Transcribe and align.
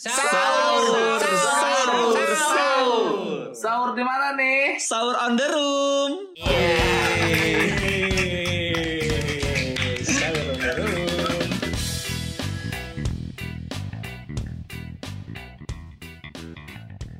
Sahur, 0.00 1.20
sahur, 1.20 2.24
sahur. 2.32 3.52
Sahur 3.52 3.92
di 3.92 4.00
mana 4.00 4.32
nih? 4.32 4.80
Sahur 4.80 5.12
on 5.12 5.36
the 5.36 5.44
room. 5.44 6.12
Sahur 10.00 10.40
on 10.48 10.56
the 10.56 10.72
room. 10.80 11.48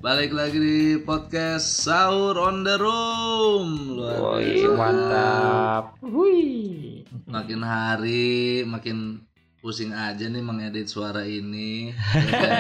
Balik 0.01 0.33
lagi 0.33 0.57
di 0.57 0.79
podcast 1.05 1.85
Sahur 1.85 2.41
on 2.41 2.65
the 2.65 2.81
Room. 2.81 4.01
Luar 4.01 4.41
Woi, 4.41 4.57
biasa. 4.57 4.73
mantap. 4.73 5.85
Wih. 6.01 7.05
Makin 7.29 7.61
hari 7.61 8.65
makin 8.65 9.29
pusing 9.61 9.93
aja 9.93 10.25
nih 10.25 10.41
mengedit 10.41 10.89
suara 10.89 11.23
ini. 11.23 11.93
ya 11.93 12.33
kan? 12.33 12.51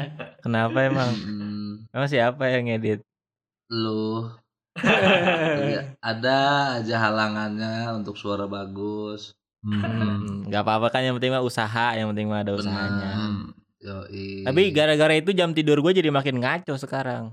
Kenapa 0.44 0.78
emang? 0.82 1.10
Hmm, 1.14 1.70
Emang 1.88 2.08
siapa 2.10 2.50
yang 2.50 2.66
ngedit? 2.66 3.00
lu 3.70 4.28
Ya, 4.76 5.96
ada 6.00 6.36
aja 6.76 6.96
halangannya 6.98 7.92
untuk 7.92 8.16
suara 8.16 8.44
bagus. 8.44 9.32
Hmm, 9.62 10.48
nggak 10.48 10.60
apa-apa 10.60 10.90
kan 10.90 11.04
yang 11.04 11.14
penting 11.16 11.32
mah 11.32 11.44
usaha, 11.44 11.94
yang 11.94 12.10
penting 12.12 12.26
mah 12.26 12.42
ada 12.42 12.52
usahanya. 12.52 13.10
Yoi. 13.78 14.42
Tapi 14.42 14.62
gara-gara 14.70 15.14
itu 15.14 15.30
jam 15.32 15.50
tidur 15.50 15.78
gue 15.78 15.92
jadi 15.92 16.10
makin 16.10 16.38
ngaco 16.38 16.74
sekarang. 16.76 17.30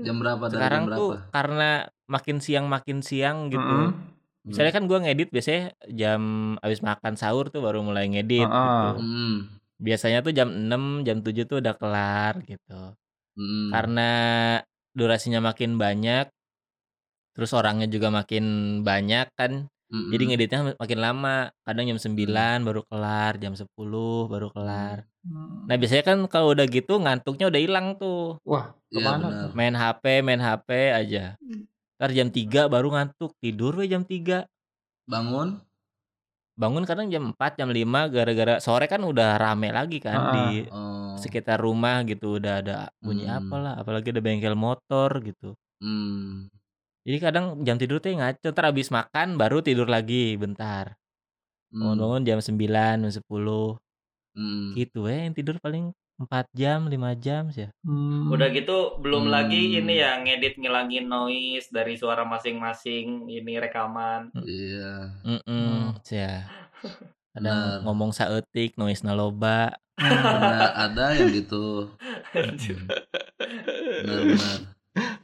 jam 0.00 0.16
berapa 0.16 0.48
Sekarang 0.48 0.82
jam 0.84 0.88
berapa? 0.88 0.98
tuh 0.98 1.10
karena 1.30 1.70
makin 2.06 2.36
siang 2.40 2.64
makin 2.64 2.98
siang 3.00 3.52
gitu. 3.52 3.60
Hmm. 3.92 4.15
Misalnya 4.46 4.72
kan 4.72 4.84
gue 4.86 4.98
ngedit 5.02 5.28
biasanya 5.34 5.62
jam 5.90 6.20
abis 6.62 6.80
makan 6.80 7.14
sahur 7.18 7.50
tuh 7.50 7.60
baru 7.60 7.82
mulai 7.82 8.06
ngedit 8.06 8.46
gitu. 8.46 9.02
Hmm. 9.02 9.34
Biasanya 9.76 10.22
tuh 10.22 10.32
jam 10.32 10.48
6, 10.48 11.02
jam 11.04 11.20
7 11.20 11.44
tuh 11.50 11.58
udah 11.58 11.74
kelar 11.74 12.34
gitu. 12.46 12.94
Hmm. 13.36 13.68
Karena 13.74 14.10
durasinya 14.96 15.44
makin 15.44 15.76
banyak, 15.76 16.30
terus 17.36 17.52
orangnya 17.52 17.84
juga 17.90 18.08
makin 18.08 18.80
banyak 18.80 19.28
kan. 19.36 19.68
Mm-mm. 19.86 20.10
Jadi 20.10 20.22
ngeditnya 20.26 20.60
makin 20.74 20.98
lama. 20.98 21.36
Kadang 21.62 21.86
jam 21.86 21.98
9 22.00 22.66
baru 22.66 22.82
kelar, 22.90 23.38
jam 23.38 23.54
10 23.54 24.26
baru 24.26 24.48
kelar. 24.50 25.06
Nah, 25.66 25.74
biasanya 25.78 26.04
kan 26.06 26.18
kalau 26.26 26.54
udah 26.54 26.66
gitu 26.66 26.98
ngantuknya 26.98 27.46
udah 27.46 27.60
hilang 27.62 27.94
tuh. 27.94 28.38
Wah, 28.42 28.74
Iya, 28.90 28.98
ke 28.98 28.98
mana 29.06 29.26
tuh? 29.30 29.50
Main 29.54 29.74
HP, 29.78 30.04
main 30.26 30.42
HP 30.42 30.68
aja. 30.90 31.38
Ntar 31.96 32.12
jam 32.12 32.28
3 32.28 32.68
baru 32.68 32.92
ngantuk, 32.92 33.32
tidur 33.40 33.72
we 33.80 33.88
jam 33.88 34.04
3. 34.04 34.44
Bangun? 35.08 35.64
Bangun 36.56 36.84
kadang 36.84 37.08
jam 37.08 37.32
4, 37.32 37.56
jam 37.56 37.72
5 37.72 38.12
gara-gara 38.12 38.60
sore 38.60 38.84
kan 38.84 39.00
udah 39.00 39.40
rame 39.40 39.72
lagi 39.72 39.96
kan 40.00 40.20
Ah, 40.20 40.32
di 40.32 40.44
Oh. 40.68 41.16
sekitar 41.16 41.56
rumah 41.60 42.04
gitu 42.04 42.36
udah 42.36 42.60
ada 42.60 42.76
bunyi 43.00 43.24
Hmm. 43.24 43.48
apalah, 43.48 43.74
apalagi 43.80 44.12
ada 44.12 44.20
bengkel 44.20 44.52
motor 44.52 45.08
gitu. 45.24 45.56
Hmm. 45.80 46.52
Jadi 47.08 47.16
kadang 47.20 47.64
jam 47.64 47.80
tidur 47.80 47.96
tuh 48.00 48.12
ngaco, 48.12 48.48
ntar 48.52 48.68
abis 48.72 48.92
makan 48.92 49.40
baru 49.40 49.64
tidur 49.64 49.88
lagi 49.88 50.36
bentar. 50.36 50.96
Hmm. 51.72 51.80
Bangun-bangun 51.96 52.22
jam 52.28 52.38
9, 52.44 53.08
jam 53.08 53.12
10 53.12 53.80
Hmm. 54.36 54.76
gitu 54.76 55.08
eh 55.08 55.28
yang 55.28 55.34
tidur 55.36 55.56
paling 55.64 55.96
4 56.16 56.48
jam, 56.56 56.88
5 56.88 57.12
jam 57.20 57.52
sih 57.52 57.66
ya. 57.66 57.70
Hmm. 57.84 58.32
Udah 58.32 58.48
gitu 58.48 58.96
belum 58.98 59.28
Hmm. 59.28 59.34
lagi 59.36 59.76
ini 59.76 60.00
ya 60.00 60.16
ngedit 60.20 60.56
ngilangin 60.56 61.06
noise 61.06 61.68
dari 61.68 62.00
suara 62.00 62.24
masing-masing 62.24 63.28
ini 63.28 63.52
rekaman. 63.60 64.32
Iya. 64.32 65.20
Mm 65.24 66.00
ya. 66.08 66.48
Benar. 66.80 67.12
Kadang 67.36 67.60
ngomong 67.84 68.10
saeutik, 68.16 68.80
noise 68.80 69.04
naloba. 69.04 69.76
Ada 70.00 70.88
ada 70.88 71.04
yang 71.16 71.32
gitu. 71.36 71.92
Benar-benar. 72.32 74.60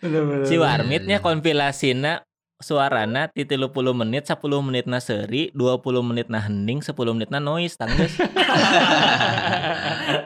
Bener-bener. 0.01 0.45
Si 0.45 0.57
Iya, 0.57 0.61
Warmitnya 0.61 1.19
iya. 1.21 1.25
konfilasina 1.25 2.13
suarana 2.63 3.27
ti 3.27 3.43
30 3.43 3.69
menit, 3.93 4.23
10 4.25 4.39
menit 4.63 4.87
na 4.87 4.99
seri, 4.99 5.51
20 5.53 6.03
menit 6.03 6.27
na 6.27 6.39
hening, 6.41 6.79
10 6.79 6.95
menit 7.13 7.29
na 7.29 7.39
noise 7.39 7.75
tanggeus. 7.75 8.17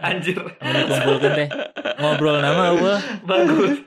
Anjir. 0.07 0.39
Dikumpulkeun 0.57 1.33
teh. 1.35 1.49
Ngobrol 1.97 2.39
nama 2.39 2.71
eueuh. 2.71 2.99
Bagus. 3.25 3.75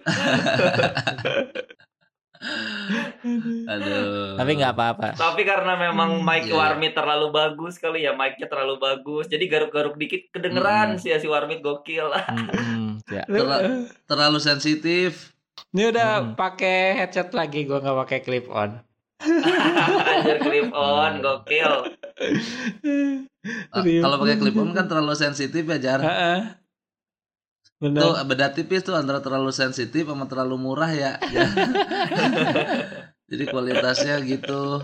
Aduh. 3.70 4.34
Tapi 4.34 4.52
nggak 4.56 4.72
apa-apa. 4.72 5.08
Tapi 5.14 5.42
karena 5.44 5.76
memang 5.76 6.20
mic 6.20 6.48
Iya. 6.48 6.56
Warmit 6.56 6.92
terlalu 6.96 7.28
bagus 7.30 7.76
kali 7.78 8.02
ya, 8.02 8.14
mic-nya 8.14 8.48
terlalu 8.48 8.80
bagus. 8.80 9.28
Jadi 9.28 9.46
garuk-garuk 9.46 9.96
dikit 9.96 10.32
kedengeran 10.32 10.96
Hmm. 10.96 10.98
sih 10.98 11.12
ya 11.12 11.18
si 11.20 11.28
Warmit 11.28 11.60
gokil. 11.60 12.08
Mm-mm, 12.10 13.04
ya. 13.06 13.24
Terla- 13.28 13.86
terlalu 14.06 14.38
sensitif. 14.40 15.36
Ini 15.70 15.84
udah 15.94 16.10
Hmm. 16.20 16.34
pakai 16.34 16.98
headset 16.98 17.30
lagi, 17.32 17.64
gua 17.64 17.78
nggak 17.78 17.98
pakai 18.06 18.20
clip 18.22 18.46
on. 18.50 18.82
Anjir 19.22 20.38
clip 20.40 20.70
on, 20.72 21.20
gokil. 21.20 21.74
Ah, 23.70 23.84
Kalau 23.84 24.16
pakai 24.18 24.38
clip 24.38 24.56
on 24.56 24.72
kan 24.74 24.88
terlalu 24.88 25.14
sensitif 25.14 25.62
ya 25.62 25.78
Jar. 25.78 26.00
Heeh. 26.02 26.40
Bener. 27.80 28.02
Tuh 28.02 28.12
beda 28.26 28.52
tipis 28.52 28.82
tuh 28.82 28.92
antara 28.92 29.20
terlalu 29.20 29.56
sensitif 29.56 30.04
sama 30.04 30.28
terlalu 30.28 30.56
murah 30.58 30.92
ya. 30.92 31.16
Jadi 33.30 33.46
kualitasnya 33.46 34.20
gitu. 34.26 34.82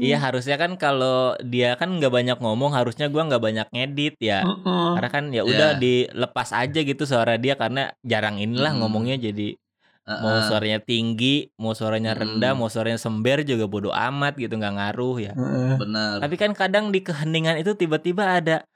Iya 0.00 0.16
harusnya 0.18 0.56
kan 0.56 0.74
kalau 0.74 1.36
dia 1.38 1.76
kan 1.76 1.92
nggak 1.92 2.10
banyak 2.10 2.38
ngomong 2.40 2.72
harusnya 2.72 3.06
gua 3.12 3.28
nggak 3.28 3.38
banyak 3.38 3.68
ngedit 3.70 4.16
ya. 4.18 4.42
Heeh. 4.42 4.88
Karena 4.96 5.10
kan 5.12 5.24
ya 5.30 5.44
udah 5.44 5.76
Iya. 5.76 5.78
dilepas 5.78 6.50
aja 6.50 6.80
gitu 6.82 7.04
suara 7.04 7.36
dia 7.36 7.54
karena 7.54 7.92
jarang 8.02 8.40
inilah 8.40 8.72
Mm. 8.74 8.78
ngomongnya 8.80 9.16
jadi 9.20 9.54
mau 10.02 10.34
Heeh. 10.34 10.44
suaranya 10.44 10.78
tinggi, 10.78 11.46
mau 11.54 11.72
suaranya 11.72 12.10
rendah, 12.12 12.52
Mm. 12.52 12.58
mau 12.58 12.66
suaranya 12.66 12.98
sember 12.98 13.42
juga 13.42 13.64
bodo 13.64 13.90
amat 13.90 14.34
gitu 14.34 14.52
nggak 14.52 14.74
ngaruh 14.74 15.16
ya. 15.20 15.32
Heeh. 15.32 15.78
Benar. 15.78 16.18
Tapi 16.18 16.34
kan 16.34 16.50
kadang 16.52 16.90
di 16.90 17.00
keheningan 17.00 17.54
itu 17.56 17.72
tiba-tiba 17.72 18.36
ada 18.36 18.66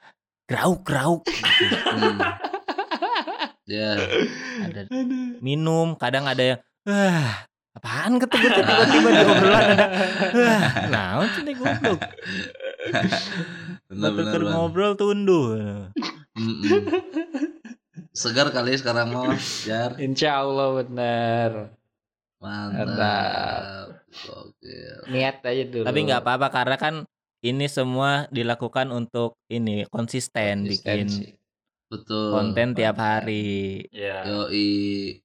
grauk-grauk, 0.47 1.27
Hmm. 1.27 2.23
Ya. 3.67 3.99
ada 4.63 4.87
minum, 5.41 5.99
kadang 5.99 6.23
ada 6.25 6.55
yang 6.55 6.61
wah 6.87 7.43
apaan 7.75 8.17
tuh 8.17 8.31
tiba-tiba 8.31 9.09
di 9.11 9.25
obrolan 9.27 9.65
ada 9.69 9.87
wah 10.33 10.63
naon 10.89 11.27
sih 11.29 11.43
nih 11.43 11.55
goblok 11.55 11.99
Benar 13.87 14.11
benar. 14.15 14.31
Batur 14.31 14.41
Bang. 14.41 14.53
ngobrol 14.55 14.93
tunduh. 14.95 15.45
Segar 18.17 18.49
kali 18.49 18.73
sekarang 18.73 19.13
mau 19.13 19.29
Jar. 19.63 19.93
Insya 20.01 20.41
Allah 20.41 20.69
bener. 20.75 21.51
Mantap. 22.41 24.01
Oke. 24.27 24.75
Niat 25.07 25.45
aja 25.45 25.63
dulu. 25.63 25.85
tapi 25.85 25.99
nggak 26.03 26.25
apa-apa 26.25 26.49
karena 26.49 26.77
kan 26.77 26.95
ini 27.41 27.67
semua 27.67 28.25
dilakukan 28.31 28.89
untuk 28.89 29.37
ini 29.47 29.85
konsisten 29.87 30.65
bikin. 30.65 31.37
Betul. 31.87 32.35
konten 32.35 32.75
tiap 32.75 32.99
hari 32.99 33.87
Ya. 33.95 34.27
Yoi. 34.27 35.23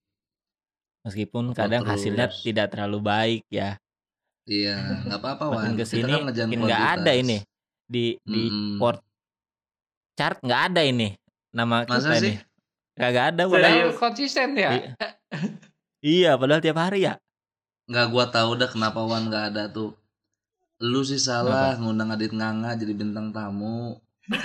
meskipun 1.02 1.58
kadang 1.58 1.82
terus. 1.82 1.98
hasilnya 1.98 2.30
tidak 2.30 2.70
terlalu 2.70 3.00
baik 3.02 3.44
ya 3.50 3.82
Iya, 4.46 5.02
nggak 5.10 5.18
apa-apa 5.18 5.46
Wan. 5.50 5.74
ke 5.74 5.82
sini 5.82 6.06
kan 6.06 6.30
nggak 6.30 6.84
ada 7.00 7.12
ini 7.14 7.42
di 7.84 8.14
di 8.22 8.44
port 8.78 9.02
chart 10.14 10.38
nggak 10.38 10.62
ada 10.70 10.86
ini 10.86 11.18
nama 11.50 11.82
Masa 11.82 12.14
kita 12.14 12.16
sih? 12.20 12.26
nih 12.30 12.36
kagak 12.96 13.36
ada 13.36 13.44
padahal 13.48 13.92
konsisten 13.96 14.56
ya. 14.58 14.96
Iya. 16.02 16.36
padahal 16.36 16.62
tiap 16.66 16.82
hari 16.82 17.06
ya 17.06 17.22
Nggak 17.92 18.08
gua 18.08 18.26
tahu 18.32 18.56
dah 18.56 18.72
kenapa 18.72 19.04
Wan 19.04 19.28
nggak 19.28 19.46
ada 19.52 19.64
tuh. 19.68 19.92
Lu 20.80 21.04
sih 21.04 21.20
salah 21.20 21.76
ngundang 21.76 22.16
Adit 22.16 22.32
Nganga 22.32 22.80
jadi 22.80 22.96
bintang 22.96 23.36
tamu. 23.36 24.00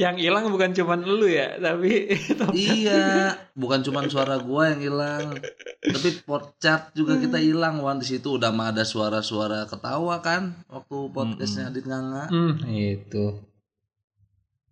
Yang 0.00 0.16
hilang 0.24 0.48
bukan 0.48 0.72
cuman 0.72 1.04
lu 1.04 1.28
ya, 1.28 1.60
tapi 1.60 2.08
iya, 2.56 3.36
bukan 3.52 3.84
cuma 3.84 4.00
suara 4.08 4.40
gua 4.40 4.72
yang 4.72 4.80
hilang, 4.80 5.36
tapi 5.82 6.08
port 6.24 6.56
chart 6.56 6.94
juga 6.96 7.20
kita 7.20 7.36
hilang 7.36 7.84
Wan 7.84 8.00
di 8.00 8.06
situ 8.08 8.40
udah 8.40 8.48
mah 8.48 8.72
ada 8.72 8.86
suara-suara 8.86 9.68
ketawa 9.68 10.24
kan 10.24 10.56
waktu 10.72 10.96
podcastnya 11.12 11.68
Adit 11.68 11.84
Nganga. 11.84 12.32
hmm, 12.32 12.54
itu. 12.72 13.44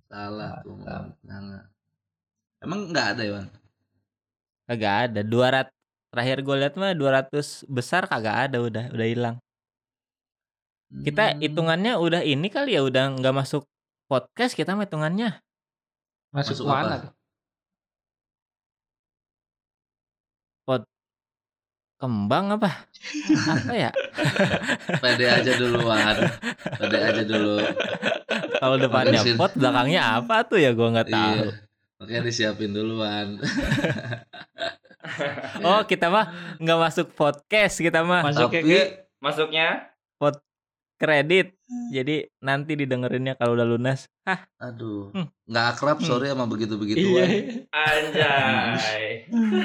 Salah 0.09 0.65
tuh 0.65 0.81
Nganga. 0.81 1.69
Emang 2.61 2.93
nggak 2.93 3.07
ada 3.17 3.23
ya 3.25 3.33
Wan? 3.37 3.47
kagak 4.71 4.95
ada 5.11 5.21
200 5.27 5.67
terakhir 6.15 6.39
gue 6.47 6.57
lihat 6.57 6.75
mah 6.79 6.95
200 6.95 7.67
besar 7.67 8.07
kagak 8.07 8.47
ada 8.47 8.63
udah 8.63 8.85
udah 8.95 9.07
hilang 9.07 9.37
kita 10.91 11.35
Hmm. 11.35 11.41
hitungannya 11.43 11.93
udah 11.99 12.23
ini 12.23 12.47
kali 12.47 12.75
ya 12.75 12.83
udah 12.83 13.19
nggak 13.19 13.35
masuk 13.35 13.67
podcast 14.07 14.55
kita 14.55 14.75
mah 14.75 14.87
hitungannya 14.87 15.43
Masuk, 16.31 16.63
Masuk 16.63 16.67
mana 16.67 16.97
apa? 17.03 17.11
kembang 22.01 22.57
apa 22.57 22.89
apa 23.53 23.75
ya 23.77 23.91
pede 25.05 25.27
aja 25.29 25.53
dulu 25.53 25.85
Wan. 25.85 26.17
Pede 26.81 26.97
aja 26.97 27.23
dulu. 27.29 27.61
kalau 28.57 28.77
depannya 28.81 29.21
pot 29.37 29.53
belakangnya 29.53 30.17
apa 30.17 30.49
tuh 30.49 30.57
ya 30.57 30.73
gua 30.73 30.97
nggak 30.97 31.13
tahu 31.13 31.45
Iya. 31.45 31.70
Makanya 32.01 32.23
disiapin 32.25 32.73
duluan. 32.73 33.37
Oh, 35.65 35.81
kita 35.89 36.13
mah 36.13 36.29
nggak 36.61 36.79
masuk 36.79 37.17
podcast, 37.17 37.81
kita 37.81 38.05
mah 38.05 38.21
Masuknya 38.21 38.61
Tapi 38.63 38.69
ke 38.69 38.83
Masuknya 39.19 39.91
kredit. 41.01 41.57
Jadi 41.89 42.29
nanti 42.45 42.77
didengerinnya 42.77 43.35
kalau 43.41 43.57
udah 43.57 43.65
lunas. 43.65 44.13
Hah, 44.29 44.45
aduh, 44.61 45.09
Hmm. 45.17 45.33
nggak 45.49 45.67
akrab 45.75 45.99
sorry 46.05 46.29
sama 46.29 46.45
iya. 46.45 46.53
begitu-begituan. 46.53 47.29
anjay. 47.73 49.09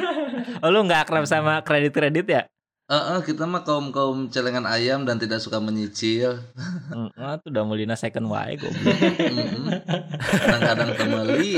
oh 0.63 0.69
lu 0.71 0.79
nggak 0.87 1.03
akrab 1.05 1.27
sama 1.27 1.59
kredit-kredit 1.67 2.25
ya? 2.25 2.41
Eh, 2.85 2.93
eh, 2.93 3.19
kita 3.21 3.43
mah 3.43 3.65
kaum 3.65 3.89
kaum 3.89 4.29
celengan 4.29 4.61
ayam 4.63 5.03
dan 5.03 5.17
tidak 5.17 5.41
suka 5.41 5.57
menyicil. 5.57 6.37
Mm, 6.93 7.09
ah, 7.17 7.41
tuh 7.41 7.49
udah 7.49 7.65
mulina 7.65 7.97
second 7.97 8.29
wae 8.29 8.55
goblok. 8.55 8.93
Mm-mm. 9.25 9.65
Kadang-kadang 10.21 10.91
kembali. 10.93 11.51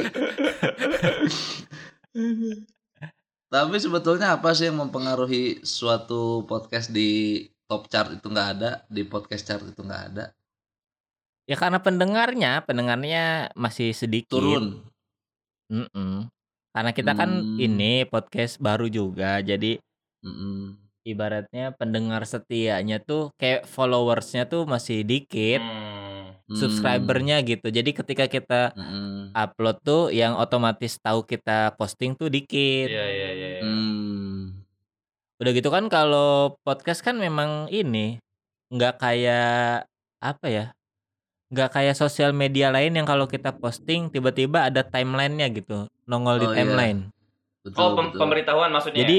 Tapi 3.47 3.75
sebetulnya 3.75 4.35
apa 4.35 4.51
sih 4.51 4.67
yang 4.67 4.79
mempengaruhi 4.79 5.59
suatu 5.61 6.43
podcast 6.43 6.91
di 6.91 7.43
top 7.65 7.87
chart 7.87 8.11
itu 8.13 8.27
nggak 8.27 8.49
ada, 8.55 8.71
di 8.87 9.03
podcast 9.03 9.43
chart 9.43 9.63
itu 9.63 9.83
nggak 9.83 10.03
ada, 10.13 10.31
Ya 11.43 11.55
karena 11.55 11.79
pendengarnya, 11.79 12.63
pendengarnya 12.63 13.51
masih 13.53 13.91
sedikit. 13.91 14.35
turun. 14.35 14.83
Mm-mm. 15.67 16.27
Karena 16.71 16.91
kita 16.91 17.11
kan 17.11 17.43
Hmm. 17.43 17.55
ini 17.57 18.03
podcast 18.03 18.59
baru 18.59 18.87
juga, 18.87 19.39
jadi 19.39 19.79
Mm-mm. 20.23 20.86
Ibaratnya 21.07 21.71
pendengar 21.71 22.23
setianya 22.23 22.99
tuh 22.99 23.31
kayak 23.35 23.63
followersnya 23.63 24.43
tuh 24.43 24.67
masih 24.67 25.01
dikit, 25.01 25.63
Hmm. 25.63 26.35
Hmm. 26.43 26.55
subscribernya 26.55 27.39
gitu. 27.41 27.67
Jadi 27.67 27.91
ketika 27.91 28.25
kita 28.25 28.61
Mm-mm. 28.71 29.31
upload 29.31 29.77
tuh 29.81 30.03
yang 30.09 30.35
otomatis 30.35 30.95
tahu 30.97 31.23
kita 31.23 31.75
posting 31.75 32.13
tuh 32.13 32.27
dikit. 32.27 32.87
Iya 32.87 33.05
iya 33.05 33.29
iya. 33.29 33.47
iya. 33.55 33.61
Hmm. 33.63 34.59
Udah 35.37 35.51
gitu 35.51 35.67
kan 35.67 35.87
kalau 35.87 36.55
podcast 36.61 36.99
kan 36.99 37.15
memang 37.15 37.67
ini 37.67 38.19
nggak 38.67 38.95
kayak 38.97 39.87
apa 40.17 40.47
ya? 40.47 40.65
Nggak 41.47 41.69
kayak 41.71 41.95
sosial 41.95 42.31
media 42.31 42.67
lain 42.67 42.91
yang 42.91 43.03
kalau 43.03 43.23
kita 43.23 43.51
posting 43.51 44.07
tiba-tiba 44.07 44.67
ada 44.67 44.83
timelinenya 44.83 45.47
gitu, 45.49 45.87
nongol 46.03 46.37
di 46.37 46.43
Oh, 46.43 46.51
iya. 46.51 46.57
timeline. 46.59 46.99
Betul, 47.63 47.79
Oh, 47.79 47.91
pem- 47.93 48.11
betul. 48.11 48.19
pemberitahuan 48.19 48.71
maksudnya. 48.71 48.99
Jadi 48.99 49.17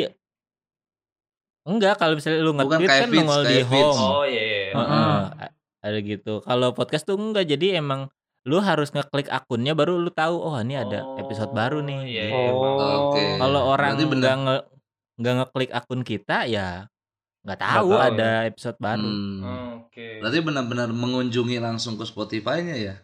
enggak 1.68 2.00
kalau 2.00 2.16
misalnya 2.16 2.40
lu 2.40 2.52
nge-tweet 2.56 2.88
kan 2.88 3.06
feeds, 3.06 3.18
nongol 3.20 3.42
di 3.44 3.58
home. 3.62 3.98
Oh 4.00 4.24
iya 4.24 4.42
iya. 4.42 4.62
Heeh, 4.72 5.18
a- 5.44 5.54
ada 5.84 5.98
gitu. 6.00 6.40
Kalau 6.40 6.72
podcast 6.72 7.04
tuh 7.04 7.14
enggak, 7.14 7.44
jadi 7.44 7.78
emang 7.78 8.08
lu 8.48 8.58
harus 8.58 8.88
ngeklik 8.90 9.28
akunnya 9.28 9.76
baru 9.76 10.00
lu 10.00 10.08
tahu 10.08 10.40
oh 10.40 10.56
ini 10.56 10.74
ada 10.74 11.04
episode 11.20 11.52
baru 11.52 11.84
nih. 11.84 11.98
iya, 12.08 12.24
iya. 12.32 12.50
Oh. 12.50 13.12
Oke. 13.12 13.36
Kalau 13.36 13.60
orang 13.68 13.92
Berarti 13.94 14.04
bener. 14.08 14.18
nggak 14.18 14.36
nge 14.40 14.56
nggak 15.18 15.34
ngeklik 15.36 15.70
akun 15.74 16.00
kita 16.00 16.36
ya 16.46 16.68
nggak 17.44 17.60
tahu 17.60 17.90
tahu, 17.92 18.00
ada 18.00 18.30
episode 18.48 18.78
baru. 18.78 19.04
Hmm. 19.04 19.38
Oh, 19.40 19.68
Oke. 19.84 20.06
Berarti 20.24 20.38
benar-benar 20.40 20.88
mengunjungi 20.90 21.60
langsung 21.60 21.94
ke 21.94 22.04
Spotify-nya 22.04 22.76
ya? 22.76 22.94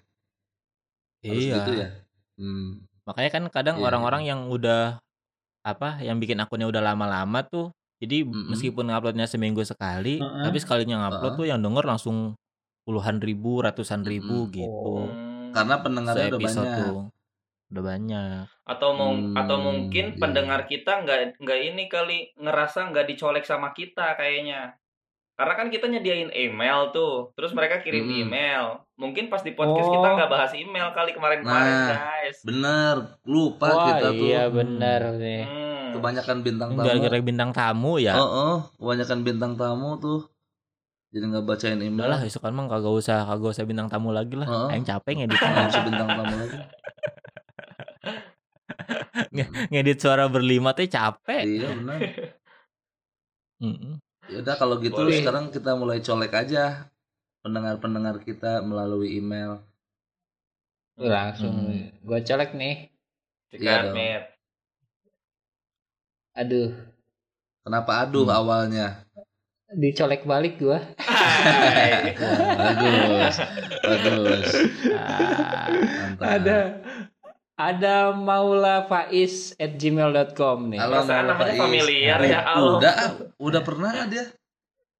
Harus 1.22 1.44
Iya. 1.44 1.54
gitu 1.60 1.70
ya? 1.76 1.88
Hmm. 2.36 2.84
Makanya 3.04 3.30
kan 3.30 3.44
kadang 3.48 3.76
Iya, 3.78 3.84
orang-orang 3.84 4.22
yang 4.24 4.40
udah 4.48 4.96
apa 5.60 6.00
yang 6.00 6.16
bikin 6.18 6.36
akunnya 6.38 6.68
udah 6.68 6.82
lama-lama 6.82 7.40
tuh 7.42 7.72
jadi 7.96 8.22
Mm-mm. 8.22 8.50
meskipun 8.50 8.84
nguploadnya 8.86 9.24
seminggu 9.24 9.62
sekali, 9.62 10.18
Heeh. 10.18 10.42
tapi 10.42 10.58
sekalinya 10.58 11.02
ngupload 11.02 11.22
Heeh. 11.28 11.38
tuh 11.38 11.46
yang 11.46 11.60
denger 11.60 11.84
langsung 11.84 12.16
puluhan 12.82 13.18
ribu, 13.18 13.60
ratusan 13.60 14.02
ribu 14.02 14.44
Mm-mm. 14.44 14.52
gitu. 14.52 14.94
Hmm. 15.04 15.50
Karena 15.50 15.78
pendengarnya 15.78 16.26
udah 16.26 16.36
Se-episode 16.36 16.64
banyak. 16.64 16.78
tuh 16.80 16.98
udah 17.66 17.82
banyak. 17.82 18.44
atau 18.64 18.90
mung- 18.92 19.24
Hmm, 19.26 19.36
atau 19.36 19.56
mungkin 19.58 20.04
iya. 20.08 20.16
pendengar 20.16 20.64
kita 20.64 21.00
nggak 21.00 21.18
nggak 21.38 21.60
ini 21.64 21.84
kali 21.86 22.18
ngerasa 22.34 22.88
nggak 22.88 23.06
dicolek 23.06 23.42
sama 23.42 23.70
kita 23.70 24.14
kayaknya 24.14 24.72
karena 25.34 25.54
kan 25.54 25.68
kita 25.68 25.84
nyediain 25.84 26.30
email 26.30 26.88
tuh 26.88 27.28
terus 27.32 27.50
mereka 27.50 27.78
kirim 27.78 28.06
Hmm. 28.06 28.20
email 28.22 28.64
mungkin 28.94 29.26
pas 29.26 29.40
di 29.40 29.52
podcast 29.52 29.84
Oh. 29.84 29.92
kita 29.92 30.08
nggak 30.12 30.30
bahas 30.30 30.52
email 30.54 30.88
kali 30.90 31.12
kemarin-kemarin 31.12 31.74
Nah. 31.74 31.88
guys 31.90 32.36
Bener, 32.40 32.94
lupa 33.22 33.66
Wah, 33.68 33.84
kita 33.90 34.08
tuh. 34.10 34.22
iya 34.22 34.42
benar 34.46 35.00
nih. 35.14 35.42
Kebanyakan 35.94 36.36
bintang 36.42 36.70
tamu. 36.74 36.86
Gara-gara 36.86 37.18
bintang 37.22 37.50
tamu 37.54 37.92
ya. 38.02 38.14
Oh, 38.18 38.26
oh, 38.26 38.56
kebanyakan 38.82 39.18
bintang 39.22 39.52
tamu 39.54 39.96
tuh. 40.02 40.20
Jadi 41.14 41.24
nggak 41.30 41.46
bacain 41.46 41.78
email. 41.78 42.02
Udah 42.02 42.18
lah, 42.18 42.20
besok 42.26 42.42
kan 42.42 42.50
mah 42.50 42.66
kagak 42.66 42.90
usah 42.90 43.22
kagak 43.22 43.54
usah 43.54 43.64
bintang 43.64 43.86
tamu 43.86 44.10
lagi 44.10 44.34
lah. 44.34 44.48
Heeh. 44.50 44.68
Yang 44.74 44.84
capek 44.90 45.12
ngedit 45.22 45.38
usah 45.38 45.82
bintang 45.86 46.08
tamu 46.10 46.34
lagi. 46.34 46.58
ngedit 49.70 49.98
suara 50.02 50.26
berlima 50.26 50.74
tuh 50.74 50.90
capek. 50.90 51.42
Iya 51.46 51.68
benar. 51.78 51.98
Ya 54.24 54.38
udah 54.42 54.54
kalau 54.58 54.82
gitu 54.82 54.98
Boleh. 54.98 55.20
sekarang 55.22 55.54
kita 55.54 55.78
mulai 55.78 56.02
colek 56.02 56.34
aja 56.34 56.90
pendengar-pendengar 57.46 58.18
kita 58.24 58.64
melalui 58.64 59.14
email. 59.20 59.62
Tuh, 60.98 61.06
langsung 61.06 61.54
Hmm. 61.70 61.94
gua 62.02 62.18
colek 62.26 62.58
nih. 62.58 62.90
Iya 63.54 63.86
dong. 63.86 63.94
Mit. 63.94 64.33
Aduh, 66.34 66.74
Kenapa 67.62 68.04
aduh 68.04 68.26
Hmm. 68.26 68.36
awalnya? 68.36 68.86
dicolek 69.72 70.22
balik 70.22 70.54
gua. 70.56 70.78
Bagus, 72.54 73.36
bagus. 73.80 74.48
Ah, 74.92 75.66
Mantap. 75.66 76.22
Ada 76.22 76.58
ada 77.54 77.94
Maula 78.12 78.84
Faiz 78.84 79.54
at 79.56 79.74
gmail.com 79.74 80.70
nih. 80.70 80.78
Halo, 80.78 81.02
Maula 81.02 81.16
namanya 81.24 81.42
Faiz. 81.48 81.58
familiar 81.60 82.18
ya, 82.20 82.40
Allah. 82.44 82.78
Udah, 82.78 82.94
udah 83.36 83.62
pernah 83.62 83.92
dia. 84.04 84.30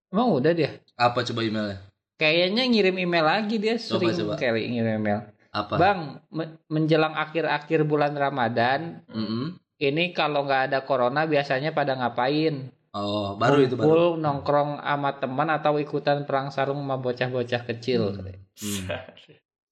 Emang 0.08 0.30
udah 0.32 0.50
dia? 0.50 0.70
Apa 0.96 1.22
coba 1.24 1.42
emailnya? 1.42 1.78
Kayaknya 2.16 2.62
ngirim 2.64 2.96
email 2.96 3.26
lagi 3.28 3.56
dia 3.58 3.74
Coba, 3.76 4.06
sering 4.06 4.14
coba. 4.16 4.34
kali 4.36 4.62
ngirim 4.70 4.94
email. 4.96 5.20
Apa? 5.50 5.74
Bang, 5.76 6.00
me- 6.28 6.58
menjelang 6.66 7.14
akhir-akhir 7.14 7.82
bulan 7.84 8.10
Ramadan, 8.12 9.02
Mm-mm. 9.06 9.54
Ini 9.78 10.14
kalau 10.14 10.44
nggak 10.44 10.70
ada 10.70 10.78
corona 10.82 11.24
biasanya 11.24 11.70
pada 11.70 11.94
ngapain? 11.94 12.70
Oh, 12.94 13.34
baru 13.34 13.66
itu 13.66 13.74
baru. 13.74 13.86
Kumpul, 13.90 14.02
nongkrong 14.22 14.70
sama 14.78 15.10
teman 15.18 15.48
atau 15.50 15.74
ikutan 15.76 16.22
perang 16.22 16.54
sarung 16.54 16.78
sama 16.78 16.94
bocah-bocah 16.94 17.62
kecil. 17.66 18.22
Hmm. 18.54 18.86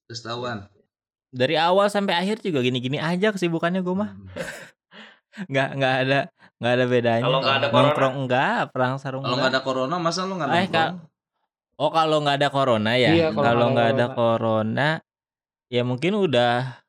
Terus 0.07 0.21
tahuan. 0.21 0.67
dari 1.33 1.57
awal 1.57 1.89
sampai 1.89 2.13
akhir 2.13 2.45
juga 2.45 2.61
gini-gini 2.61 3.01
aja 3.01 3.33
kesibukannya 3.33 3.81
gue 3.81 3.95
mah. 3.97 4.11
Hmm. 4.13 4.29
Nggak 5.49 5.69
nggak 5.81 5.95
ada 6.05 6.19
nggak 6.61 6.73
ada 6.77 6.85
bedanya. 6.85 7.25
Kalau 7.25 7.39
nggak 7.41 7.57
ada 7.57 7.67
corona? 7.67 7.83
nongkrong 7.89 8.15
enggak, 8.21 8.59
perang 8.69 8.95
sarung 9.01 9.23
Kalau 9.25 9.33
enggak. 9.33 9.41
nggak 9.41 9.55
ada 9.57 9.63
corona, 9.65 9.95
masa 9.97 10.21
lu 10.29 10.35
nggak 10.37 10.49
Eh, 10.51 10.67
nongkrong? 10.69 10.93
Oh 11.81 11.89
kalau 11.89 12.17
nggak 12.21 12.37
ada 12.37 12.49
corona 12.53 12.93
ya? 12.95 13.11
Iya, 13.11 13.29
kalau 13.33 13.67
nggak 13.73 13.89
ada 13.97 14.07
corona, 14.13 14.89
ya 15.67 15.83
mungkin 15.83 16.13
udah 16.21 16.82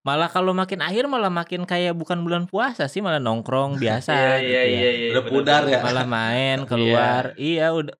malah 0.00 0.32
kalau 0.32 0.56
makin 0.56 0.80
akhir 0.80 1.04
malah 1.06 1.28
makin 1.28 1.68
kayak 1.68 1.92
bukan 1.92 2.24
bulan 2.24 2.48
puasa 2.48 2.88
sih 2.88 3.04
malah 3.04 3.20
nongkrong 3.20 3.76
biasa. 3.82 4.12
Iya 4.12 4.36
gitu 4.40 4.48
iya 4.48 4.60
ya. 4.60 4.64
iya 4.64 4.90
iya. 4.90 5.08
Udah 5.12 5.24
pudar 5.28 5.62
ya? 5.68 5.80
Malah 5.84 6.06
main 6.08 6.58
keluar, 6.70 7.36
iya 7.36 7.72
udah 7.72 7.94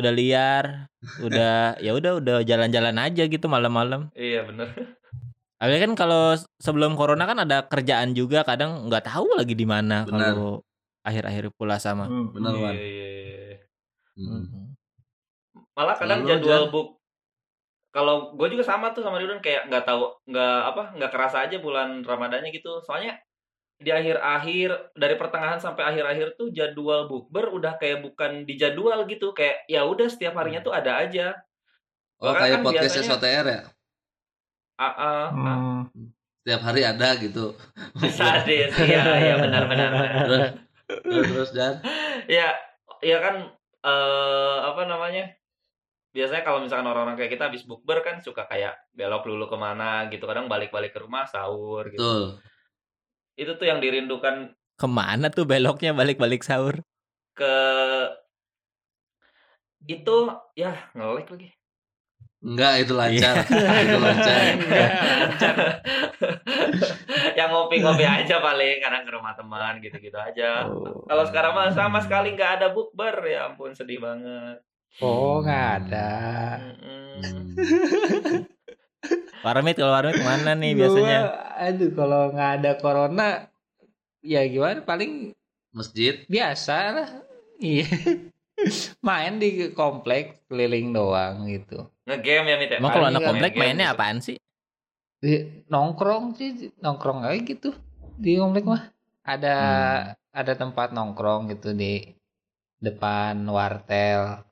udah 0.00 0.12
liar, 0.14 0.64
udah 1.20 1.54
ya 1.84 1.90
udah 1.94 2.12
udah 2.18 2.36
jalan-jalan 2.42 2.96
aja 2.98 3.22
gitu 3.26 3.46
malam-malam. 3.46 4.10
Iya 4.14 4.46
bener. 4.48 4.68
Tapi 5.60 5.76
kan 5.76 5.92
kalau 5.92 6.34
sebelum 6.56 6.96
corona 6.96 7.28
kan 7.28 7.44
ada 7.44 7.68
kerjaan 7.68 8.16
juga 8.16 8.48
kadang 8.48 8.88
nggak 8.88 9.04
tahu 9.12 9.36
lagi 9.36 9.52
di 9.52 9.68
mana 9.68 10.08
Benar. 10.08 10.32
kalau 10.32 10.64
akhir-akhir 11.04 11.52
puasa 11.52 11.92
mah. 11.92 12.08
Bener, 12.08 12.52
Iya 12.56 12.62
Wan. 12.64 12.74
iya 12.74 13.08
iya. 13.12 13.56
Hmm. 14.16 14.44
Mm. 14.48 14.66
Malah 15.76 15.96
kadang 16.00 16.20
Lalu, 16.24 16.28
jadwal 16.32 16.64
Jan? 16.64 16.72
book 16.72 16.88
kalau 17.90 18.34
gue 18.34 18.48
juga 18.48 18.62
sama 18.62 18.90
tuh 18.90 19.02
sama 19.02 19.18
Ridwan 19.18 19.38
kayak 19.38 19.66
nggak 19.66 19.82
tahu 19.82 20.14
nggak 20.26 20.58
apa 20.66 20.82
nggak 20.94 21.10
kerasa 21.10 21.42
aja 21.42 21.58
bulan 21.58 22.02
Ramadannya 22.02 22.50
gitu 22.50 22.78
soalnya 22.80 23.18
di 23.80 23.88
akhir-akhir 23.88 24.92
dari 24.92 25.14
pertengahan 25.16 25.56
sampai 25.56 25.82
akhir-akhir 25.82 26.36
tuh 26.36 26.52
jadwal 26.52 27.08
bukber 27.08 27.48
udah 27.48 27.74
kayak 27.76 28.04
bukan 28.04 28.44
di 28.44 28.54
jadwal 28.54 29.02
gitu 29.04 29.32
kayak 29.32 29.64
ya 29.66 29.82
udah 29.82 30.06
setiap 30.06 30.36
harinya 30.36 30.60
tuh 30.60 30.72
ada 30.72 31.00
aja 31.00 31.34
Oh, 32.20 32.28
Bahkan 32.28 32.36
kayak 32.38 32.52
kan 32.52 32.64
podcast 32.68 32.84
biasanya- 33.00 33.10
SOTR 33.16 33.44
ya? 33.48 33.60
ah 34.76 34.84
ah, 34.92 35.26
ah. 35.32 35.80
Setiap 36.40 36.60
hari 36.62 36.82
ada 36.84 37.08
gitu. 37.16 37.56
sadis 38.12 38.72
iya 38.76 39.04
iya 39.18 39.34
benar 39.36 39.64
benar 39.64 39.90
benar. 39.92 40.24
terus, 40.28 40.48
terus, 41.00 41.24
terus 41.32 41.50
dan 41.56 41.74
ya 42.28 42.52
ya 43.00 43.18
kan 43.18 43.34
eh 43.80 44.56
apa 44.62 44.82
namanya 44.84 45.32
biasanya 46.10 46.42
kalau 46.42 46.58
misalkan 46.62 46.90
orang-orang 46.90 47.14
kayak 47.14 47.32
kita 47.38 47.46
habis 47.46 47.62
bukber 47.62 48.02
kan 48.02 48.18
suka 48.18 48.46
kayak 48.50 48.74
belok 48.90 49.22
dulu 49.26 49.46
ke 49.46 49.56
mana 49.58 50.10
gitu 50.10 50.26
kadang 50.26 50.50
balik-balik 50.50 50.90
ke 50.90 50.98
rumah 50.98 51.22
sahur 51.30 51.86
gitu 51.86 52.02
betul. 52.02 52.22
itu 53.38 53.52
tuh 53.54 53.66
yang 53.66 53.78
dirindukan 53.78 54.54
Ke 54.80 54.88
mana 54.88 55.28
tuh 55.28 55.44
beloknya 55.44 55.92
balik-balik 55.92 56.40
sahur? 56.40 56.80
ke 57.36 57.54
itu 59.88 60.16
ya 60.58 60.76
ngelek 60.92 61.28
lagi 61.30 61.48
Enggak, 62.40 62.72
itu 62.80 62.96
lancar. 62.96 63.44
itu 63.84 63.98
lancar. 64.00 64.40
yang 67.36 67.48
ngopi-ngopi 67.52 68.00
aja 68.00 68.40
paling 68.40 68.80
kadang 68.80 69.04
ke 69.04 69.12
rumah 69.12 69.36
teman 69.36 69.76
gitu-gitu 69.84 70.16
aja. 70.16 70.64
Oh. 70.64 71.04
Kalau 71.04 71.24
sekarang 71.28 71.52
mah 71.52 71.68
sama 71.68 72.00
sekali 72.00 72.32
nggak 72.32 72.64
ada 72.64 72.72
bukber 72.72 73.12
ya 73.28 73.52
ampun 73.52 73.76
sedih 73.76 74.00
banget. 74.00 74.56
Oh, 74.98 75.38
nggak 75.46 75.66
ada. 75.86 76.08
Warmit 79.40 79.76
kalau 79.80 79.92
warmit 79.96 80.20
ke 80.20 80.24
mana 80.26 80.52
nih 80.58 80.76
biasanya? 80.76 81.18
Gua, 81.24 81.36
aduh, 81.56 81.90
kalau 81.96 82.22
nggak 82.34 82.50
ada 82.60 82.70
corona, 82.76 83.28
ya 84.20 84.44
gimana? 84.44 84.84
Paling 84.84 85.32
Masjid. 85.72 86.26
biasa 86.26 86.76
lah. 86.92 87.08
Iya. 87.62 87.88
Main 89.06 89.40
di 89.40 89.72
komplek 89.72 90.44
keliling 90.50 90.92
doang 90.92 91.48
gitu. 91.48 91.88
Ngegame 92.04 92.48
ya 92.52 92.56
Mit 92.60 92.70
ya? 92.74 92.76
Emang 92.76 92.92
kalau 92.92 93.08
anak 93.08 93.24
komplek 93.24 93.52
main 93.56 93.56
game 93.56 93.62
mainnya 93.64 93.86
gitu. 93.88 93.96
apaan 93.96 94.18
sih? 94.20 94.36
Di, 95.20 95.64
nongkrong 95.72 96.36
sih, 96.36 96.68
nongkrong 96.80 97.24
aja 97.24 97.40
gitu. 97.40 97.72
Di 98.20 98.36
komplek 98.36 98.68
mah 98.68 98.92
ada 99.24 99.56
ada 100.28 100.52
tempat 100.52 100.92
nongkrong 100.92 101.48
gitu 101.56 101.72
di 101.72 102.04
depan 102.84 103.40
wartel. 103.48 104.44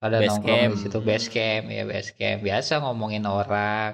Ada 0.00 0.16
Base 0.16 0.28
nongkrong 0.32 0.56
camp. 0.56 0.72
di 0.72 0.78
situ 0.80 0.98
base 1.04 1.28
camp 1.28 1.64
ya 1.68 1.84
base 1.84 2.10
camp. 2.16 2.38
Biasa 2.40 2.72
ngomongin 2.80 3.24
orang, 3.28 3.92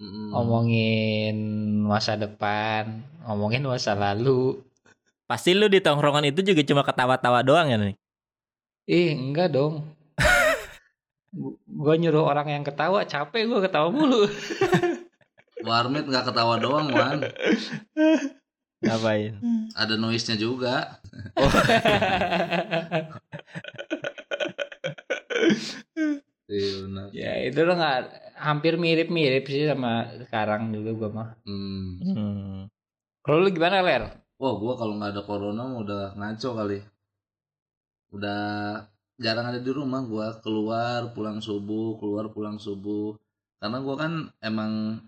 Mm-mm. 0.00 0.32
ngomongin 0.32 1.36
masa 1.84 2.16
depan, 2.16 3.04
ngomongin 3.28 3.68
masa 3.68 3.92
lalu. 3.92 4.64
Pasti 5.28 5.52
lu 5.52 5.68
di 5.68 5.84
tongkrongan 5.84 6.32
itu 6.32 6.40
juga 6.40 6.64
cuma 6.64 6.82
ketawa-tawa 6.88 7.44
doang 7.44 7.68
ya 7.68 7.76
nih. 7.76 7.96
Ih, 8.88 9.12
enggak 9.12 9.52
dong. 9.52 9.84
gue 11.84 11.94
nyuruh 12.00 12.24
orang 12.24 12.48
yang 12.48 12.64
ketawa, 12.64 13.04
capek 13.04 13.44
gue 13.48 13.60
ketawa 13.68 13.92
mulu. 13.92 14.24
Warmit 15.68 16.08
nggak 16.08 16.32
ketawa 16.32 16.56
doang, 16.58 16.90
Wan. 16.90 17.22
Ngapain? 18.82 19.38
Ada 19.78 19.94
noise-nya 19.94 20.34
juga. 20.34 20.98
Iya 26.52 26.84
benar. 26.84 27.06
ya 27.16 27.32
itu 27.48 27.60
lo 27.64 27.72
nggak 27.80 28.00
hampir 28.36 28.76
mirip-mirip 28.76 29.48
sih 29.48 29.64
sama 29.64 30.04
sekarang 30.26 30.68
juga 30.74 30.90
gue 30.92 31.10
mah. 31.14 31.28
Hmm. 31.48 32.02
Hmm. 32.02 32.60
Kalau 33.22 33.38
lu 33.38 33.48
gimana 33.54 33.80
Ler? 33.80 34.02
Wah, 34.42 34.58
gua 34.58 34.74
kalau 34.74 34.98
nggak 34.98 35.14
ada 35.14 35.22
corona 35.22 35.62
mah 35.62 35.78
udah 35.86 36.02
ngaco 36.18 36.50
kali. 36.58 36.78
Udah 38.10 38.42
jarang 39.22 39.54
ada 39.54 39.62
di 39.62 39.70
rumah 39.70 40.02
gua 40.02 40.42
keluar 40.42 41.14
pulang 41.14 41.38
subuh, 41.38 41.94
keluar 42.02 42.34
pulang 42.34 42.58
subuh. 42.58 43.14
Karena 43.62 43.78
gua 43.78 43.94
kan 44.02 44.12
emang 44.42 44.98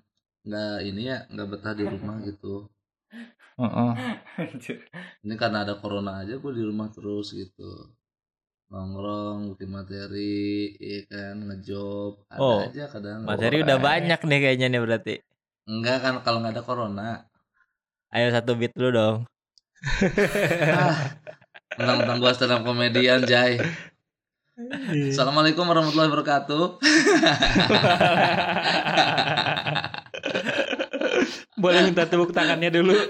nggak 0.47 0.77
ini 0.87 1.03
ya 1.11 1.27
nggak 1.35 1.49
betah 1.51 1.75
di 1.75 1.85
rumah 1.91 2.23
gitu. 2.23 2.71
Heeh. 3.59 3.93
Anjir. 4.39 4.79
Ini 5.27 5.35
karena 5.35 5.67
ada 5.67 5.75
corona 5.83 6.23
aja 6.23 6.39
gua 6.39 6.55
di 6.55 6.63
rumah 6.63 6.87
terus 6.95 7.35
gitu. 7.35 7.91
Nongkrong, 8.73 9.55
bikin 9.55 9.71
materi, 9.71 10.73
iya 10.81 11.05
kan, 11.07 11.37
ngejob, 11.47 12.25
ada 12.33 12.41
Oh, 12.41 12.59
aja 12.65 12.85
kadang. 12.89 13.23
Materi 13.29 13.61
udah 13.61 13.79
banyak 13.79 14.21
nih 14.25 14.39
kayaknya 14.41 14.67
nih 14.73 14.81
berarti. 14.81 15.15
Enggak 15.69 15.99
kan 16.01 16.15
kalau 16.25 16.41
nggak 16.41 16.55
ada 16.57 16.65
corona. 16.65 17.11
Ayo 18.11 18.33
satu 18.33 18.57
beat 18.57 18.73
dulu 18.73 18.91
dong. 18.91 19.17
ah, 20.75 20.97
mentang-mentang 21.77 22.19
gua 22.25 22.33
stand 22.33 22.57
up 22.57 22.65
komedian, 22.65 23.23
Jai. 23.29 23.61
Assalamualaikum 25.11 25.67
warahmatullahi 25.67 26.09
wabarakatuh. 26.15 26.65
Boleh 31.59 31.81
minta 31.87 32.07
tepuk 32.07 32.31
tangannya 32.35 32.71
dulu. 32.71 32.95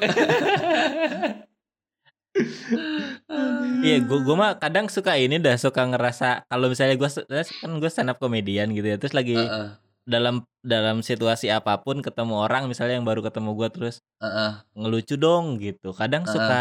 Iya, 3.84 3.96
gua 4.08 4.18
gua 4.24 4.34
mah 4.40 4.50
kadang 4.56 4.86
suka 4.88 5.12
ini 5.20 5.36
dah 5.36 5.56
suka 5.60 5.84
ngerasa 5.84 6.48
kalau 6.48 6.66
misalnya 6.72 6.96
gua 6.96 7.10
kan 7.12 7.72
gue 7.82 7.90
stand 7.92 8.10
up 8.12 8.18
komedian 8.22 8.72
gitu 8.72 8.86
ya. 8.88 8.96
Terus 8.96 9.12
lagi 9.12 9.36
Heeh, 9.36 9.66
dalam 10.08 10.44
dalam 10.64 11.04
situasi 11.04 11.52
apa 11.52 11.76
pun 11.84 12.00
ketemu 12.00 12.34
orang 12.48 12.68
misalnya 12.68 12.96
yang 13.00 13.06
baru 13.08 13.20
ketemu 13.20 13.50
gua 13.52 13.68
terus 13.68 14.00
heeh. 14.24 14.52
ngelucu 14.72 15.14
dong 15.20 15.60
gitu. 15.60 15.92
Kadang 15.92 16.24
Heeh. 16.24 16.34
suka 16.34 16.58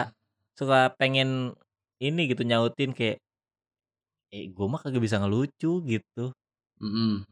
suka 0.59 0.79
pengen 0.99 1.55
ini 2.03 2.27
gitu 2.27 2.43
nyautin 2.43 2.91
kayak 2.91 3.17
eh 4.33 4.49
gue 4.49 4.65
mah 4.67 4.81
kagak 4.83 5.03
bisa 5.05 5.17
ngelucu 5.21 5.71
gitu. 5.85 6.25
Mm-mm. 6.81 7.23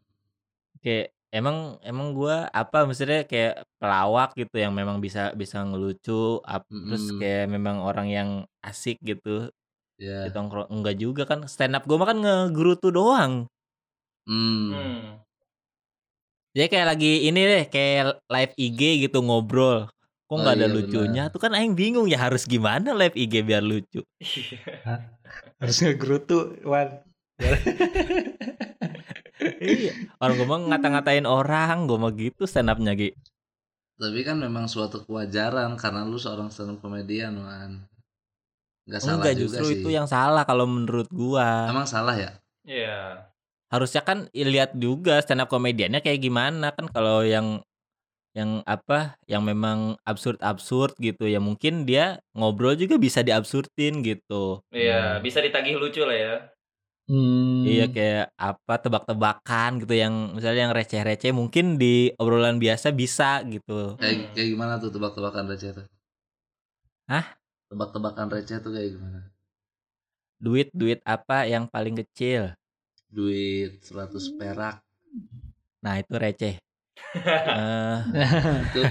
Kayak 0.82 1.12
emang 1.36 1.78
emang 1.84 2.08
gua 2.18 2.48
apa 2.52 2.84
maksudnya 2.88 3.24
kayak 3.28 3.64
pelawak 3.80 4.36
gitu 4.40 4.56
yang 4.64 4.74
memang 4.76 4.98
bisa 5.04 5.32
bisa 5.36 5.64
ngelucu 5.68 6.40
ap- 6.48 6.68
terus 6.70 7.04
Mm-mm. 7.10 7.20
kayak 7.22 7.46
memang 7.52 7.78
orang 7.84 8.08
yang 8.12 8.30
asik 8.64 8.98
gitu 9.04 9.52
Ya. 10.02 10.26
di 10.26 10.34
tongkrong 10.34 10.74
enggak 10.74 10.98
juga 10.98 11.30
kan 11.30 11.46
stand 11.46 11.78
up 11.78 11.86
gue 11.86 11.94
mah 11.94 12.10
kan 12.10 12.18
ngegerutu 12.18 12.90
doang 12.90 13.46
Hmm. 14.26 14.74
Hmm. 14.74 15.06
jadi 16.54 16.68
kayak 16.70 16.88
lagi 16.90 17.12
ini 17.26 17.42
deh 17.42 17.64
kayak 17.70 18.18
live 18.26 18.54
IG 18.58 18.82
gitu 19.06 19.22
ngobrol 19.22 19.86
kok 20.26 20.34
Oh 20.34 20.40
nggak 20.40 20.58
ada 20.58 20.66
iya, 20.66 20.74
lucunya 20.74 21.24
tuh 21.30 21.38
kan 21.38 21.52
aing 21.52 21.76
bingung 21.76 22.10
ya 22.10 22.18
harus 22.18 22.46
gimana 22.46 22.98
live 22.98 23.14
IG 23.14 23.46
biar 23.46 23.62
lucu 23.62 24.02
Harus 25.60 25.78
ngegerutu, 25.80 26.58
Wan. 26.66 27.02
iya 29.62 29.92
orang 30.18 30.36
gue 30.38 30.48
mah 30.48 30.60
ngata-ngatain 30.70 31.26
orang 31.26 31.86
gue 31.86 31.98
mah 31.98 32.12
gitu 32.14 32.44
stand 32.46 32.70
upnya 32.70 32.94
Gi 32.94 33.14
Tapi 34.02 34.26
kan 34.26 34.42
memang 34.42 34.66
suatu 34.66 35.06
kewajaran 35.06 35.78
karena 35.78 36.02
lu 36.02 36.18
seorang 36.18 36.50
stand 36.50 36.74
up 36.74 36.82
komedian, 36.82 37.38
man. 37.38 37.86
Gak 38.90 39.02
salah 39.02 39.14
enggak 39.22 39.36
juga 39.38 39.42
justru 39.62 39.66
sih. 39.70 39.76
itu 39.82 39.90
yang 39.94 40.08
salah 40.10 40.44
kalau 40.46 40.66
menurut 40.66 41.08
gua 41.14 41.70
Emang 41.70 41.86
salah 41.86 42.16
ya? 42.18 42.32
Iya. 42.66 43.28
harusnya 43.72 44.04
kan 44.04 44.28
lihat 44.36 44.76
juga 44.76 45.18
stand 45.24 45.42
up 45.42 45.50
komediannya 45.50 46.04
kayak 46.04 46.20
gimana 46.20 46.76
kan 46.76 46.92
kalau 46.92 47.24
yang 47.24 47.64
yang 48.32 48.64
apa 48.64 49.16
yang 49.28 49.44
memang 49.44 50.00
absurd 50.08 50.40
absurd 50.40 50.96
gitu 51.00 51.28
ya 51.28 51.40
mungkin 51.44 51.84
dia 51.84 52.20
ngobrol 52.32 52.76
juga 52.80 52.96
bisa 52.96 53.24
diabsurdin 53.24 54.04
gitu 54.04 54.64
Iya, 54.72 55.20
bisa 55.20 55.44
ditagih 55.44 55.76
lucu 55.80 56.04
lah 56.04 56.16
ya. 56.16 56.36
Hmm. 57.12 57.68
iya 57.68 57.92
kayak 57.92 58.32
apa 58.40 58.74
tebak-tebakan 58.80 59.84
gitu 59.84 60.00
yang 60.00 60.32
misalnya 60.32 60.70
yang 60.70 60.74
receh-receh 60.76 61.36
mungkin 61.36 61.76
di 61.76 62.08
obrolan 62.16 62.56
biasa 62.56 62.96
bisa 62.96 63.44
gitu 63.44 64.00
Kayak, 64.00 64.32
kayak 64.32 64.48
gimana 64.48 64.80
tuh 64.80 64.96
tebak-tebakan 64.96 65.52
receh 65.52 65.76
tuh? 65.76 65.88
Hah? 67.12 67.36
Tebak-tebakan 67.72 68.28
receh 68.36 68.60
tuh 68.60 68.72
kayak 68.76 69.00
gimana? 69.00 69.32
duit 70.42 70.68
duit 70.76 71.00
apa 71.08 71.46
yang 71.48 71.70
paling 71.70 71.96
kecil 72.02 72.52
Duit 73.08 73.80
100 73.88 74.28
perak. 74.36 74.82
nah 75.82 75.96
itu 76.02 76.14
receh 76.18 76.56
Eh, 77.52 77.98
Itu 78.72 78.82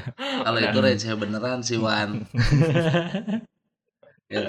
kalau 0.45 0.59
itu 0.61 0.79
receh 0.81 1.13
beneran 1.21 1.61
sih, 1.63 1.79
Wan. 1.79 2.25
yang, 4.33 4.47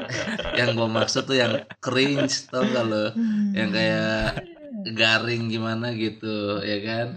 yang 0.58 0.70
gue 0.78 0.90
maksud 0.90 1.24
tuh 1.30 1.38
yang 1.38 1.54
cringe 1.84 2.48
tau 2.52 2.64
gak 2.66 2.86
lo? 2.88 3.06
Yang 3.52 3.70
kayak 3.76 4.51
garing 4.72 5.48
gimana 5.48 5.92
gitu, 5.92 6.60
ya 6.60 6.78
kan? 6.80 7.08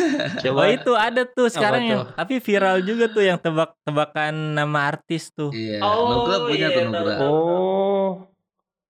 oh 0.56 0.66
itu 0.66 0.92
ada 0.92 1.22
tuh 1.22 1.46
sekarang 1.46 1.82
yang 1.84 2.02
tapi 2.10 2.40
viral 2.40 2.80
juga 2.80 3.06
tuh 3.06 3.22
yang 3.22 3.36
tebak-tebakan 3.36 4.32
nama 4.56 4.88
artis 4.88 5.28
tuh 5.30 5.52
Iya, 5.52 5.78
Oh, 5.78 6.24
Nugra 6.24 6.36
punya 6.42 6.68
iya, 6.68 6.76
tuh 6.76 6.82
Nugra. 6.88 7.16
Oh. 7.20 8.10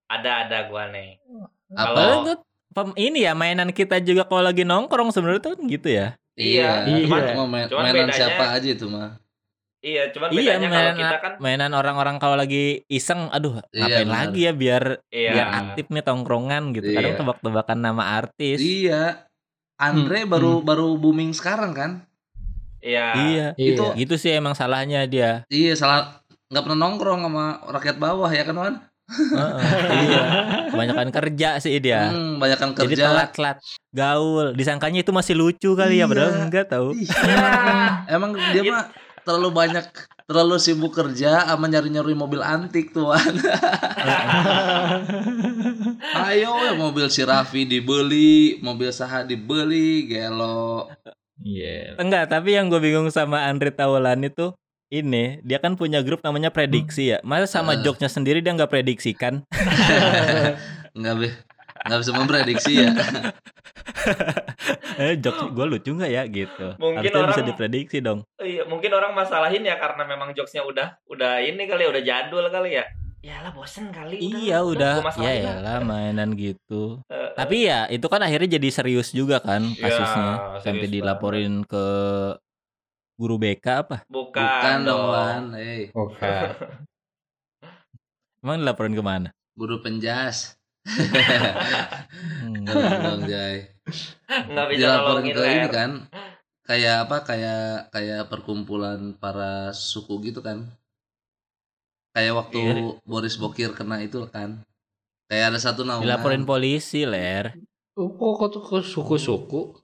Ada 0.05 0.47
ada 0.47 0.57
gua 0.69 0.87
nih. 0.89 1.19
Apa? 1.73 1.99
Tuh 2.75 2.91
ini 2.95 3.23
ya 3.23 3.31
mainan 3.33 3.71
kita 3.71 3.97
juga 3.99 4.23
kalau 4.23 4.43
lagi 4.43 4.63
nongkrong 4.63 5.09
sebenarnya 5.09 5.41
tuh 5.41 5.51
kan 5.55 5.61
gitu 5.65 5.87
ya. 5.89 6.07
Iya, 6.35 6.83
Iya. 6.83 7.07
Cuman 7.07 7.21
cuma 7.31 7.43
main, 7.47 7.65
cuman 7.71 7.83
mainan 7.83 8.07
bedanya- 8.07 8.15
siapa 8.15 8.43
aja 8.51 8.67
itu 8.67 8.85
mah. 8.85 9.15
Iya, 9.85 10.09
cuman 10.09 10.33
iya 10.33 10.57
bedanya 10.57 10.65
kalau 10.65 10.81
mainan 10.81 10.97
kita 10.97 11.17
kan 11.19 11.33
mainan 11.37 11.71
orang-orang 11.71 12.15
kalau 12.17 12.33
lagi 12.33 12.81
iseng, 12.87 13.29
aduh 13.29 13.61
Iya, 13.69 13.77
ngapain 13.77 14.01
benar. 14.03 14.17
lagi 14.17 14.39
ya 14.41 14.51
biar 14.51 14.83
iya. 15.07 15.31
biar 15.31 15.47
aktif 15.61 15.85
nih 15.87 16.01
tongkrongan 16.01 16.63
gitu. 16.73 16.89
Kadang 16.89 17.13
Iya. 17.13 17.19
tebak-tebakan 17.21 17.77
nama 17.79 18.03
artis. 18.17 18.57
Iya. 18.57 19.29
Andre 19.77 20.19
Hmm, 20.19 20.31
baru 20.31 20.51
baru 20.59 20.87
booming 20.95 21.31
sekarang 21.31 21.71
kan? 21.71 21.91
Iya. 22.81 23.05
Iya. 23.13 23.47
Iya. 23.53 23.69
Itu 23.71 23.83
Gitu 23.93 24.15
sih 24.17 24.33
emang 24.33 24.57
salahnya 24.57 25.05
dia. 25.05 25.45
iya 25.47 25.77
salah 25.77 26.17
nggak 26.47 26.63
pernah 26.63 26.79
nongkrong 26.79 27.21
sama 27.21 27.45
rakyat 27.67 27.97
bawah 27.97 28.31
ya 28.31 28.41
kan 28.41 28.55
Wan? 28.55 28.75
Heeh, 29.05 29.61
iya. 30.01 30.21
Kebanyakan 30.65 31.09
kerja 31.11 31.49
sih 31.59 31.77
dia. 31.77 32.09
Hmm, 32.09 32.41
banyakan 32.41 32.73
Jadi 32.73 32.89
kerja. 32.89 33.05
telat-telat 33.05 33.57
gaul. 33.91 34.45
Disangkanya 34.51 34.99
itu 34.99 35.13
masih 35.13 35.35
lucu 35.35 35.73
kali 35.73 36.01
ya, 36.01 36.09
padahal 36.09 36.31
Iya. 36.31 36.41
enggak 36.41 36.65
tahu. 36.67 36.89
Ih, 36.91 37.05
emang, 37.05 37.53
emang 38.07 38.31
dia 38.49 38.63
mah 38.65 38.83
terlalu 39.25 39.49
banyak 39.51 39.85
terlalu 40.25 40.57
sibuk 40.57 40.93
kerja 40.93 41.43
sama 41.43 41.65
nyari-nyari 41.65 42.13
mobil 42.13 42.41
antik 42.41 42.93
tuan. 42.93 43.19
Ayo 46.25 46.51
ya 46.61 46.73
mobil 46.73 47.09
si 47.09 47.21
Raffi 47.21 47.65
dibeli, 47.65 48.57
mobil 48.61 48.89
Saha 48.89 49.21
dibeli, 49.21 50.05
gelo. 50.05 50.89
Iya. 51.37 51.99
Enggak, 51.99 52.31
tapi 52.31 52.55
yang 52.55 52.71
gue 52.71 52.79
bingung 52.79 53.11
sama 53.11 53.45
Andre 53.45 53.69
Taulani 53.69 54.31
tuh 54.31 54.55
ini 54.87 55.41
dia 55.41 55.59
kan 55.59 55.75
punya 55.75 55.99
grup 55.99 56.21
namanya 56.23 56.49
prediksi 56.49 57.11
ya. 57.11 57.17
Masa 57.21 57.49
sama 57.49 57.75
Eh. 57.75 57.81
joknya 57.83 58.07
sendiri 58.07 58.39
dia 58.39 58.53
nggak 58.53 58.71
prediksikan? 58.71 59.43
Nggak 60.95 61.15
be, 61.19 61.27
nggak 61.83 61.99
bisa 61.99 62.11
memprediksi 62.15 62.73
ya. 62.79 62.87
eh 65.01 65.15
jok 65.17 65.51
gue 65.51 65.65
lucu 65.67 65.91
nggak 65.91 66.11
ya 66.11 66.23
gitu. 66.25 66.67
Mungkin 66.75 67.01
Harusnya 67.03 67.25
bisa 67.25 67.35
orang- 67.35 67.49
diprediksi 67.49 67.97
dong. 67.99 68.19
Iya, 68.37 68.63
mungkin 68.65 68.91
orang 68.91 69.11
masalahin 69.11 69.61
ya 69.61 69.75
karena 69.75 70.03
memang 70.03 70.31
jokesnya 70.31 70.61
udah 70.61 70.87
udah 71.05 71.39
ini 71.39 71.65
kali 71.65 71.83
ya, 71.83 71.89
udah 71.89 72.03
jadul 72.03 72.45
kali 72.47 72.77
ya. 72.77 72.85
Yalah 73.19 73.51
bosen 73.51 73.89
kali. 73.89 74.21
Iya 74.21 74.61
udah, 74.61 75.01
gua 75.01 75.25
ya 75.25 75.57
lah. 75.57 75.57
lah 75.57 75.77
mainan 75.81 76.33
gitu. 76.33 77.01
Eh, 77.07 77.33
Tapi 77.33 77.65
ya 77.65 77.89
itu 77.89 78.05
kan 78.05 78.21
akhirnya 78.21 78.55
jadi 78.55 78.69
serius 78.71 79.09
juga 79.09 79.41
kan 79.41 79.65
Ya, 79.73 79.81
kasusnya 79.81 80.31
sampai 80.61 80.85
serius 80.85 80.93
dilaporin 80.93 81.65
ke 81.65 81.85
guru 83.17 83.35
BK 83.35 83.65
apa? 83.81 83.97
bukan, 84.05 84.37
Bukan 84.37 84.77
dong. 84.83 85.09
Wan. 85.09 85.43
Hey, 85.57 85.89
Bukan. 85.89 86.47
Emang 88.39 88.61
dilaporin 88.61 88.93
ke 88.93 89.01
mana? 89.01 89.29
guru 89.55 89.79
penjas. 89.79 90.59
Hmm. 90.85 92.61
Jangan 92.65 92.99
dong, 93.01 93.21
Jay. 93.25 93.73
Nggak 94.25 94.65
bisa 94.71 94.79
Dilaporin 94.79 95.25
ke 95.27 95.41
ini 95.43 95.67
kan. 95.69 95.91
Kayak 96.65 96.95
apa? 97.09 97.17
Kayak 97.25 97.63
kayak 97.93 98.21
perkumpulan 98.29 99.13
para 99.17 99.69
suku 99.73 100.21
gitu 100.23 100.41
kan. 100.41 100.65
Kayak 102.15 102.33
waktu 102.39 102.57
Iya. 102.57 102.73
Boris 103.03 103.35
Bokir 103.35 103.75
kena 103.75 104.01
itu 104.01 104.23
kan. 104.29 104.63
Kayak 105.27 105.53
ada 105.53 105.59
satu 105.59 105.81
naungan. 105.83 106.05
Dilaporin 106.05 106.45
polisi, 106.45 107.03
Ler. 107.03 107.53
Oh, 107.97 108.11
kok 108.37 108.49
tuh 108.53 108.61
ke 108.61 108.77
suku-suku? 108.83 109.77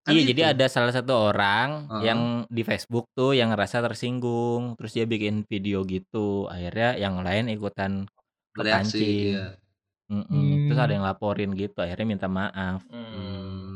Kan 0.00 0.16
iya, 0.16 0.24
itu. 0.24 0.30
jadi 0.32 0.42
ada 0.56 0.66
salah 0.66 0.96
satu 0.96 1.12
orang 1.28 1.84
Heeh. 1.92 2.02
yang 2.08 2.20
di 2.48 2.64
Facebook 2.64 3.04
tuh 3.12 3.36
yang 3.36 3.52
ngerasa 3.52 3.84
tersinggung, 3.84 4.72
terus 4.80 4.96
dia 4.96 5.04
bikin 5.04 5.44
video 5.44 5.84
gitu. 5.84 6.48
Akhirnya 6.48 6.96
yang 6.96 7.20
lain 7.20 7.52
ikutan 7.52 8.08
Bereaksi, 8.56 8.96
kepancing. 8.96 9.08
iya. 9.36 9.46
Mm-mm. 10.10 10.66
Terus 10.66 10.74
Hmm. 10.74 10.84
ada 10.84 10.92
yang 10.92 11.06
laporin 11.06 11.54
gitu, 11.54 11.78
akhirnya 11.78 12.04
minta 12.04 12.26
maaf. 12.26 12.82
Hmm. 12.86 13.06
Hmm. 13.06 13.74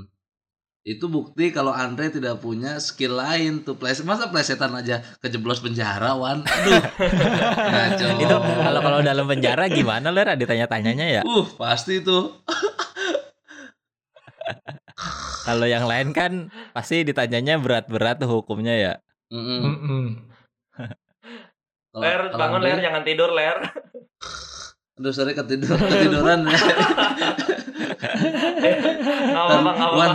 Itu 0.84 1.08
bukti 1.08 1.48
kalau 1.48 1.72
Andre 1.72 2.10
tidak 2.10 2.42
punya 2.42 2.76
skill 2.76 3.16
lain 3.16 3.62
tuh. 3.62 3.72
Ples 3.72 4.04
masa 4.04 4.28
plesetan 4.28 4.74
aja 4.74 5.00
kejeblos 5.18 5.62
penjara, 5.62 6.12
Wan. 6.12 6.44
Aduh. 6.44 6.82
Itu 8.20 8.36
kalau 8.36 8.80
kalau 8.82 9.00
dalam 9.00 9.24
penjara 9.24 9.64
gimana, 9.66 10.10
Ler? 10.10 10.28
Ada 10.28 10.44
tanya-tanyanya 10.44 11.06
ya? 11.08 11.22
Uh, 11.24 11.48
pasti 11.56 12.02
tuh. 12.02 12.36
Kalau 15.44 15.64
yang 15.64 15.84
lain 15.84 16.12
kan 16.12 16.48
pasti 16.72 17.00
ditanyanya 17.00 17.56
berat-berat 17.56 18.16
tuh 18.16 18.28
hukumnya 18.30 18.72
ya. 18.72 18.92
Mm-mm. 19.28 19.60
Mm-mm. 19.60 20.04
Kalau- 21.92 22.00
Ler, 22.00 22.20
kalau 22.28 22.40
bangun 22.40 22.60
Andre- 22.60 22.76
Ler, 22.76 22.80
jangan 22.82 23.02
tidur 23.04 23.30
Ler. 23.30 23.58
Aduh, 24.94 25.10
sorry 25.10 25.34
ketidur, 25.34 25.74
ketiduran. 25.74 26.46
Apa-apa, 29.34 29.70
nggak 29.74 29.90
Wan, 29.96 30.12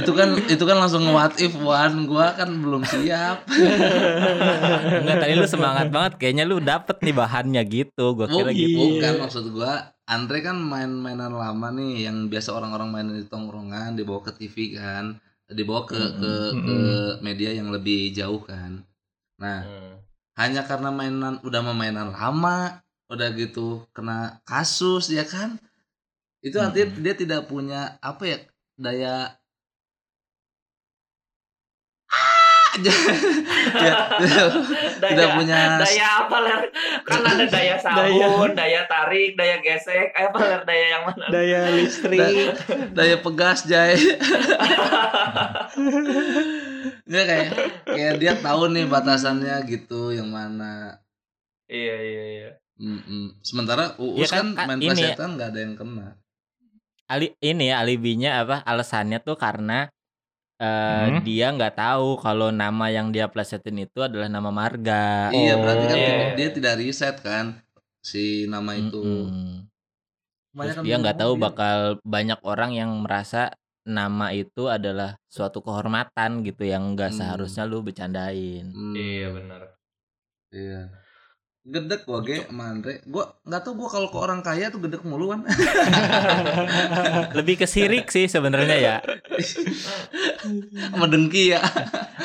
itu 0.00 0.10
kan 0.16 0.28
itu 0.48 0.64
kan 0.64 0.76
langsung 0.80 1.04
what 1.12 1.36
if 1.36 1.52
Wan, 1.60 2.08
gua 2.08 2.32
kan 2.32 2.48
belum 2.48 2.82
siap. 2.82 3.44
Enggak 5.04 5.16
tadi 5.20 5.32
lu 5.36 5.44
semangat 5.44 5.92
banget, 5.92 6.12
kayaknya 6.16 6.48
lu 6.48 6.56
dapet 6.56 6.96
nih 7.04 7.12
bahannya 7.12 7.62
gitu. 7.68 8.16
Gua 8.16 8.26
kira 8.26 8.48
Oh, 8.48 8.54
gitu. 8.54 8.80
bukan 8.96 9.14
maksud 9.20 9.44
gua 9.52 9.92
Andre 10.08 10.40
kan 10.40 10.56
main-mainan 10.56 11.28
lama 11.28 11.68
nih 11.68 12.08
yang 12.08 12.32
biasa 12.32 12.56
orang-orang 12.56 12.88
mainin 12.88 13.20
di 13.20 13.28
tongkrongan 13.28 13.92
dibawa 13.92 14.24
ke 14.24 14.32
TV 14.32 14.72
kan 14.72 15.20
dibawa 15.44 15.84
ke 15.84 16.00
ke, 16.16 16.32
ke 16.56 16.76
media 17.20 17.52
yang 17.52 17.68
lebih 17.68 18.08
jauh 18.12 18.40
kan 18.40 18.80
nah 19.36 19.60
Hmm. 19.68 20.00
hanya 20.40 20.64
karena 20.64 20.88
mainan 20.88 21.36
udah 21.44 21.60
mainan 21.76 22.08
lama 22.08 22.80
udah 23.08 23.28
gitu 23.34 23.88
kena 23.96 24.38
kasus 24.44 25.08
ya 25.08 25.24
kan 25.24 25.56
itu 26.38 26.54
artinya 26.56 26.88
dia 27.02 27.14
tidak 27.16 27.48
punya 27.48 27.98
apa 27.98 28.22
ya 28.24 28.38
daya 28.78 29.14
Ah, 32.08 32.72
ya, 32.80 32.94
Daya, 34.98 35.10
tidak 35.12 35.28
punya 35.36 35.76
daya 35.82 36.06
apa 36.24 36.36
Ler? 36.40 36.62
Kan 37.04 37.20
ada 37.20 37.44
daya 37.44 37.76
sabun, 37.84 38.56
daya, 38.56 38.80
tarik, 38.88 39.36
daya 39.36 39.60
gesek. 39.60 40.08
Eh, 40.14 40.24
Apa 40.24 40.38
Ler? 40.40 40.62
Daya 40.64 40.84
yang 40.96 41.02
mana? 41.04 41.26
Daya 41.28 41.60
listrik. 41.74 42.56
daya 42.96 43.16
pegas 43.20 43.68
jay 43.68 43.98
nggak 47.08 47.24
kayak 47.24 47.50
kayak 47.84 48.14
dia 48.20 48.32
tahu 48.38 48.68
nih 48.72 48.84
batasannya 48.88 49.56
gitu 49.68 50.12
yang 50.12 50.28
mana 50.28 51.00
Iya, 51.68 51.96
iya, 52.00 52.24
iya. 52.32 52.50
Mm-mm. 52.78 53.42
sementara 53.42 53.98
uus 53.98 54.22
Ya 54.22 54.28
kan, 54.30 54.54
kan, 54.54 54.66
main 54.66 54.78
ini- 54.78 54.94
plesetan 54.94 55.34
nggak 55.34 55.48
ada 55.50 55.60
yang 55.60 55.74
kena 55.74 56.06
Ali 57.04 57.32
ini 57.40 57.72
ya 57.72 57.80
alibinya 57.80 58.44
apa? 58.44 58.56
Alasannya 58.62 59.18
tuh 59.18 59.34
karena 59.34 59.88
eh, 60.58 60.66
Hmm. 61.08 61.22
dia 61.22 61.48
nggak 61.48 61.74
tahu 61.74 62.18
kalau 62.18 62.50
nama 62.50 62.90
yang 62.90 63.08
dia 63.08 63.26
plesetin 63.26 63.78
itu 63.78 64.02
adalah 64.02 64.26
nama 64.26 64.50
marga. 64.50 65.30
iya 65.30 65.54
berarti 65.54 65.84
kan 65.86 65.96
iya. 65.96 66.34
dia- 66.34 66.50
tidak 66.52 66.74
riset 66.76 67.16
kan 67.18 67.62
si 68.00 68.44
nama 68.44 68.74
itu 68.74 68.98
Mm-mm. 68.98 69.70
Banyak 70.50 70.74
Terus 70.74 70.84
dia 70.84 70.96
nggak 70.98 71.14
tahu 71.16 71.32
dia. 71.34 71.42
bakal 71.44 71.78
banyak 72.02 72.40
orang 72.42 72.70
yang 72.74 72.90
merasa 72.98 73.54
nama 73.86 74.34
itu 74.34 74.66
adalah 74.66 75.14
suatu 75.26 75.62
kehormatan 75.62 76.42
gitu 76.42 76.66
yang 76.66 76.92
nggak 76.92 77.14
Hmm. 77.14 77.18
seharusnya 77.18 77.62
lu 77.62 77.80
bercandain. 77.80 78.66
Hmm, 78.68 78.92
Iya, 78.92 79.28
benar. 79.32 79.62
iya 80.50 80.80
gedek 81.68 82.02
gua 82.02 82.24
ge 82.24 82.48
sama 82.48 82.72
Andre 82.72 83.04
gua 83.04 83.36
nggak 83.44 83.60
tahu 83.60 83.74
gua 83.76 83.88
kalau 83.90 84.08
ke 84.08 84.16
orang 84.16 84.40
kaya 84.40 84.72
tuh 84.72 84.80
gedek 84.80 85.04
muluan 85.04 85.44
Lebih 87.36 87.60
ke 87.60 87.66
sirik 87.68 88.08
sih 88.08 88.24
sebenarnya 88.24 88.76
ya. 88.78 88.96
sama 90.88 91.06
dengki 91.06 91.52
ya 91.52 91.60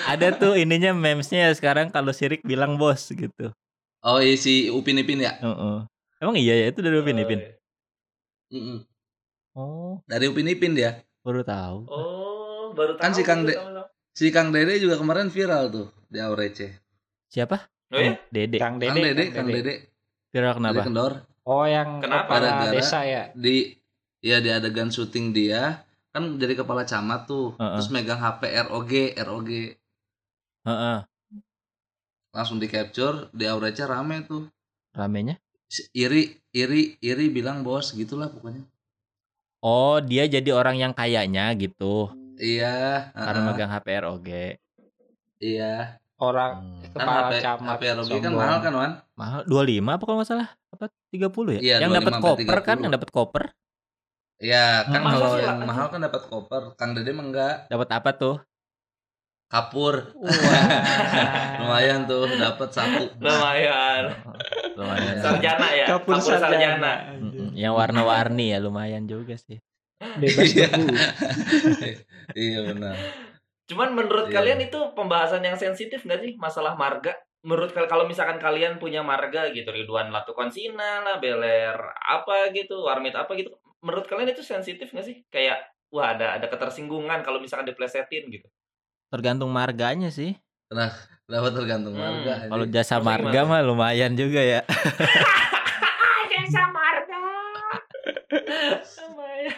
Ada 0.08 0.32
tuh 0.34 0.56
ininya 0.56 0.96
memesnya 0.96 1.48
ya 1.48 1.52
sekarang 1.52 1.90
kalau 1.90 2.12
sirik 2.12 2.40
bilang 2.42 2.76
bos 2.76 3.12
gitu. 3.12 3.52
oh 4.02 4.20
iya 4.20 4.36
si 4.36 4.68
Upin 4.68 4.98
Ipin 4.98 5.20
ya 5.20 5.36
Heeh. 5.38 5.78
Emang 6.20 6.36
iya 6.36 6.56
ya 6.56 6.66
itu 6.72 6.80
dari 6.80 6.96
Upin 6.96 7.20
Ipin. 7.20 7.40
Mm-mm. 8.48 8.80
Oh, 9.54 10.00
dari 10.06 10.26
Upin 10.26 10.48
Ipin 10.48 10.72
dia 10.72 11.04
baru 11.20 11.44
tahu. 11.44 11.78
Oh, 11.88 12.72
baru 12.72 12.96
tahu. 12.96 13.04
Kan 13.04 13.12
si 13.12 13.22
Kang 13.22 13.44
De- 13.44 13.60
si 14.12 14.32
Kang 14.32 14.50
Dede 14.50 14.80
juga 14.80 14.96
kemarin 14.96 15.28
viral 15.28 15.68
tuh 15.68 15.88
di 16.08 16.20
Aurece 16.20 16.80
Siapa? 17.28 17.68
Oh 17.90 18.00
ya? 18.00 18.16
Dede. 18.30 18.58
Kang 18.58 18.78
Kang 18.78 18.96
Dede. 18.96 19.12
Dede 19.12 19.24
Kang 19.30 19.48
Dede 19.48 19.74
Viral 20.30 20.54
dari 20.54 20.58
kenapa? 20.58 20.82
Kendor 20.84 21.14
Oh, 21.44 21.68
yang 21.68 22.00
Kenapa? 22.00 22.24
kepala 22.32 22.48
Gara-gara- 22.48 22.72
desa 22.74 23.00
ya? 23.04 23.24
di 23.34 23.76
ya 24.20 24.40
di 24.40 24.48
adegan 24.48 24.88
syuting 24.88 25.30
dia 25.30 25.84
kan 26.10 26.38
jadi 26.38 26.56
kepala 26.56 26.84
camat 26.84 27.26
tuh 27.26 27.52
Heeh. 27.54 27.76
terus 27.76 27.90
megang 27.90 28.16
HP 28.18 28.42
ROG 28.64 28.92
ROG 29.20 29.50
Heeh. 30.64 30.98
langsung 32.32 32.58
di 32.58 32.66
capture 32.66 33.28
di 33.30 33.44
Aurece 33.44 33.84
rame 33.84 34.24
tuh 34.24 34.48
Ramenya? 34.92 35.36
Iri 35.92 36.24
iri 36.52 36.96
iri 36.98 37.26
bilang 37.28 37.60
bos 37.62 37.92
gitulah 37.92 38.30
pokoknya 38.30 38.64
Oh, 39.60 39.98
dia 39.98 40.24
jadi 40.26 40.52
orang 40.52 40.76
yang 40.76 40.92
kayaknya 40.92 41.52
gitu. 41.54 42.12
iya 42.36 43.08
Karena 43.12 43.40
heeh, 43.42 43.48
megang 43.50 43.68
HP 43.70 43.88
ROG. 43.98 44.28
iya 45.38 45.98
Orang 46.24 46.52
Hmm. 46.56 46.80
kan 46.94 47.04
kepala 47.04 47.22
HP, 47.26 47.34
camat. 47.42 47.70
HP 47.76 47.82
kan 48.22 48.32
mahal 48.32 48.58
kan 48.60 48.72
Wan 48.72 48.92
Mahal 49.14 49.42
25 49.44 49.92
apa 49.92 50.04
kalau 50.04 50.18
nggak 50.18 50.30
salah? 50.30 50.50
Apa 50.70 50.86
30 51.10 51.52
ya? 51.52 51.60
Iya, 51.60 51.76
yang 51.82 51.92
25 51.92 52.00
dapat 52.00 52.14
koper 52.18 52.58
kan, 52.62 52.76
30. 52.78 52.84
yang 52.84 52.94
dapat 52.94 53.10
koper. 53.12 53.44
Iya 54.38 54.66
kan 54.84 55.00
Masa 55.00 55.16
kalau 55.16 55.32
yang 55.38 55.58
mahal 55.64 55.86
kan 55.88 56.00
dapat 56.02 56.22
koper 56.26 56.64
Kang 56.74 56.92
Dede 56.92 57.12
mah 57.12 57.24
enggak 57.24 57.56
Dapat 57.68 57.90
apa 57.92 58.10
tuh? 58.14 58.38
kapur 59.46 60.10
Wah. 60.18 60.34
lumayan 61.62 62.04
tuh 62.04 62.26
dapat 62.28 62.70
satu 62.70 63.06
Lumayan. 63.16 64.18
Lumayan. 64.82 65.16
Sarjana 65.20 65.68
ya? 65.72 65.86
Kapur 65.88 66.18
sarjana. 66.18 66.94
Mm-mm. 67.14 67.54
Yang 67.54 67.74
warna-warni 67.74 68.50
ya 68.50 68.58
lumayan 68.58 69.06
juga 69.06 69.38
sih. 69.38 69.62
Bebas 70.18 70.50
Iya. 70.50 70.68
debu. 70.68 70.90
iya 72.36 72.60
benar 72.66 72.98
Cuman 73.74 73.90
menurut 73.92 74.30
Iya. 74.30 74.36
kalian 74.36 74.60
itu 74.62 74.78
pembahasan 74.94 75.42
yang 75.42 75.58
sensitif 75.58 76.06
nggak 76.06 76.22
sih 76.22 76.32
masalah 76.38 76.78
marga? 76.78 77.18
Menurut 77.42 77.74
kal- 77.74 77.90
kalau 77.90 78.06
misalkan 78.06 78.38
kalian 78.38 78.78
punya 78.78 79.02
marga 79.02 79.50
gitu, 79.50 79.66
Ridwan 79.68 80.08
Latukonsina 80.08 81.02
lah, 81.02 81.18
Beler 81.18 81.74
apa 82.00 82.54
gitu, 82.54 82.86
Warmit 82.86 83.12
apa 83.14 83.34
gitu, 83.34 83.50
menurut 83.82 84.06
kalian 84.06 84.30
itu 84.30 84.40
sensitif 84.40 84.88
nggak 84.88 85.04
sih? 85.04 85.26
Kayak 85.28 85.58
wah 85.90 86.14
ada 86.14 86.38
ada 86.38 86.46
ketersinggungan 86.46 87.20
kalau 87.20 87.42
misalkan 87.42 87.66
diplesetin 87.66 88.30
gitu. 88.30 88.46
Tergantung 89.10 89.50
marganya 89.50 90.08
sih. 90.08 90.38
Berapa 91.24 91.50
tergantung 91.50 91.94
Hmm, 91.94 92.06
warga. 92.22 92.46
Kalau 92.48 92.66
jasa 92.68 92.96
Maksudnya 92.96 93.10
marga 93.26 93.40
gimana? 93.42 93.50
mah 93.52 93.62
lumayan 93.66 94.14
juga 94.14 94.40
ya. 94.40 94.62
Jasa 96.32 96.64
marga. 96.70 97.22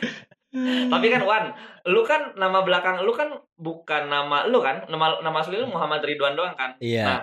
Tapi 0.64 1.08
kan 1.12 1.22
Wan, 1.28 1.46
lu 1.92 2.02
kan 2.08 2.34
nama 2.40 2.64
belakang 2.64 3.04
lu 3.04 3.12
kan 3.12 3.36
bukan 3.60 4.08
nama 4.08 4.48
lu 4.48 4.64
kan? 4.64 4.88
Nama 4.88 5.20
nama 5.20 5.38
asli 5.44 5.60
lu 5.60 5.68
Muhammad 5.68 6.02
Ridwan 6.02 6.40
doang 6.40 6.56
kan? 6.56 6.80
Iya. 6.80 7.06
Nah, 7.06 7.22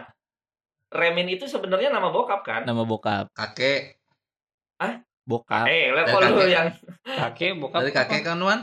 Remin 0.92 1.33
itu 1.33 1.49
sebenarnya 1.49 1.88
nama 1.88 2.12
bokap 2.12 2.45
kan? 2.45 2.68
Nama 2.68 2.85
bokap. 2.85 3.33
kakek 3.33 4.03
Bokap. 5.23 5.71
Eh, 5.71 5.95
Dari 5.95 5.95
level 5.95 6.21
lu 6.35 6.47
yang 6.51 6.68
kakek 7.07 7.55
bokap 7.55 7.81
dari 7.87 7.95
kakek 7.95 8.23
kan 8.27 8.38
Wan? 8.42 8.61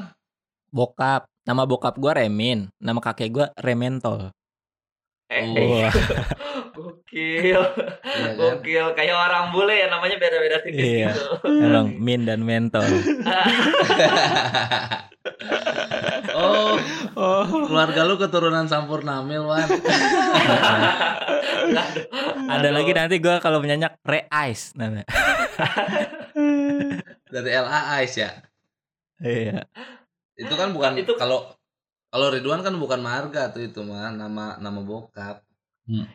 Bokap. 0.70 1.26
Nama 1.48 1.64
bokap 1.64 1.96
gua 1.96 2.14
Remin. 2.20 2.68
Nama 2.78 3.00
kakek 3.00 3.30
gua 3.32 3.48
Rementol. 3.56 4.30
Eh, 5.30 5.46
Oh. 5.46 5.86
eh. 5.86 5.92
Gokil. 6.76 7.62
Iya 8.02 8.28
kan? 8.28 8.34
Gokil, 8.36 8.86
kayak 8.94 9.16
orang 9.16 9.50
bule 9.50 9.74
ya 9.74 9.88
namanya 9.88 10.18
beda-beda 10.18 10.58
tipis 10.62 10.82
Iya. 10.82 11.10
gitu. 11.14 11.26
Emang 11.46 11.94
Min 11.96 12.26
dan 12.26 12.42
Mentol. 12.42 12.86
oh, 16.34 16.76
keluarga 17.66 18.02
lu 18.04 18.16
keturunan 18.18 18.66
Sampurnamil 18.66 19.44
Wan. 19.44 19.68
Ada 22.50 22.70
lagi 22.72 22.92
nanti 22.92 23.16
gua 23.20 23.38
kalau 23.38 23.60
menyanyak 23.60 24.00
Re 24.02 24.26
Ice 24.50 24.74
namanya. 24.74 25.06
Dari 27.30 27.50
LA 27.52 27.80
Ice 28.04 28.16
ya. 28.18 28.32
Iya. 29.20 29.68
Itu 30.34 30.54
kan 30.56 30.72
bukan 30.72 30.98
Itu- 30.98 31.20
kalau 31.20 31.52
kalau 32.10 32.28
Ridwan 32.30 32.60
kan 32.60 32.74
bukan 32.74 33.00
marga 33.00 33.50
tuh 33.50 33.64
itu 33.64 33.80
mah 33.80 34.10
nama 34.10 34.58
nama 34.58 34.80
bokap. 34.80 35.46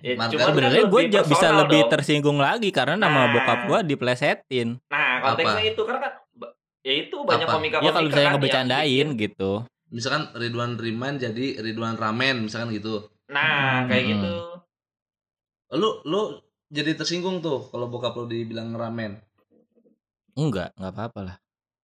Ya, 0.01 0.15
Marga 0.15 0.31
cuman 0.31 0.39
kan 0.39 0.49
Sebenarnya 0.55 0.85
gue 0.87 1.01
bisa 1.09 1.23
personal 1.25 1.67
lebih 1.67 1.81
dong. 1.81 1.91
tersinggung 1.91 2.39
lagi 2.39 2.71
karena 2.71 2.95
nama 2.97 3.21
Nah. 3.21 3.31
bokap 3.33 3.59
gua 3.65 3.79
diplesetin. 3.81 4.79
Nah, 4.87 5.19
konteksnya 5.21 5.65
itu 5.67 5.83
karena 5.83 6.01
kan 6.01 6.13
ya 6.81 6.95
itu 7.01 7.17
banyak 7.19 7.43
Apa? 7.43 7.55
komika 7.55 7.77
Ya 7.77 7.91
kalau 7.91 8.07
misalnya 8.07 8.23
kan 8.25 8.35
ngebecandain 8.35 8.87
bikin- 9.09 9.19
gitu. 9.21 9.53
Misalkan 9.89 10.23
Ridwan 10.33 10.75
Riman 10.77 11.15
jadi 11.17 11.59
Ridwan 11.59 11.95
Ramen 11.95 12.45
misalkan 12.45 12.71
gitu. 12.71 13.11
Nah, 13.27 13.83
kayak 13.85 13.99
Hmm. 14.01 14.11
gitu. 14.13 14.33
Lu 15.73 15.91
lu 16.05 16.23
jadi 16.69 16.95
tersinggung 16.95 17.39
tuh 17.41 17.67
kalau 17.67 17.87
bokap 17.89 18.15
lu 18.15 18.27
dibilang 18.27 18.71
ramen. 18.73 19.19
Enggak, 20.35 20.71
enggak 20.75 20.93
apa-apa 20.93 21.21
lah. 21.25 21.37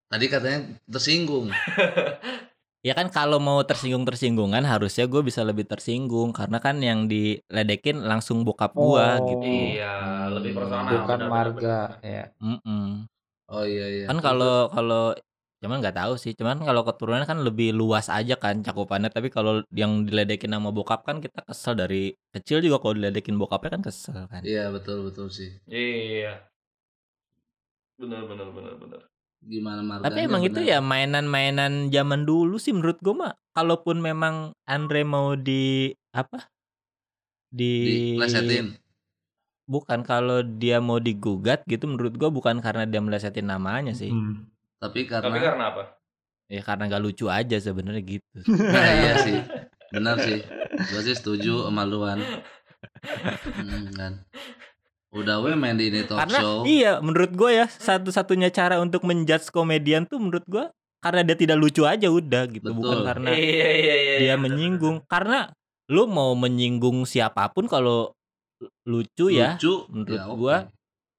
Tadi 0.07 0.27
katanya 0.27 0.59
tersinggung. 0.85 1.51
Ya 2.81 2.97
kan 2.97 3.13
kalau 3.13 3.37
mau 3.37 3.61
tersinggung-tersinggungan 3.61 4.65
harusnya 4.65 5.05
gue 5.05 5.21
bisa 5.21 5.45
lebih 5.45 5.69
tersinggung 5.69 6.33
karena 6.33 6.57
kan 6.65 6.81
yang 6.81 7.05
diledekin 7.13 8.01
langsung 8.01 8.41
bokap 8.41 8.73
gua 8.73 9.21
Oh. 9.21 9.29
gitu. 9.29 9.45
Iya, 9.77 9.93
lebih 10.33 10.53
personal. 10.57 10.89
bukan 10.89 11.05
benar, 11.21 11.29
marga 11.29 11.53
benar, 11.61 11.89
ya 12.01 12.25
Mm-mm. 12.41 12.85
Oh 13.53 13.65
iya 13.69 13.85
iya. 13.93 14.05
Kan 14.09 14.19
kalau 14.25 14.73
kalau 14.73 15.03
cuman 15.61 15.77
nggak 15.85 15.97
tahu 16.01 16.13
sih, 16.17 16.33
cuman 16.33 16.57
kalau 16.65 16.83
keturunan 16.89 17.25
kan 17.29 17.39
lebih 17.45 17.69
luas 17.77 18.09
aja 18.09 18.35
kan 18.41 18.65
cakupannya. 18.65 19.13
Tapi 19.13 19.29
kalau 19.29 19.61
yang 19.77 20.09
diledekin 20.09 20.49
nama 20.49 20.73
bokap 20.73 21.05
kan 21.05 21.21
kita 21.21 21.45
kesel 21.45 21.77
dari 21.77 22.17
kecil 22.33 22.65
juga 22.65 22.81
kalau 22.81 22.95
diledekin 22.97 23.37
bokapnya 23.37 23.71
kan 23.77 23.83
kesel 23.85 24.25
kan. 24.33 24.41
Iya 24.41 24.73
betul 24.73 25.05
betul 25.05 25.29
sih. 25.29 25.51
Iya. 25.69 26.49
Benar 28.01 28.23
benar 28.31 28.49
benar 28.57 28.75
benar. 28.81 29.03
Gimana 29.41 29.81
marganya? 29.81 30.07
Tapi 30.09 30.19
emang 30.25 30.43
itu 30.45 30.61
benar. 30.61 30.73
ya 30.73 30.79
mainan-mainan 30.85 31.89
zaman 31.89 32.29
dulu 32.29 32.61
sih 32.61 32.77
menurut 32.77 33.01
gue 33.01 33.15
mah. 33.17 33.33
Kalaupun 33.57 33.99
memang 33.99 34.53
Andre 34.69 35.03
mau 35.03 35.35
di 35.35 35.91
apa? 36.13 36.47
Di 37.51 37.73
diplesetin. 38.15 38.79
bukan 39.67 40.03
kalau 40.03 40.43
dia 40.43 40.79
mau 40.83 40.99
digugat 40.99 41.63
gitu 41.67 41.87
menurut 41.87 42.19
gua 42.19 42.27
bukan 42.27 42.59
karena 42.59 42.87
dia 42.87 42.99
melesetin 42.99 43.47
namanya 43.47 43.95
sih. 43.95 44.11
Hmm. 44.11 44.51
Tapi 44.79 45.07
karena 45.07 45.31
Tapi 45.31 45.39
karena 45.39 45.65
apa? 45.71 45.83
Ya 46.51 46.63
karena 46.67 46.91
gak 46.91 47.03
lucu 47.03 47.31
aja 47.31 47.55
sebenarnya 47.63 48.03
gitu. 48.03 48.39
Nah, 48.51 48.91
iya 48.99 49.15
sih. 49.23 49.39
Benar 49.95 50.19
sih. 50.23 50.43
Gua 50.91 51.01
sih 51.03 51.15
setuju 51.15 51.67
sama 51.67 51.87
Luan. 51.87 52.21
Hmm, 53.61 53.93
kan. 53.93 54.13
Udah 55.11 55.43
we 55.43 55.51
main 55.55 55.75
di 55.75 55.91
ini 55.91 56.07
talk 56.07 56.23
karena 56.23 56.39
show. 56.39 56.63
iya 56.63 57.03
menurut 57.03 57.35
gua 57.35 57.51
ya 57.51 57.67
satu-satunya 57.67 58.49
cara 58.49 58.79
untuk 58.79 59.03
menjudge 59.03 59.51
komedian 59.51 60.07
tuh 60.07 60.23
menurut 60.23 60.47
gua 60.47 60.71
karena 61.03 61.27
dia 61.27 61.35
tidak 61.35 61.59
lucu 61.59 61.83
aja 61.83 62.07
udah 62.07 62.47
gitu 62.47 62.71
bukan 62.71 63.03
Betul. 63.03 63.07
karena 63.09 63.29
Iya 63.33 63.71
iya 63.73 63.95
iya. 63.97 64.15
dia 64.17 64.27
iya, 64.31 64.35
menyinggung 64.37 65.03
karena 65.05 65.51
lu 65.91 66.07
mau 66.07 66.31
menyinggung 66.35 67.03
siapa 67.03 67.51
pun 67.51 67.67
kalau 67.67 68.15
lucu 68.85 69.33
ya 69.33 69.57
Lucu. 69.57 69.89
menurut 69.91 70.15
ya, 70.15 70.25
oke. 70.29 70.37
gua. 70.39 70.57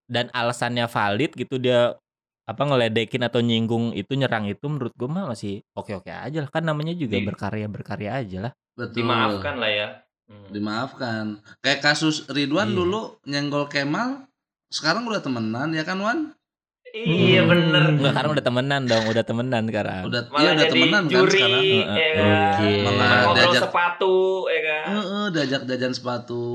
dan 0.07 0.27
alasannya 0.31 0.85
valid 0.85 1.31
gitu 1.33 1.55
dia 1.55 1.95
apa 2.43 2.61
ngeledekin 2.63 3.23
atau 3.23 3.39
nyinggung 3.39 3.91
itu 3.91 4.11
nyerang 4.13 4.47
itu 4.47 4.63
menurut 4.67 4.91
gua 4.95 5.07
mah 5.07 5.25
masih 5.31 5.63
oke-oke 5.71 6.07
aja 6.07 6.43
lah 6.43 6.51
kan 6.51 6.63
namanya 6.63 6.91
juga 6.91 7.15
Di- 7.15 7.27
berkarya-berkarya 7.27 8.11
aja 8.23 8.37
lah. 8.47 8.53
Betul. 8.71 9.03
Dimaafkan 9.03 9.55
lah 9.55 9.71
ya. 9.71 9.87
Hmm. 10.31 10.49
Dimaafkan. 10.49 11.25
Kayak 11.59 11.79
kasus 11.83 12.23
Ridwan 12.25 12.71
Iya. 12.71 12.77
dulu 12.77 13.01
nyenggol 13.23 13.67
Kemal, 13.67 14.23
sekarang 14.67 15.03
udah 15.03 15.19
temenan 15.19 15.71
ya 15.71 15.83
kan 15.83 15.97
Wan? 15.97 16.19
Iya 16.87 17.41
Hmm. 17.41 17.49
bener. 17.49 17.83
Enggak 17.93 18.13
karena 18.13 18.29
udah 18.29 18.45
temenan 18.45 18.81
dong, 18.83 19.05
udah 19.05 19.23
temenan 19.23 19.63
sekarang. 19.65 20.03
Udah 20.07 20.21
Malah 20.27 20.41
iya 20.41 20.51
udah 20.53 20.67
temenan 20.67 21.01
kan 21.01 21.11
juri, 21.13 21.31
sekarang. 21.33 21.63
ya 21.63 21.83
Heeh, 21.87 22.11
kan. 22.11 22.51
oke. 22.51 22.71
Malah 22.81 23.21
diajak- 23.31 23.63
sepatu, 23.63 24.15
ya 24.47 24.61
kan. 24.61 24.83
Heeh, 24.89 25.25
diajak 25.31 25.61
jajan 25.65 25.93
sepatu. 25.93 26.45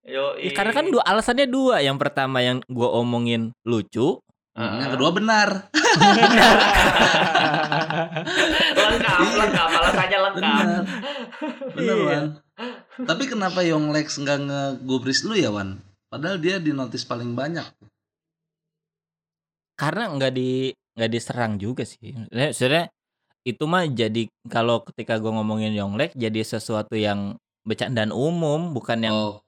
Yo, 0.00 0.24
Ya, 0.34 0.50
karena 0.50 0.72
kan 0.74 0.86
dua 0.86 1.00
alasannya 1.02 1.44
dua. 1.46 1.80
Yang 1.80 1.96
pertama 1.98 2.40
yang 2.40 2.64
gua 2.66 2.88
omongin 2.94 3.52
lucu, 3.62 4.20
Yang 4.60 4.90
kedua 4.92 5.10
benar. 5.10 5.48
lengkap, 8.76 9.18
lengkap, 9.36 9.68
alasannya 9.72 10.18
lengkap. 10.20 10.40
Benar. 10.40 10.82
Benar 11.72 11.96
Iya. 11.96 12.04
Wan. 12.04 12.24
Tapi 13.00 13.22
kenapa 13.24 13.60
Yonglex 13.62 14.20
nggak 14.20 14.38
ngegubris 14.44 15.24
lu 15.24 15.32
ya 15.32 15.48
Wan? 15.48 15.80
Padahal 16.06 16.36
dia 16.36 16.58
di 16.58 16.70
notis 16.70 17.04
paling 17.04 17.32
banyak. 17.32 17.64
karena 19.74 20.12
nggak 20.12 20.32
di 20.36 20.68
nggak 20.92 21.08
diserang 21.08 21.56
juga 21.56 21.88
sih. 21.88 22.12
Sebenarnya- 22.52 22.92
itu 23.40 23.64
mah 23.64 23.88
jadi 23.88 24.28
kalau 24.44 24.84
ketika 24.84 25.16
gua 25.16 25.40
ngomongin 25.40 25.72
Yonglek 25.72 26.12
jadi 26.12 26.44
sesuatu 26.44 26.92
yang 26.92 27.40
bercandaan 27.64 28.12
umum, 28.12 28.76
bukan 28.76 29.00
yang 29.00 29.16
Oh, 29.16 29.40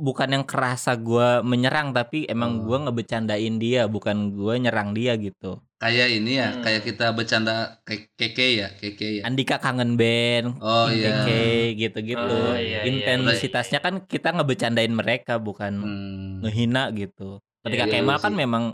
bukan 0.00 0.32
yang 0.32 0.44
kerasa 0.44 0.96
gua 0.96 1.44
menyerang 1.44 1.92
tapi 1.92 2.24
emang 2.24 2.58
Oh. 2.58 2.64
gua 2.64 2.78
ngebecandain 2.82 3.56
dia, 3.56 3.84
bukan 3.86 4.32
gua 4.32 4.56
nyerang 4.56 4.90
dia 4.90 5.14
gitu. 5.14 5.60
kayak 5.76 6.12
ini 6.12 6.36
ya, 6.36 6.52
Hmm. 6.52 6.60
kayak 6.60 6.82
kita 6.84 7.08
bercanda 7.10 7.80
ke- 7.84 8.12
keke 8.12 8.48
ya, 8.54 8.68
keke 8.74 9.08
ya. 9.16 9.22
Andika 9.24 9.56
kangen 9.56 9.96
band, 9.96 10.60
Oh 10.60 10.92
iya. 10.92 11.24
IKK 11.24 11.28
gitu-gitu. 11.74 12.20
Oh, 12.20 12.52
iya, 12.52 12.84
iya. 12.84 12.84
Intensitasnya 12.84 13.80
kan 13.80 14.04
kita 14.04 14.36
ngebecandain 14.36 14.92
mereka 14.92 15.40
bukan 15.40 15.72
Hmm. 15.80 16.44
ngehina 16.44 16.92
gitu. 16.92 17.40
Ketika 17.60 17.88
Iya, 17.88 17.92
Kemal 17.96 18.12
iya 18.12 18.20
kan 18.20 18.32
sih. 18.32 18.40
memang 18.40 18.64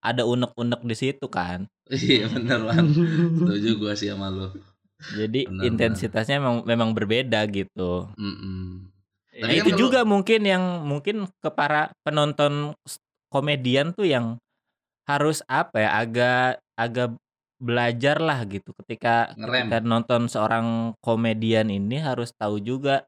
ada 0.00 0.22
unek-unek 0.22 0.82
di 0.82 0.94
situ 0.96 1.26
kan. 1.28 1.70
Iya 1.86 2.26
bener 2.28 2.58
Wan. 2.60 2.86
Setuju 3.38 3.70
gua 3.78 3.94
sih 3.94 4.10
sama 4.10 4.26
lu. 4.28 4.50
Jadi 5.14 5.46
Benar, 5.46 5.62
intensitasnya 5.68 6.40
memang 6.40 6.56
memang 6.64 6.90
berbeda 6.90 7.46
gitu. 7.46 8.10
Mm-mm. 8.16 8.90
Iya, 8.90 8.90
Tapi 8.90 8.95
Nah, 9.36 9.48
kan 9.52 9.56
itu 9.56 9.70
kalau- 9.70 9.80
juga 9.80 10.00
mungkin 10.02 10.40
yang 10.42 10.64
mungkin 10.82 11.16
ke 11.42 11.50
para 11.52 11.92
penonton 12.02 12.72
komedian 13.28 13.92
tuh 13.92 14.08
yang 14.08 14.40
harus 15.06 15.44
apa 15.46 15.86
ya 15.86 15.90
agak 16.02 16.48
agak 16.74 17.08
belajar 17.56 18.20
lah 18.20 18.44
gitu 18.44 18.72
ketika 18.84 19.32
Ngerem. 19.36 19.68
ketika 19.68 19.78
nonton 19.80 20.28
seorang 20.28 20.92
komedian 21.00 21.72
ini 21.72 21.96
harus 22.00 22.32
tahu 22.36 22.60
juga 22.60 23.04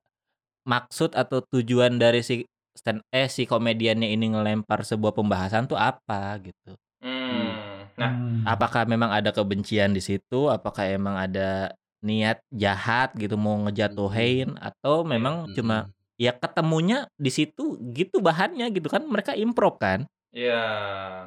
maksud 0.64 1.12
atau 1.17 1.45
tujuan 1.45 1.97
dari 2.01 2.21
si 2.25 2.45
stand 2.77 3.03
eh 3.11 3.27
si 3.29 3.45
komediannya 3.45 4.09
ini 4.09 4.33
ngelempar 4.33 4.85
sebuah 4.85 5.12
pembahasan 5.12 5.67
tuh 5.67 5.77
apa 5.77 6.38
gitu. 6.45 6.77
Hmm. 7.03 7.53
Nah, 7.99 8.12
Hmm. 8.14 8.47
Apakah 8.47 8.87
memang 8.87 9.11
ada 9.11 9.35
kebencian 9.35 9.91
di 9.93 10.01
situ? 10.01 10.49
Apakah 10.49 10.87
emang 10.88 11.19
ada 11.19 11.75
niat 12.01 12.38
jahat 12.55 13.11
gitu 13.19 13.35
mau 13.35 13.59
ngejatuhin 13.67 14.55
atau 14.57 15.03
memang 15.03 15.51
cuma 15.53 15.91
ya 16.18 16.35
ketemunya 16.35 17.07
di 17.14 17.31
situ 17.31 17.78
gitu 17.94 18.18
bahannya 18.18 18.68
gitu 18.74 18.90
kan 18.90 19.07
mereka 19.07 19.33
improv 19.38 19.78
kan 19.78 20.04
ya. 20.35 20.61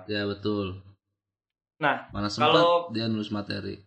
Ya 0.05 0.21
betul. 0.29 0.83
Nah, 1.81 2.05
Mana 2.13 2.29
sempat 2.29 2.53
kalau- 2.53 2.93
dia 2.93 3.09
nulis 3.09 3.33
materi. 3.33 3.81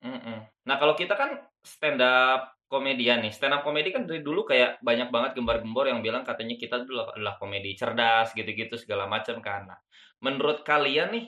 Mm-mm. 0.00 0.38
Nah, 0.64 0.76
kalau 0.80 0.96
kita 0.96 1.12
kan 1.12 1.36
stand 1.60 2.00
up 2.00 2.56
komedian 2.64 3.20
nih. 3.20 3.32
Stand 3.32 3.52
up 3.52 3.62
komedi 3.64 3.92
kan 3.92 4.08
dari 4.08 4.24
dulu 4.24 4.48
kayak 4.48 4.80
banyak 4.80 5.12
banget 5.12 5.36
gembar-gembor 5.36 5.84
yang 5.84 6.00
bilang 6.00 6.24
katanya 6.24 6.56
kita 6.56 6.80
dulu 6.80 7.04
adalah 7.04 7.36
komedi 7.36 7.76
cerdas 7.76 8.32
gitu-gitu 8.32 8.80
segala 8.80 9.04
macam 9.04 9.44
kan. 9.44 9.68
Nah, 9.68 9.78
menurut 10.24 10.64
kalian 10.64 11.12
nih 11.12 11.26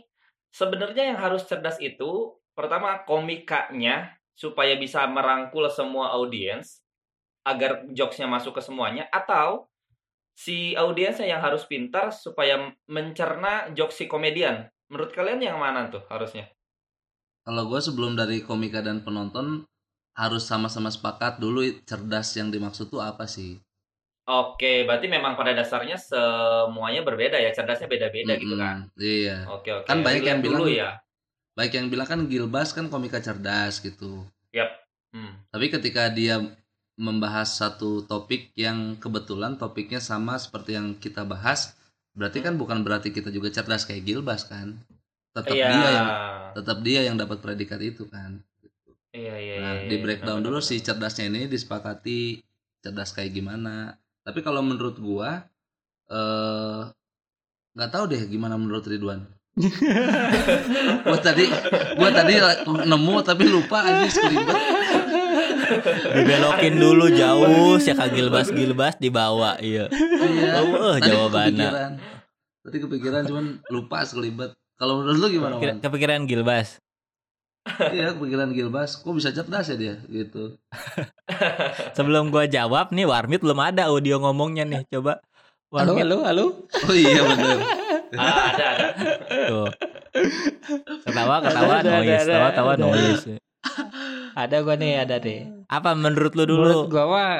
sebenarnya 0.49 1.12
yang 1.12 1.18
harus 1.20 1.44
cerdas 1.44 1.77
itu 1.81 2.40
pertama 2.57 3.05
komikanya 3.05 4.16
supaya 4.33 4.77
bisa 4.81 5.05
merangkul 5.09 5.68
semua 5.68 6.12
audiens 6.16 6.81
agar 7.47 7.87
jokesnya 7.95 8.27
masuk 8.27 8.59
ke 8.59 8.63
semuanya 8.67 9.07
atau 9.15 9.71
si 10.35 10.75
audiensnya 10.75 11.31
yang 11.31 11.41
harus 11.41 11.63
pintar 11.65 12.11
supaya 12.11 12.75
mencerna 12.91 13.71
jokes 13.73 14.03
si 14.03 14.11
komedian. 14.11 14.67
Menurut 14.91 15.15
kalian 15.15 15.39
yang 15.39 15.59
mana 15.63 15.87
tuh 15.87 16.03
harusnya? 16.11 16.51
Kalau 17.47 17.71
gue 17.71 17.79
sebelum 17.79 18.19
dari 18.19 18.43
komika 18.43 18.83
dan 18.83 19.07
penonton 19.07 19.63
harus 20.19 20.43
sama-sama 20.43 20.91
sepakat 20.91 21.39
dulu 21.39 21.63
cerdas 21.87 22.35
yang 22.35 22.51
dimaksud 22.51 22.91
tuh 22.91 22.99
apa 22.99 23.31
sih? 23.31 23.63
Oke, 24.27 24.83
berarti 24.83 25.07
memang 25.07 25.39
pada 25.39 25.55
dasarnya 25.55 25.95
semuanya 25.95 27.07
berbeda 27.07 27.39
ya, 27.39 27.55
cerdasnya 27.55 27.87
beda-beda 27.87 28.35
gitu 28.35 28.59
kan. 28.59 28.91
Iya. 28.99 29.47
Oke, 29.55 29.71
oke. 29.71 29.87
Kan 29.87 30.03
banyak 30.03 30.27
yang 30.27 30.43
dulu 30.43 30.67
bilang- 30.67 30.75
ya. 30.75 30.91
Baik 31.55 31.73
yang 31.79 31.87
bilang 31.89 32.09
kan 32.11 32.21
Gilbas 32.27 32.75
kan 32.75 32.91
komika 32.91 33.23
cerdas 33.23 33.79
gitu. 33.81 34.27
Hmm. 35.17 35.33
Tapi 35.49 35.73
ketika 35.73 36.13
dia 36.13 36.37
membahas 36.97 37.61
satu 37.61 38.01
topik 38.05 38.53
yang 38.57 38.97
kebetulan 38.97 39.61
topiknya 39.61 40.01
sama 40.01 40.41
seperti 40.41 40.77
yang 40.77 40.97
kita 40.97 41.29
bahas, 41.29 41.77
berarti 42.17 42.41
kan 42.41 42.57
bukan 42.57 42.81
berarti 42.81 43.13
kita 43.13 43.29
juga 43.29 43.53
cerdas 43.53 43.85
kayak 43.85 44.05
Gilbas 44.05 44.49
kan? 44.49 44.81
Tetap 45.37 45.53
Iya. 45.53 45.69
dia 45.69 45.89
yang 45.93 46.09
tetap 46.57 46.79
dia 46.81 47.01
yang 47.05 47.17
dapat 47.21 47.39
predikat 47.45 47.81
itu 47.85 48.09
kan. 48.09 48.41
Iya, 49.13 49.35
iya, 49.37 49.55
Nah, 49.61 49.73
iya, 49.81 49.89
di 49.89 49.97
iya. 49.97 50.03
breakdown 50.05 50.41
Benar, 50.41 50.47
dulu 50.49 50.59
benar, 50.61 50.69
si 50.69 50.81
cerdasnya 50.81 51.25
ini 51.29 51.49
disepakati 51.49 52.41
cerdas 52.81 53.13
kayak 53.13 53.33
gimana. 53.37 53.97
Tapi 54.25 54.41
kalau 54.41 54.65
menurut 54.65 54.97
gua 54.97 55.45
eh 56.09 56.81
nggak 57.77 57.91
tahu 57.93 58.05
deh 58.09 58.23
gimana 58.25 58.57
menurut 58.57 58.89
Ridwan. 58.89 59.21
gua 61.05 61.19
tadi 61.21 61.45
gua 61.97 62.11
tadi 62.13 62.35
nemu 62.89 63.15
tapi 63.21 63.45
lupa 63.49 63.85
aja. 63.85 64.09
Dibelokin 66.13 66.75
dulu 66.77 67.07
jauh 67.09 67.47
si 67.77 67.91
Kak 67.91 68.11
Gilbas 68.11 68.49
Gilbas 68.49 68.95
dibawa 68.97 69.59
iya. 69.59 69.87
Iya. 69.91 70.53
Oh, 70.63 70.95
Tadi 70.95 71.07
jawabannya. 71.07 71.69
kepikiran. 71.69 71.93
Tadi 72.61 72.77
kepikiran 72.79 73.23
cuman 73.25 73.45
lupa 73.69 74.03
sekelibet. 74.03 74.51
Kalau 74.75 75.01
menurut 75.01 75.19
lu 75.19 75.29
gimana, 75.31 75.55
Kira- 75.57 75.73
Wan? 75.73 75.81
Kepikiran 75.81 76.21
Gilbas. 76.25 76.69
Iya, 77.67 78.15
kepikiran 78.15 78.51
Gilbas. 78.51 78.95
Kok 78.97 79.13
bisa 79.13 79.31
cerdas 79.31 79.67
ya 79.67 79.77
dia 79.77 79.95
gitu. 80.07 80.55
Sebelum 81.97 82.29
gua 82.29 82.47
jawab 82.47 82.91
nih 82.91 83.05
Warmit 83.05 83.41
belum 83.41 83.59
ada 83.59 83.89
audio 83.89 84.19
ngomongnya 84.19 84.63
nih. 84.63 84.83
Coba 84.89 85.19
Halo, 85.69 85.93
Warmit 85.93 86.03
halo, 86.05 86.17
halo. 86.23 86.45
Oh 86.85 86.95
iya 86.95 87.23
bener. 87.23 87.59
Ah, 88.07 88.55
ada, 88.55 88.67
ada. 88.71 88.87
tuh. 89.51 89.67
Ketawa 91.03 91.43
ketawa 91.43 91.73
Ada, 91.75 91.91
ada, 91.91 91.91
noise, 91.99 92.15
ada, 92.15 92.23
ketawa 92.23 92.49
ketawa 92.49 92.73
noise. 92.79 93.25
Ada 94.43 94.57
gua 94.61 94.77
nih, 94.77 95.01
ada 95.01 95.17
deh. 95.17 95.65
Apa 95.67 95.97
menurut 95.97 96.33
lu 96.37 96.45
dulu? 96.45 96.61
Menurut 96.61 96.89
gua 96.93 97.05
mah 97.09 97.33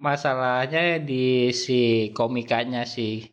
masalahnya 0.00 1.02
di 1.02 1.50
si 1.52 2.08
komikanya 2.16 2.86
sih. 2.86 3.26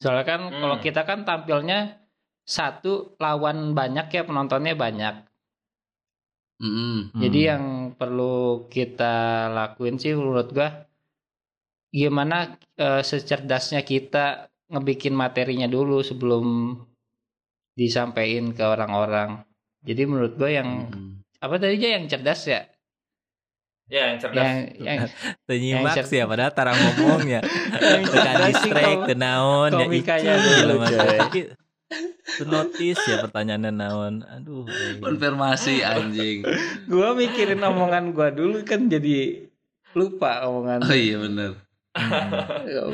Soalnya 0.00 0.24
kan 0.24 0.40
Hmm. 0.48 0.60
kalau 0.62 0.76
kita 0.80 1.02
kan 1.04 1.26
tampilnya 1.28 2.00
satu 2.46 3.14
lawan 3.20 3.76
banyak 3.76 4.06
ya 4.10 4.22
penontonnya 4.24 4.74
banyak. 4.74 5.14
Jadi 7.16 7.40
Hmm. 7.44 7.48
yang 7.50 7.64
perlu 7.96 8.68
kita 8.68 9.48
lakuin 9.52 9.96
sih 9.96 10.12
menurut 10.12 10.52
gua 10.52 10.68
gimana 11.90 12.54
eh, 12.78 13.02
secerdasnya 13.02 13.82
kita 13.82 14.46
ngebikin 14.70 15.12
materinya 15.16 15.66
dulu 15.66 16.06
sebelum 16.06 16.78
disampaikan 17.74 18.54
ke 18.54 18.62
orang-orang. 18.62 19.49
Jadi 19.80 20.02
menurut 20.04 20.36
gua 20.36 20.50
yang 20.50 20.86
Mm-mm. 20.86 21.24
apa 21.38 21.54
tadi 21.56 21.74
aja 21.74 21.88
yang 21.96 22.04
cerdas 22.04 22.42
ya? 22.44 22.60
Ya, 23.90 24.14
yang 24.14 24.18
cerdas. 24.20 24.44
Yang 24.44 24.56
yang 24.78 24.98
Tenyimak 25.48 25.94
yang 25.96 26.06
sih 26.06 26.18
ya 26.18 26.26
padahal 26.28 26.52
tarang 26.52 26.76
ngomongnya. 26.76 27.40
yang 27.82 28.04
Tekan 28.06 28.38
kom- 28.70 29.06
kenaon 29.08 29.70
ya 29.72 29.78
komikanya 29.82 30.32
itu, 30.36 30.50
dulu, 30.62 30.74
coy. 30.84 31.18
Tu 32.30 32.44
notice 32.46 33.02
ya 33.02 33.16
pertanyaannya 33.18 33.72
naon. 33.74 34.14
Aduh. 34.22 34.62
eh. 34.62 35.02
Konfirmasi 35.02 35.82
anjing. 35.82 36.46
gua 36.86 37.18
mikirin 37.18 37.58
omongan 37.58 38.14
gua 38.14 38.30
dulu 38.30 38.62
kan 38.62 38.86
jadi 38.86 39.48
lupa 39.96 40.46
omongan. 40.46 40.86
Oh 40.86 40.94
iya 40.94 41.18
bener. 41.18 41.58
Hmm. 41.90 42.30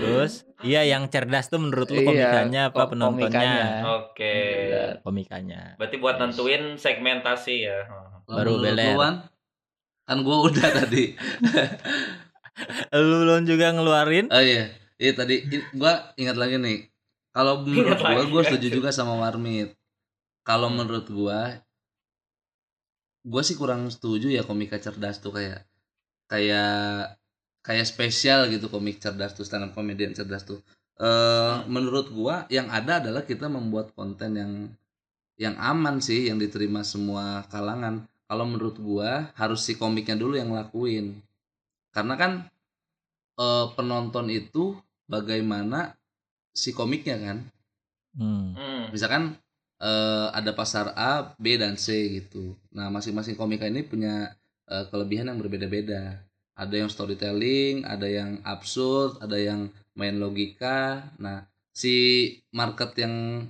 Terus, 0.00 0.45
iya 0.62 0.86
yang 0.86 1.08
cerdas 1.08 1.48
tuh 1.48 1.60
menurut 1.60 1.88
lu 1.88 2.00
Iya, 2.00 2.06
komikanya 2.06 2.60
apa 2.70 2.80
ko- 2.80 2.90
penontonnya? 2.94 3.52
Oke. 4.00 4.34
Iya. 4.72 4.84
Komikanya. 5.00 5.60
Berarti 5.76 5.96
buat 5.96 6.16
nentuin 6.16 6.76
segmentasi 6.76 7.54
ya. 7.60 7.78
Baru 8.24 8.56
beler. 8.58 8.96
Kan 10.06 10.22
gua 10.22 10.46
udah 10.46 10.68
tadi. 10.72 11.12
Lu 12.94 13.16
belum 13.20 13.44
juga 13.44 13.74
ngeluarin? 13.74 14.30
Oh 14.30 14.40
iya. 14.40 14.72
Iya 14.96 15.12
tadi 15.12 15.44
gua 15.74 16.14
ingat 16.14 16.36
lagi 16.36 16.56
nih. 16.56 16.88
Kalau 17.30 17.60
menurut 17.60 18.00
gua 18.00 18.22
gua 18.24 18.42
setuju 18.42 18.80
juga 18.80 18.88
sama 18.88 19.12
Warmit. 19.18 19.76
Kalau 20.40 20.72
menurut 20.72 21.04
gua 21.06 21.60
gua 23.20 23.42
sih 23.42 23.54
kurang 23.54 23.90
setuju 23.90 24.30
ya 24.30 24.40
komika 24.40 24.78
cerdas 24.78 25.18
tuh 25.18 25.34
kayak 25.34 25.66
kayak 26.26 27.18
kayak 27.66 27.86
spesial 27.90 28.46
gitu 28.46 28.70
komik 28.70 29.02
cerdas 29.02 29.34
tuh 29.34 29.42
stand 29.42 29.66
up 29.66 29.72
comedian 29.74 30.14
cerdas 30.14 30.46
tuh. 30.46 30.62
Eh 31.02 31.56
menurut 31.66 32.14
gua 32.14 32.46
yang 32.46 32.70
ada 32.70 33.02
adalah 33.02 33.26
kita 33.26 33.50
membuat 33.50 33.90
konten 33.98 34.38
yang 34.38 34.52
yang 35.36 35.58
aman 35.58 35.98
sih 35.98 36.30
yang 36.30 36.38
diterima 36.38 36.86
semua 36.86 37.42
kalangan. 37.50 38.06
Kalau 38.30 38.46
menurut 38.46 38.78
gua 38.78 39.34
harus 39.34 39.66
si 39.66 39.74
komiknya 39.74 40.14
dulu 40.14 40.38
yang 40.38 40.54
ngelakuin. 40.54 41.18
Karena 41.90 42.14
kan 42.14 42.32
eh, 43.36 43.66
penonton 43.74 44.30
itu 44.30 44.78
bagaimana 45.10 45.98
si 46.54 46.70
komiknya 46.72 47.18
kan. 47.18 47.38
Hmm. 48.16 48.56
Hmm. 48.56 48.82
Misalkan 48.94 49.36
eh, 49.82 50.28
ada 50.32 50.52
pasar 50.56 50.96
A, 50.96 51.36
B 51.36 51.60
dan 51.60 51.76
C 51.76 52.20
gitu. 52.22 52.56
Nah, 52.72 52.88
masing-masing 52.88 53.36
komika 53.36 53.68
ini 53.68 53.84
punya 53.84 54.32
eh, 54.70 54.84
kelebihan 54.88 55.28
yang 55.28 55.38
berbeda-beda. 55.40 56.24
Ada 56.56 56.74
yang 56.80 56.88
storytelling, 56.88 57.84
ada 57.84 58.08
yang 58.08 58.40
absurd, 58.42 59.20
ada 59.20 59.36
yang 59.36 59.68
main 59.92 60.16
logika. 60.16 61.12
Nah, 61.20 61.44
si 61.68 61.94
market 62.56 62.96
yang 62.96 63.44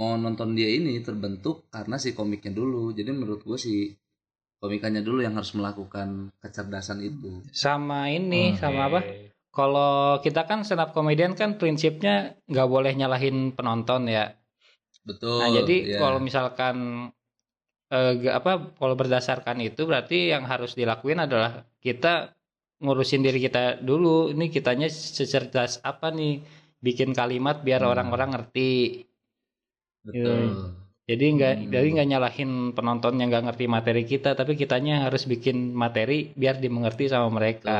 mau 0.00 0.16
nonton 0.16 0.56
dia 0.56 0.72
ini 0.72 0.96
terbentuk 1.04 1.68
karena 1.68 2.00
si 2.00 2.16
komiknya 2.16 2.56
dulu. 2.56 2.96
Jadi 2.96 3.12
menurut 3.12 3.44
gue 3.44 3.60
si 3.60 3.92
komikanya 4.56 5.04
dulu 5.04 5.20
yang 5.20 5.36
harus 5.36 5.52
melakukan 5.52 6.32
kecerdasan 6.40 7.04
itu. 7.04 7.44
Sama 7.52 8.08
ini, 8.08 8.56
sama 8.56 8.88
apa? 8.88 9.00
Kalau 9.50 10.22
kita 10.24 10.48
kan 10.48 10.64
stand 10.64 10.80
up 10.80 10.96
comedian 10.96 11.36
kan 11.36 11.60
prinsipnya 11.60 12.38
nggak 12.48 12.68
boleh 12.70 12.92
nyalahin 12.96 13.52
penonton 13.52 14.08
ya. 14.08 14.32
Betul. 15.04 15.42
Nah, 15.42 15.50
jadi 15.52 15.76
ya. 15.96 15.98
kalau 15.98 16.20
misalkan 16.22 16.76
eh, 17.94 18.12
apa 18.38 18.50
kalau 18.80 18.94
berdasarkan 19.00 19.58
itu 19.68 19.80
berarti 19.90 20.16
yang 20.32 20.44
harus 20.52 20.70
dilakuin 20.80 21.18
adalah 21.26 21.50
kita 21.84 22.08
ngurusin 22.82 23.22
diri 23.26 23.38
kita 23.46 23.60
dulu. 23.88 24.08
Ini 24.34 24.44
kitanya 24.56 24.88
secerdas 25.18 25.72
apa 25.90 26.06
nih 26.18 26.32
bikin 26.86 27.10
kalimat 27.18 27.56
biar 27.66 27.82
Hmm. 27.82 27.90
orang-orang 27.92 28.28
ngerti. 28.34 28.70
betul. 30.04 30.42
Jadi 31.10 31.24
nggak 31.36 31.54
Hmm. 31.58 31.70
jadi 31.74 31.86
nggak 31.94 32.08
nyalahin 32.12 32.50
penonton 32.76 33.12
yang 33.18 33.28
nggak 33.30 33.44
ngerti 33.50 33.64
materi 33.76 34.02
kita, 34.12 34.28
tapi 34.38 34.52
kitanya 34.60 34.92
harus 35.10 35.22
bikin 35.32 35.56
materi 35.82 36.30
biar 36.40 36.56
dimengerti 36.64 37.04
sama 37.12 37.28
mereka. 37.38 37.70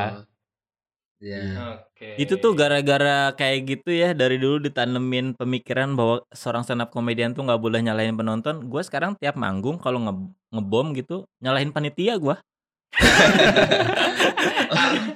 Ya. 1.21 1.77
Oke. 1.77 2.17
Itu 2.17 2.41
tuh 2.41 2.57
gara-gara 2.57 3.37
kayak 3.37 3.59
gitu 3.69 3.93
ya 3.93 4.17
dari 4.17 4.41
dulu 4.41 4.57
ditanemin 4.57 5.37
pemikiran 5.37 5.93
bahwa 5.93 6.25
seorang 6.33 6.65
stand 6.65 6.81
up 6.81 6.89
comedian 6.89 7.37
tuh 7.37 7.45
nggak 7.45 7.61
boleh 7.61 7.85
nyalahin 7.85 8.17
penonton. 8.17 8.65
Gue 8.67 8.81
sekarang 8.81 9.13
tiap 9.21 9.37
manggung 9.37 9.77
kalau 9.77 10.01
nge 10.01 10.15
ngebom 10.51 10.97
gitu 10.97 11.29
nyalahin 11.39 11.71
panitia 11.71 12.17
gua. 12.17 12.41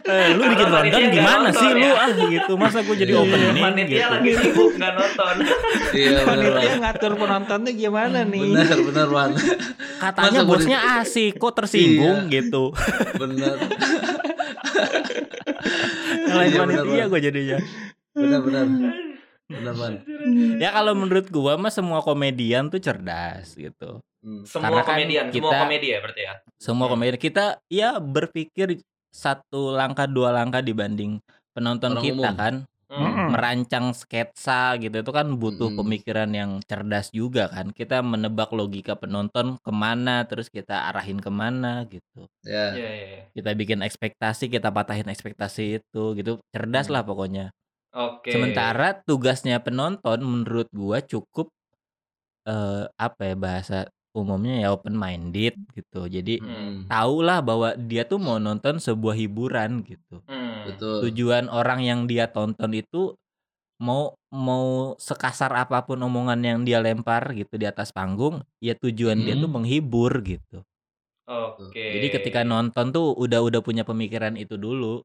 eh, 0.07 0.29
lu 0.31 0.47
bikin 0.47 0.69
Karena 0.71 0.79
rundown 0.79 1.05
gimana 1.11 1.49
nonton 1.51 1.59
sih 1.59 1.69
ya? 1.69 1.75
lu 1.75 1.91
ah 1.91 2.11
gitu 2.31 2.53
masa 2.55 2.79
gue 2.87 2.95
jadi 2.95 3.11
Iya, 3.11 3.23
opening 3.27 3.57
Panitia 3.59 3.91
gitu. 3.91 4.13
lagi 4.15 4.31
sibuk 4.39 4.71
nggak 4.79 4.93
nonton. 4.95 5.35
Iya. 5.99 6.19
Panitia 6.23 6.73
ngatur 6.79 7.13
penontonnya 7.17 7.73
gimana 7.75 8.19
nih? 8.23 8.51
Benar 8.55 8.79
benar 8.85 9.09
Wan. 9.11 9.31
Katanya 9.99 10.41
Masa 10.43 10.47
bosnya 10.47 10.79
asik 11.01 11.33
kok 11.35 11.55
tersinggung 11.57 12.29
Iya. 12.29 12.33
gitu. 12.45 12.71
Benar. 13.17 13.57
Nyalahin 16.25 16.51
Iya, 16.51 16.61
panitia 16.61 16.85
Wan. 16.99 17.09
gue 17.09 17.21
jadinya. 17.21 17.59
Benar 18.15 18.41
benar. 18.41 18.63
Ya 20.57 20.71
kalau 20.73 20.93
menurut 20.95 21.29
gua 21.29 21.55
mah 21.55 21.69
semua 21.69 22.01
komedian 22.01 22.69
tuh 22.69 22.81
cerdas 22.81 23.53
gitu. 23.55 24.01
Hmm. 24.25 24.41
Semua 24.43 24.73
Karena 24.73 24.81
kan 24.81 24.89
komedian, 24.97 25.25
semua 25.29 25.37
kita- 25.53 25.61
komedi 25.61 25.87
ya 25.87 25.99
berarti 26.01 26.23
ya. 26.23 26.35
Semua 26.57 26.85
Hmm. 26.85 26.93
komedian 26.97 27.19
kita 27.19 27.45
ya 27.69 27.91
berpikir 27.97 28.69
satu 29.11 29.71
langkah 29.71 30.07
dua 30.07 30.33
langkah 30.33 30.59
dibanding 30.59 31.21
penonton 31.53 31.93
Orang 31.93 32.03
kita 32.03 32.17
umum. 32.25 32.35
kan. 32.35 32.55
Hmm. 32.95 33.35
merancang 33.35 33.91
sketsa 33.91 34.79
gitu 34.79 35.03
itu 35.03 35.11
kan 35.11 35.27
butuh 35.43 35.75
Mm-mm. 35.75 35.79
pemikiran 35.83 36.31
yang 36.31 36.51
cerdas 36.69 37.11
juga 37.11 37.51
kan 37.51 37.75
kita 37.75 37.99
menebak 38.07 38.51
logika 38.55 38.95
penonton 38.95 39.59
ke 39.59 39.73
mana 39.75 40.23
terus 40.31 40.47
kita 40.47 40.75
arahin 40.95 41.19
ke 41.19 41.31
mana 41.33 41.83
gitu 41.91 42.31
Ya. 42.45 42.77
Iya, 42.77 42.89
iya, 42.95 43.07
iya. 43.19 43.23
kita 43.35 43.51
bikin 43.59 43.81
ekspektasi 43.83 44.45
kita 44.47 44.69
patahin 44.71 45.09
ekspektasi 45.11 45.83
itu 45.83 46.03
gitu 46.19 46.39
cerdas 46.55 46.87
Hmm. 46.87 46.95
lah 46.95 47.03
pokoknya 47.03 47.45
Oke. 47.93 48.31
sementara 48.33 48.89
tugasnya 49.09 49.57
penonton 49.67 50.19
menurut 50.25 50.69
gua 50.73 50.99
cukup 51.03 51.51
eh 52.49 52.85
apa 53.07 53.23
ya 53.33 53.35
bahasa 53.47 53.77
umumnya 54.13 54.55
ya 54.63 54.69
open 54.77 54.95
minded 55.05 55.55
gitu 55.77 56.07
jadi 56.17 56.35
Mm, 56.41 56.93
tahulah 56.93 57.39
bahwa 57.49 57.69
dia 57.91 58.03
tuh 58.11 58.21
mau 58.21 58.37
nonton 58.47 58.77
sebuah 58.87 59.17
hiburan 59.17 59.71
gitu 59.91 60.21
Hmm. 60.29 60.44
Betul. 60.65 60.97
tujuan 61.09 61.47
orang 61.53 61.81
yang 61.85 62.01
dia 62.09 62.27
tonton 62.31 62.73
itu 62.73 63.15
mau 63.83 64.15
mau 64.31 64.95
sekasar 64.97 65.51
apa 65.53 65.83
pun 65.85 65.99
omongan 65.99 66.41
yang 66.41 66.59
dia 66.63 66.79
lempar 66.79 67.35
gitu 67.35 67.59
di 67.59 67.67
atas 67.67 67.91
panggung 67.91 68.41
ya 68.63 68.73
tujuan 68.79 69.19
dia 69.27 69.35
tuh 69.35 69.51
Hmm. 69.51 69.57
menghibur 69.61 70.13
gitu 70.25 70.63
Oke. 71.27 71.73
jadi 71.99 72.07
ketika 72.13 72.41
nonton 72.47 72.93
tuh 72.95 73.13
udah 73.17 73.41
udah 73.43 73.61
punya 73.65 73.83
pemikiran 73.83 74.37
itu 74.37 74.55
dulu 74.61 75.03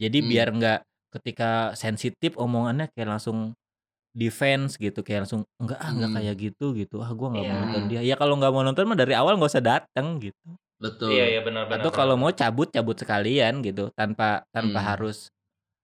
jadi 0.00 0.18
Hmm. 0.22 0.28
biar 0.30 0.48
nggak 0.56 0.80
ketika 1.20 1.72
sensitif 1.76 2.34
omongannya 2.36 2.88
kayak 2.94 3.16
langsung 3.18 3.52
defense 4.16 4.80
gitu 4.80 5.04
kayak 5.04 5.28
langsung 5.28 5.44
enggak 5.60 5.78
ah 5.80 5.90
enggak 5.92 6.10
Hmm. 6.10 6.16
kayak 6.20 6.34
gitu 6.40 6.66
gitu 6.76 6.96
ah 7.04 7.10
gua 7.12 7.28
nggak 7.36 7.46
mau 7.46 7.54
Iya. 7.54 7.62
nonton 7.64 7.82
dia 7.90 8.00
ya 8.02 8.14
kalau 8.16 8.34
nggak 8.40 8.52
mau 8.52 8.62
nonton 8.64 8.84
mah 8.88 8.98
dari 8.98 9.14
awal 9.16 9.36
nggak 9.36 9.52
usah 9.52 9.64
datang 9.64 10.18
gitu 10.24 10.48
Betul. 10.76 11.08
Iya, 11.10 11.24
iya 11.28 11.40
benar 11.40 11.64
benar. 11.66 11.80
atau 11.80 11.90
kalau 11.90 12.14
mau 12.14 12.28
cabut 12.30 12.68
cabut 12.68 12.92
sekalian 12.94 13.64
gitu 13.64 13.88
tanpa 13.96 14.44
tanpa 14.52 14.78
Hmm. 14.78 14.88
harus 14.92 15.32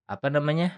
apa 0.05 0.29
namanya 0.29 0.77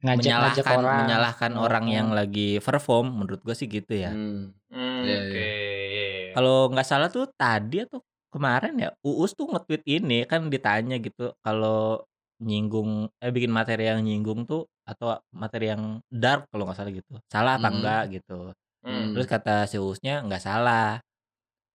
ngajak-ngajak 0.00 0.64
menyalahkan 0.64 0.80
orang 0.80 0.98
menyalahkan 1.04 1.50
Oh. 1.54 1.62
orang 1.62 1.84
yang 1.86 2.08
lagi 2.10 2.56
perform 2.58 3.06
menurut 3.14 3.40
gue 3.44 3.52
sih 3.52 3.68
gitu 3.68 3.92
ya 3.92 4.10
Hmm. 4.10 4.50
Hmm, 4.66 5.00
Iya, 5.04 5.16
Oke. 5.20 5.36
iya. 5.36 5.46
iya, 5.86 6.04
iya. 6.08 6.30
kalau 6.32 6.72
nggak 6.72 6.88
salah 6.88 7.06
tuh 7.06 7.28
tadi 7.30 7.84
atau 7.84 8.00
kemarin 8.30 8.74
ya 8.76 8.88
Uus 9.02 9.34
tuh 9.34 9.46
nge-tweet 9.46 9.82
ini 9.84 10.24
kan 10.24 10.46
ditanya 10.48 10.96
gitu 10.98 11.34
kalau 11.38 12.00
nyinggung 12.40 13.12
eh 13.20 13.28
bikin 13.28 13.52
materi 13.52 13.86
yang 13.86 14.00
nyinggung 14.00 14.48
tuh 14.48 14.64
atau 14.82 15.14
materi 15.30 15.68
yang 15.68 16.00
dark 16.08 16.48
kalau 16.48 16.64
nggak 16.64 16.78
salah 16.78 16.90
gitu 16.90 17.12
salah 17.28 17.60
apa 17.60 17.68
Hmm. 17.68 17.76
enggak 17.78 18.02
gitu 18.16 18.38
Hmm. 18.80 19.12
terus 19.12 19.28
kata 19.28 19.68
si 19.68 19.76
Uusnya 19.76 20.24
nggak 20.24 20.40
salah 20.40 20.98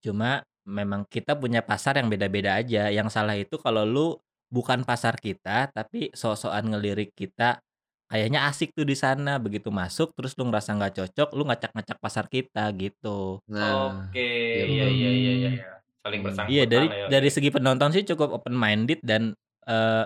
cuma 0.01 0.41
memang 0.65 1.06
kita 1.08 1.38
punya 1.38 1.62
pasar 1.62 1.97
yang 2.01 2.10
beda-beda 2.10 2.58
aja 2.58 2.89
yang 2.89 3.08
salah 3.08 3.38
itu 3.38 3.56
kalau 3.62 3.86
lu 3.86 4.08
bukan 4.49 4.82
pasar 4.86 5.17
kita 5.17 5.69
tapi 5.73 6.10
sok-sokan 6.13 6.73
ngelirik 6.73 7.13
kita 7.13 7.62
kayaknya 8.06 8.45
asik 8.49 8.73
tuh 8.78 8.86
di 8.86 8.93
sana 8.93 9.41
begitu 9.41 9.73
masuk 9.73 10.13
terus 10.13 10.38
lu 10.38 10.45
ngerasa 10.49 10.78
nggak 10.78 10.93
cocok 11.01 11.30
lu 11.34 11.43
ngacak-ngacak 11.49 11.97
pasar 11.97 12.25
kita 12.30 12.69
gitu 12.78 13.41
Nah, 13.49 14.10
Oke. 14.10 14.21
iya, 14.21 14.65
Iya, 14.65 14.86
betul. 14.86 14.93
iya, 14.93 15.10
iya, 15.10 15.32
iya, 15.34 15.49
iya. 15.58 15.65
Saling 16.06 16.21
Hmm. 16.21 16.28
bersangkutan 16.30 16.54
iya 16.54 16.63
dari 16.69 16.88
ya. 16.89 17.08
dari 17.10 17.30
segi 17.34 17.49
penonton 17.49 17.89
sih 17.89 18.04
cukup 18.06 18.30
open 18.38 18.54
minded 18.54 19.01
dan 19.01 19.34
eh 19.65 20.06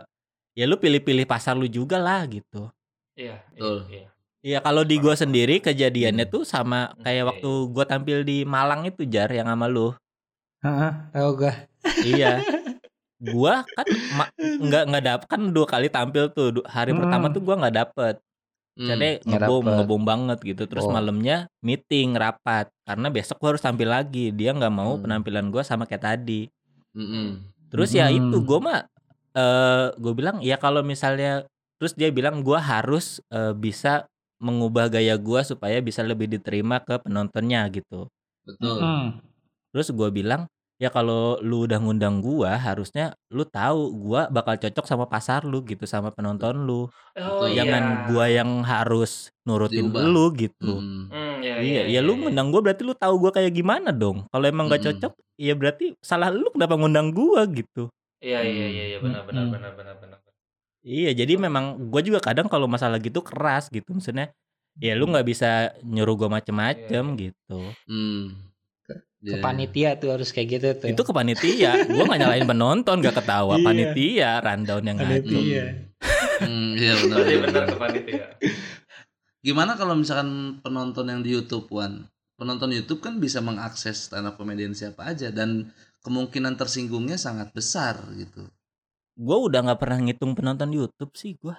ya 0.55 0.65
lu 0.67 0.75
pilih-pilih 0.79 1.27
pasar 1.27 1.55
lu 1.59 1.67
juga 1.67 1.99
lah 1.99 2.23
gitu 2.27 2.71
Iya, 3.15 3.35
iya, 3.35 3.59
Betul. 3.59 3.77
iya. 3.91 4.07
Iya 4.39 4.59
kalau 4.63 4.87
di 4.87 4.95
gua 5.03 5.19
sendiri 5.19 5.59
kejadiannya 5.59 6.23
Hmm. 6.23 6.33
tuh 6.39 6.43
sama 6.47 6.95
kayak 7.03 7.27
waktu 7.27 7.49
gua 7.75 7.83
tampil 7.83 8.23
di 8.23 8.47
Malang 8.47 8.87
itu 8.87 9.03
jar 9.03 9.27
yang 9.27 9.51
sama 9.51 9.67
lu 9.67 9.91
Heeh, 10.59 10.91
tahu 11.15 11.29
gua 11.37 11.53
iya 12.03 12.43
gua 13.17 13.63
kan 13.67 13.87
nggak 14.39 14.83
nggak 14.91 15.03
dapet 15.05 15.27
kan 15.27 15.41
dua 15.51 15.65
kali 15.65 15.87
tampil 15.87 16.31
tuh 16.31 16.47
Du- 16.51 16.67
hari 16.67 16.91
Hmm. 16.91 16.99
pertama 16.99 17.25
tuh 17.29 17.41
gua 17.41 17.55
nggak 17.57 17.77
dapet 17.77 18.15
Hmm. 18.75 18.87
jadi 18.87 19.09
Nggak 19.23 19.39
ngebom 19.43 19.63
dapet. 19.63 19.75
ngebom 19.75 20.03
banget 20.03 20.37
gitu 20.45 20.63
terus 20.67 20.83
Oh. 20.83 20.91
malamnya 20.91 21.47
meeting 21.59 22.15
rapat 22.15 22.67
karena 22.83 23.07
besok 23.07 23.39
gua 23.39 23.49
harus 23.51 23.63
tampil 23.63 23.87
lagi 23.87 24.31
dia 24.31 24.51
nggak 24.51 24.71
mau 24.71 24.95
Hmm. 24.95 25.03
penampilan 25.03 25.47
gua 25.47 25.63
sama 25.63 25.83
kayak 25.83 26.03
tadi 26.05 26.47
Mm-mm. 26.91 27.43
terus 27.69 27.91
ya 27.91 28.07
Hmm. 28.07 28.17
itu 28.29 28.37
gua 28.41 28.59
mah 28.59 28.79
eh 29.29 29.93
gue 29.93 30.11
bilang 30.11 30.41
ya 30.41 30.57
kalau 30.57 30.81
misalnya 30.81 31.45
terus 31.77 31.93
dia 31.93 32.09
bilang 32.09 32.41
gua 32.41 32.57
harus 32.57 33.21
eh, 33.29 33.53
bisa 33.53 34.09
mengubah 34.39 34.89
gaya 34.89 35.13
gua 35.15 35.43
supaya 35.43 35.77
bisa 35.79 36.01
lebih 36.01 36.25
diterima 36.25 36.79
ke 36.79 36.97
penontonnya 36.97 37.63
gitu 37.69 38.09
Betul. 38.41 38.79
Hmm. 38.79 39.07
Terus 39.73 39.87
gua 39.93 40.09
bilang, 40.09 40.49
ya 40.81 40.89
kalau 40.89 41.37
lu 41.43 41.65
udah 41.69 41.77
ngundang 41.77 42.23
gua, 42.23 42.57
harusnya 42.57 43.13
lu 43.29 43.45
tahu 43.45 43.93
gua 43.99 44.27
bakal 44.31 44.57
cocok 44.57 44.85
sama 44.87 45.05
pasar 45.05 45.45
lu 45.45 45.61
gitu, 45.65 45.85
sama 45.85 46.09
penonton 46.09 46.65
lu. 46.65 46.87
Oh 46.89 46.89
Betul. 47.13 47.47
iya. 47.53 47.57
Jangan 47.65 47.83
gua 48.09 48.25
yang 48.31 48.49
harus 48.65 49.29
nurutin 49.45 49.89
Diubah. 49.91 50.03
lu 50.09 50.25
gitu. 50.33 50.81
Mm. 50.81 51.03
Hmm, 51.09 51.35
iya, 51.41 51.53
Iya, 51.59 51.81
ya 51.89 51.99
lu 52.05 52.13
ngundang 52.17 52.49
gua 52.53 52.61
berarti 52.65 52.81
lu 52.87 52.93
tahu 52.95 53.15
gua 53.19 53.31
kayak 53.35 53.51
gimana 53.53 53.89
dong. 53.91 54.25
Kalau 54.31 54.45
emang 54.47 54.69
nggak 54.71 54.81
Mm-mm. 54.81 54.95
cocok, 54.97 55.13
ya 55.37 55.53
berarti 55.57 55.85
salah 56.01 56.29
lu 56.31 56.47
kenapa 56.53 56.73
ngundang 56.79 57.11
gua 57.13 57.43
gitu. 57.49 57.89
Iya, 58.19 58.39
iya, 58.43 58.65
Hmm. 58.67 58.73
iya, 58.73 58.83
iya, 58.89 58.97
benar, 58.99 59.21
benar, 59.27 59.43
Hmm. 59.47 59.53
benar, 59.53 59.71
benar, 59.77 59.95
benar. 60.01 60.19
Iya, 60.79 61.11
jadi 61.11 61.33
memang 61.35 61.91
gua 61.91 61.99
juga 61.99 62.19
kadang 62.23 62.47
kalau 62.47 62.65
masalah 62.65 62.97
gitu 63.03 63.19
keras 63.19 63.67
gitu. 63.67 63.91
Maksudnya 63.91 64.31
ya 64.79 64.95
lu 64.95 65.11
nggak 65.11 65.27
bisa 65.27 65.75
nyuruh 65.83 66.15
gua 66.15 66.29
macem-macem 66.39 67.03
Iya, 67.19 67.19
gitu. 67.19 67.59
Mm. 69.19 69.29
ke 69.29 69.37
panitia 69.37 69.89
tuh 69.95 70.09
harus 70.11 70.31
kayak 70.31 70.47
gitu 70.49 70.67
tuh 70.77 70.87
Itu 70.89 71.01
ke 71.01 71.11
panitia. 71.11 71.83
gua 71.85 72.07
nggak 72.07 72.19
nyalain 72.19 72.45
penonton, 72.45 72.95
gak 72.99 73.15
ketawa 73.15 73.55
Iya. 73.55 73.65
panitia, 73.65 74.31
rundown 74.39 74.79
yang 74.81 74.97
ngatur. 74.97 75.11
Panitia. 75.19 75.65
Hmm, 76.39 76.71
iya 76.73 76.93
benar. 76.95 77.17
Iya 77.21 77.37
benar, 77.37 77.43
benar 77.43 77.63
ke 77.65 77.77
panitia. 77.77 78.25
Gimana 79.39 79.71
kalau 79.73 79.95
misalkan 79.95 80.29
penonton 80.59 81.05
yang 81.05 81.19
di 81.19 81.31
YouTube 81.31 81.67
Wan? 81.69 82.07
Penonton 82.35 82.71
YouTube 82.71 82.99
kan 82.99 83.17
bisa 83.17 83.39
mengakses 83.39 84.07
stand 84.07 84.23
up 84.23 84.35
comedian 84.35 84.71
siapa 84.71 85.03
aja 85.05 85.27
dan 85.29 85.71
kemungkinan 85.99 86.55
tersinggungnya 86.55 87.15
sangat 87.15 87.51
besar 87.51 87.99
gitu. 88.15 88.47
gue 89.13 89.35
udah 89.37 89.59
nggak 89.61 89.75
pernah 89.77 89.99
ngitung 89.99 90.31
penonton 90.31 90.71
YouTube 90.71 91.11
sih 91.13 91.35
gue 91.35 91.51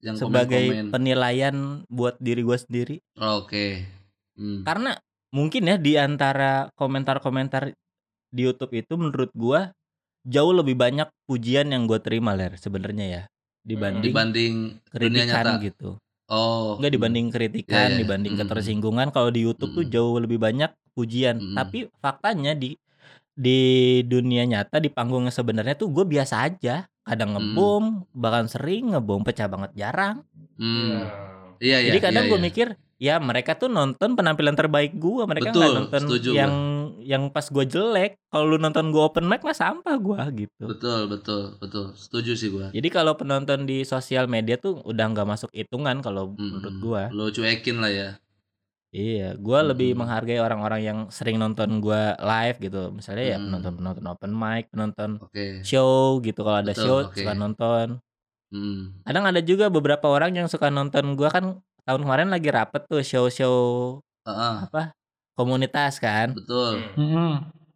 Yang 0.00 0.24
sebagai 0.24 0.56
komen-komen. 0.64 0.88
penilaian 0.88 1.56
buat 1.86 2.16
diri 2.16 2.40
gue 2.40 2.56
sendiri 2.56 2.96
Oke. 3.14 3.84
Hmm. 4.32 4.64
karena 4.64 4.96
mungkin 5.34 5.66
ya 5.66 5.76
di 5.76 5.98
antara 5.98 6.70
komentar-komentar 6.78 7.74
di 8.30 8.40
YouTube 8.40 8.70
itu 8.72 8.94
menurut 8.94 9.34
gue 9.34 9.60
jauh 10.24 10.54
lebih 10.54 10.74
banyak 10.74 11.10
pujian 11.26 11.68
yang 11.68 11.84
gue 11.84 11.98
terima 11.98 12.32
ler 12.32 12.54
sebenarnya 12.54 13.06
ya 13.06 13.22
dibanding 13.60 14.04
Dibanding 14.06 14.54
dunia 14.88 15.26
kritikan 15.26 15.44
nyata. 15.44 15.60
gitu 15.60 15.90
Oh. 16.24 16.80
Enggak 16.80 16.96
dibanding 16.96 17.28
kritikan 17.28 17.84
Iya, 17.84 17.92
iya. 17.92 18.00
dibanding 18.00 18.32
Mm-mm. 18.32 18.48
ketersinggungan 18.48 19.12
kalau 19.12 19.28
di 19.28 19.44
YouTube 19.44 19.76
tuh 19.76 19.84
Mm-mm. 19.84 19.92
jauh 19.92 20.16
lebih 20.16 20.40
banyak 20.40 20.72
pujian 20.96 21.36
Mm-mm. 21.36 21.52
tapi 21.52 21.78
faktanya 22.00 22.56
di 22.56 22.80
di 23.30 23.60
dunia 24.02 24.48
nyata 24.48 24.78
di 24.78 24.88
panggungnya 24.88 25.28
sebenarnya 25.28 25.76
tuh 25.76 25.92
gue 25.92 26.06
biasa 26.06 26.48
aja 26.48 26.88
kadang 27.04 27.28
Mm. 27.28 27.36
ngebom 27.36 27.84
bahkan 28.16 28.48
sering 28.48 28.96
ngebom 28.96 29.20
pecah 29.20 29.52
banget 29.52 29.76
jarang 29.76 30.24
Hmm. 30.56 31.04
Iya. 31.04 31.06
Iya 31.60 31.76
iya. 31.76 31.88
Jadi 31.92 31.98
kadang 32.00 32.24
iya, 32.24 32.30
gue 32.30 32.38
iya. 32.40 32.46
mikir 32.46 32.66
ya 33.04 33.20
mereka 33.20 33.52
tuh 33.52 33.68
nonton 33.68 34.16
penampilan 34.16 34.56
terbaik 34.56 34.96
gue, 34.96 35.22
mereka 35.28 35.52
nggak 35.52 35.60
Betul, 35.60 35.76
nonton 35.76 36.00
setuju 36.08 36.30
yang 36.32 36.54
yang 37.04 37.22
pas 37.28 37.44
gue 37.44 37.64
jelek. 37.68 38.16
Kalau 38.32 38.48
lu 38.48 38.56
nonton 38.56 38.88
gue 38.88 39.02
open 39.04 39.28
mic 39.28 39.44
mah 39.44 39.52
sampah 39.52 40.00
gue 40.00 40.48
gitu. 40.48 40.64
Betul 40.64 41.12
betul 41.12 41.42
betul. 41.60 41.92
Setuju 41.92 42.32
sih 42.32 42.48
gua. 42.48 42.72
Jadi 42.72 42.88
kalau 42.88 43.12
penonton 43.12 43.68
di 43.68 43.84
sosial 43.84 44.24
media 44.24 44.56
tuh 44.56 44.80
udah 44.80 45.04
nggak 45.12 45.28
masuk 45.28 45.52
hitungan 45.52 46.00
kalau 46.00 46.32
Mm-mm. 46.32 46.64
menurut 46.64 46.76
gue. 46.80 47.02
Lo 47.12 47.24
cuekin 47.28 47.76
lah 47.78 47.92
ya. 47.92 48.10
Iya, 48.94 49.34
gue 49.34 49.58
lebih 49.74 49.90
Mm-mm. 49.92 50.06
menghargai 50.06 50.38
orang-orang 50.38 50.80
yang 50.80 50.98
sering 51.10 51.36
nonton 51.36 51.82
gue 51.82 52.02
live 52.14 52.56
gitu. 52.62 52.94
Misalnya 52.94 53.26
ya 53.26 53.36
Mm. 53.36 53.44
penonton-penonton 53.50 54.04
open 54.06 54.32
mic, 54.32 54.64
penonton 54.70 55.10
Oke. 55.20 55.66
show 55.66 56.22
gitu. 56.22 56.40
Kalau 56.40 56.62
ada 56.62 56.72
Betul, 56.72 56.84
show 56.86 56.96
oke. 57.10 57.18
suka 57.18 57.34
nonton. 57.34 57.98
Hmm. 58.54 59.02
Kadang 59.02 59.26
ada 59.26 59.42
juga 59.42 59.66
beberapa 59.66 60.06
orang 60.06 60.38
yang 60.38 60.46
suka 60.46 60.70
nonton 60.70 61.18
gue 61.18 61.26
kan 61.26 61.58
tahun 61.84 62.00
kemarin 62.04 62.28
lagi 62.32 62.48
rapet 62.48 62.82
tuh 62.88 63.00
show-show 63.00 63.56
Heeh, 64.24 64.54
apa 64.68 64.92
komunitas 65.34 65.98
kan. 65.98 66.32
betul. 66.32 66.80
Hmm. 66.96 67.10
Hmm. 67.12 67.34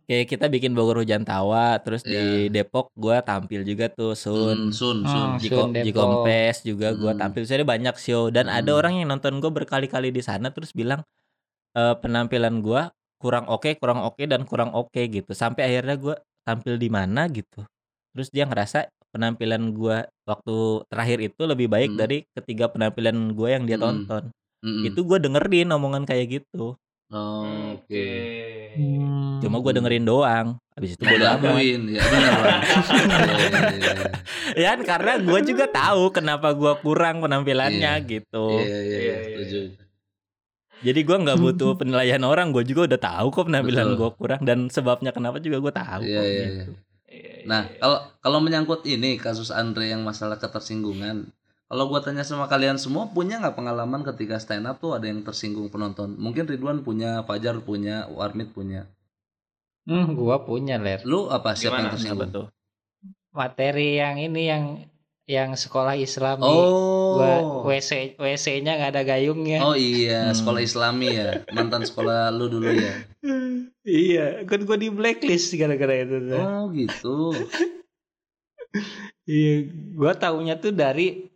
Kayak 0.09 0.25
kita 0.33 0.47
bikin 0.49 0.73
Bogor 0.73 1.05
Hujan 1.05 1.21
Tawa, 1.21 1.77
terus 1.85 2.01
di 2.01 2.17
Iya. 2.49 2.49
Depok 2.49 2.89
gua 2.97 3.21
tampil 3.21 3.61
juga 3.61 3.93
tuh 3.93 4.17
Sun, 4.17 4.73
Sun. 4.73 4.73
sun, 4.73 4.99
sun. 5.05 5.29
Hmm. 5.37 5.37
Jiko. 5.37 5.69
Jikompes 5.77 6.65
juga 6.65 6.97
gua 6.97 7.13
Hmm. 7.13 7.21
tampil. 7.21 7.45
Jadi 7.45 7.61
banyak 7.61 7.93
show 8.01 8.33
dan 8.33 8.49
ada 8.49 8.73
Hmm. 8.73 8.79
orang 8.81 8.93
yang 9.05 9.09
nonton 9.13 9.37
gua 9.39 9.53
berkali-kali 9.53 10.09
di 10.09 10.25
sana 10.25 10.49
terus 10.49 10.73
bilang 10.73 11.05
eh, 11.77 11.95
penampilan 12.01 12.65
gua 12.65 12.91
kurang 13.21 13.47
oke, 13.47 13.77
kurang 13.79 14.01
oke 14.03 14.25
dan 14.27 14.43
kurang 14.49 14.73
oke 14.73 14.99
gitu. 15.07 15.31
Sampai 15.37 15.69
akhirnya 15.69 15.95
gua 16.01 16.17
tampil 16.49 16.81
di 16.81 16.89
mana 16.89 17.29
gitu. 17.29 17.63
Terus 18.17 18.33
dia 18.33 18.49
ngerasa 18.49 18.89
penampilan 19.09 19.63
gua 19.71 19.97
waktu 20.23 20.57
terakhir 20.87 21.19
itu 21.25 21.43
lebih 21.43 21.67
baik 21.67 21.91
Hmm. 21.91 21.99
dari 21.99 22.19
ketiga 22.31 22.67
penampilan 22.67 23.17
gua 23.33 23.49
yang 23.51 23.65
dia 23.65 23.77
Hmm. 23.77 24.05
tonton. 24.05 24.25
Mm-mm. 24.59 24.85
Itu 24.85 25.01
gua 25.03 25.17
dengerin 25.17 25.71
omongan 25.71 26.03
kayak 26.03 26.43
gitu. 26.43 26.75
Oh, 27.09 27.49
Oke. 27.73 28.05
Hmm. 28.77 29.41
Cuma 29.41 29.59
gue 29.59 29.73
dengerin 29.73 30.05
doang. 30.05 30.61
Habis 30.77 30.93
itu 30.93 31.01
Gue 31.01 31.17
bodo 31.17 31.25
amat. 31.25 31.41
lakuin, 31.41 31.81
ya. 31.89 32.03
Ya 34.55 34.77
karena 34.77 35.17
gue 35.17 35.41
juga 35.43 35.65
tahu 35.67 36.11
kenapa 36.11 36.53
gue 36.53 36.73
kurang 36.79 37.21
penampilannya 37.21 37.93
Iya. 37.97 38.05
gitu. 38.05 38.47
Iya, 38.61 38.79
iya, 38.83 39.15
setuju. 39.23 39.59
Jadi 40.79 41.01
gue 41.01 41.17
nggak 41.19 41.39
butuh 41.39 41.73
penilaian 41.81 42.23
orang. 42.23 42.51
Gue 42.51 42.63
juga 42.63 42.87
udah 42.87 43.01
tahu 43.01 43.27
kok 43.31 43.47
penampilan 43.47 43.89
gue 43.95 44.11
kurang 44.15 44.41
dan 44.43 44.69
sebabnya 44.69 45.09
kenapa 45.09 45.41
juga 45.41 45.59
gue 45.61 45.73
tahu. 45.73 46.01
Iya, 46.03 46.13
kok, 46.13 46.25
iya, 46.25 46.45
gitu. 46.45 46.71
Iya, 46.71 46.88
iya, 47.19 47.33
Nah, 47.49 47.63
iya. 47.67 47.79
kalau 47.83 47.99
kalau 48.23 48.39
menyangkut 48.39 48.87
ini 48.87 49.19
kasus 49.19 49.51
Andre 49.51 49.91
yang 49.91 50.07
masalah 50.07 50.39
ketersinggungan, 50.39 51.31
kalau 51.69 51.85
gua 51.91 52.01
tanya 52.01 52.23
sama 52.23 52.47
kalian 52.47 52.79
semua 52.79 53.11
punya 53.11 53.43
nggak 53.43 53.57
pengalaman 53.59 54.07
ketika 54.07 54.39
stand 54.39 54.71
up 54.71 54.79
tuh 54.79 54.95
ada 54.97 55.11
yang 55.11 55.21
tersinggung 55.27 55.69
penonton? 55.69 56.15
Mungkin 56.17 56.47
Ridwan 56.47 56.87
punya, 56.87 57.27
Fajar 57.27 57.59
punya, 57.61 58.07
Warmit 58.09 58.55
punya. 58.55 58.87
Hmm, 59.89 60.15
gua 60.15 60.45
punya 60.45 60.77
ler. 60.79 61.03
Lu 61.03 61.29
apa 61.29 61.57
siapa 61.57 61.81
yang 61.83 61.91
Gimana? 61.91 61.91
Apa 61.91 61.95
tersinggung? 61.97 62.31
tuh? 62.33 62.47
Materi 63.35 64.01
yang 64.01 64.17
ini 64.21 64.43
yang 64.49 64.65
yang 65.29 65.51
sekolah 65.53 65.95
Islami. 66.01 66.45
Oh. 66.45 66.98
Gua 67.15 67.35
WC 67.65 67.91
WC-nya 68.15 68.73
nggak 68.77 68.93
ada 68.93 69.03
gayungnya. 69.05 69.59
Oh 69.61 69.73
iya, 69.73 70.29
Hmm. 70.29 70.35
sekolah 70.35 70.61
Islami 70.61 71.09
ya. 71.11 71.31
Mantan 71.51 71.83
sekolah 71.83 72.29
lu 72.31 72.47
dulu 72.47 72.69
ya. 72.69 72.95
iya, 73.83 74.45
kan 74.45 74.61
gua 74.63 74.77
di 74.77 74.89
blacklist 74.89 75.55
gara-gara 75.55 76.05
itu. 76.05 76.17
Oh 76.33 76.69
gitu. 76.71 77.33
Iya, 79.25 79.69
gua 79.93 80.13
taunya 80.13 80.57
tuh 80.57 80.73
dari 80.73 81.29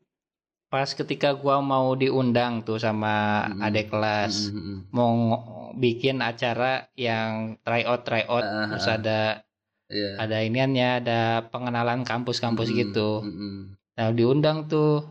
pas 0.67 0.89
ketika 0.89 1.33
gua 1.33 1.61
mau 1.61 1.93
diundang 1.93 2.61
tuh 2.61 2.77
sama 2.77 3.45
Mm-mm. 3.47 3.61
adik 3.63 3.89
kelas 3.89 4.49
Mm, 4.49 4.53
mm, 4.53 4.65
mm. 4.65 4.79
mau 4.91 5.13
bikin 5.75 6.21
acara 6.21 6.89
yang 6.95 7.61
try 7.61 7.85
out 7.85 8.03
try 8.03 8.25
out 8.25 8.41
Ah, 8.41 8.69
terus 8.69 8.87
ah. 8.87 8.97
ada 8.97 9.21
Iya. 9.89 10.11
ada 10.19 10.37
iniannya 10.41 10.89
ada 11.05 11.21
pengenalan 11.47 12.01
kampus-kampus 12.03 12.69
Mm, 12.69 12.77
gitu. 12.79 13.21
mm, 13.21 13.29
mm. 13.29 13.61
Nah, 13.93 14.09
diundang 14.11 14.65
tuh. 14.65 15.05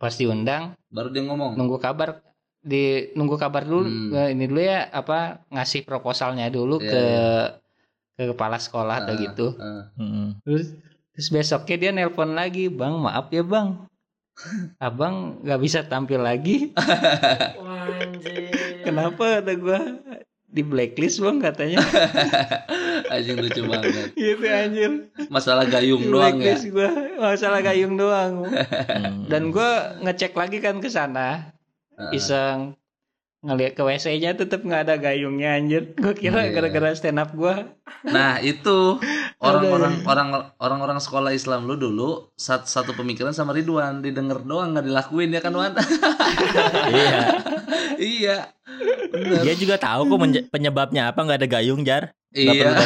Pas 0.00 0.10
diundang 0.10 0.72
Baru 0.88 1.12
dia 1.12 1.20
ngomong. 1.20 1.54
nunggu 1.54 1.76
kabar 1.76 2.24
di 2.58 3.12
nunggu 3.12 3.36
kabar 3.36 3.62
dulu 3.62 3.84
Hmm. 3.84 4.16
eh, 4.16 4.28
ini 4.32 4.44
dulu 4.44 4.60
ya 4.60 4.88
apa 4.90 5.44
ngasih 5.48 5.84
proposalnya 5.84 6.48
dulu 6.48 6.76
Iya, 6.78 6.88
ke 6.88 7.02
iya. 7.04 7.28
ke 8.16 8.22
kepala 8.32 8.56
sekolah 8.56 8.94
atau 8.98 9.14
Ah, 9.14 9.20
gitu. 9.20 9.46
ah. 9.56 9.84
Mm-mm. 9.94 10.40
Terus 10.40 10.66
terus 11.10 11.28
besoknya 11.30 11.76
dia 11.78 11.90
nelpon 11.90 12.32
lagi, 12.32 12.68
"Bang, 12.68 12.96
maaf 12.98 13.28
ya, 13.28 13.40
Bang. 13.42 13.88
Abang 14.78 15.40
nggak 15.40 15.60
bisa 15.60 15.80
tampil 15.82 16.20
lagi. 16.20 16.72
Wah. 17.60 17.88
Kenapa?" 18.82 19.40
kata 19.40 19.52
gua. 19.54 19.80
Di 20.44 20.62
blacklist, 20.62 21.20
Bang, 21.20 21.38
katanya. 21.38 21.78
Anjing 23.10 23.36
lucu 23.42 23.60
banget. 23.66 24.14
gitu 24.18 24.46
anjir. 24.46 24.92
Masalah 25.26 25.66
gayung 25.66 26.06
doang 26.06 26.38
ya. 26.38 26.54
gua. 26.70 26.90
Masalah 27.18 27.60
gayung 27.60 27.98
doang. 27.98 28.34
Mm. 29.00 29.32
Dan 29.32 29.50
gua 29.54 29.96
ngecek 30.02 30.36
lagi 30.36 30.58
kan 30.60 30.78
ke 30.78 30.88
sana. 30.90 31.52
Iseng 32.12 32.79
ngeliat 33.40 33.72
ke 33.72 33.80
WC-nya 33.80 34.36
tetep 34.36 34.60
nggak 34.60 34.84
ada 34.84 34.94
gayungnya 35.00 35.56
anjir. 35.56 35.96
Gue 35.96 36.12
kira 36.12 36.44
Iya. 36.44 36.52
gara-gara 36.52 36.92
stand 36.92 37.16
up 37.16 37.32
gua. 37.32 37.72
Nah 38.04 38.36
itu 38.44 39.00
orang-orang 39.40 40.04
orang 40.04 40.28
orang-orang 40.60 40.98
sekolah 41.00 41.32
Islam 41.32 41.64
lu 41.64 41.80
dulu 41.80 42.28
satu, 42.36 42.68
satu 42.68 42.92
pemikiran 42.92 43.32
sama 43.32 43.56
Ridwan 43.56 44.04
didengar 44.04 44.44
doang 44.44 44.76
nggak 44.76 44.84
dilakuin 44.84 45.32
ya 45.32 45.40
kan 45.40 45.56
Wan? 45.56 45.72
Iya. 46.90 47.20
iya. 48.20 48.36
Bener. 49.10 49.42
Dia 49.42 49.54
juga 49.56 49.76
tahu 49.80 50.06
kok 50.06 50.20
penyebabnya 50.52 51.10
apa 51.10 51.20
nggak 51.24 51.40
ada 51.40 51.48
gayung 51.48 51.80
jar. 51.82 52.12
Iya. 52.36 52.76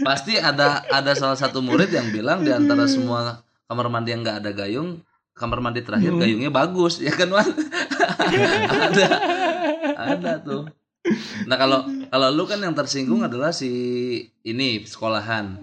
Pasti 0.00 0.40
ada 0.40 0.80
ada 0.88 1.12
salah 1.12 1.36
satu 1.36 1.60
murid 1.60 1.92
yang 1.92 2.08
bilang 2.10 2.40
di 2.42 2.50
antara 2.50 2.88
semua 2.88 3.44
kamar 3.68 3.86
mandi 3.92 4.12
yang 4.12 4.20
nggak 4.26 4.38
ada 4.44 4.50
gayung, 4.52 5.00
kamar 5.34 5.58
mandi 5.58 5.82
terakhir 5.82 6.14
Hmm. 6.14 6.20
gayungnya 6.22 6.48
bagus 6.48 7.02
ya 7.02 7.10
kan 7.10 7.28
Wan? 7.28 7.44
ada 8.86 9.08
ada 9.94 10.32
tuh. 10.40 10.70
Nah 11.44 11.56
kalau 11.58 11.84
kalau 12.08 12.28
lu 12.32 12.44
kan 12.46 12.58
yang 12.58 12.72
tersinggung 12.72 13.20
adalah 13.20 13.50
si 13.50 13.70
ini 14.42 14.80
sekolahan. 14.82 15.58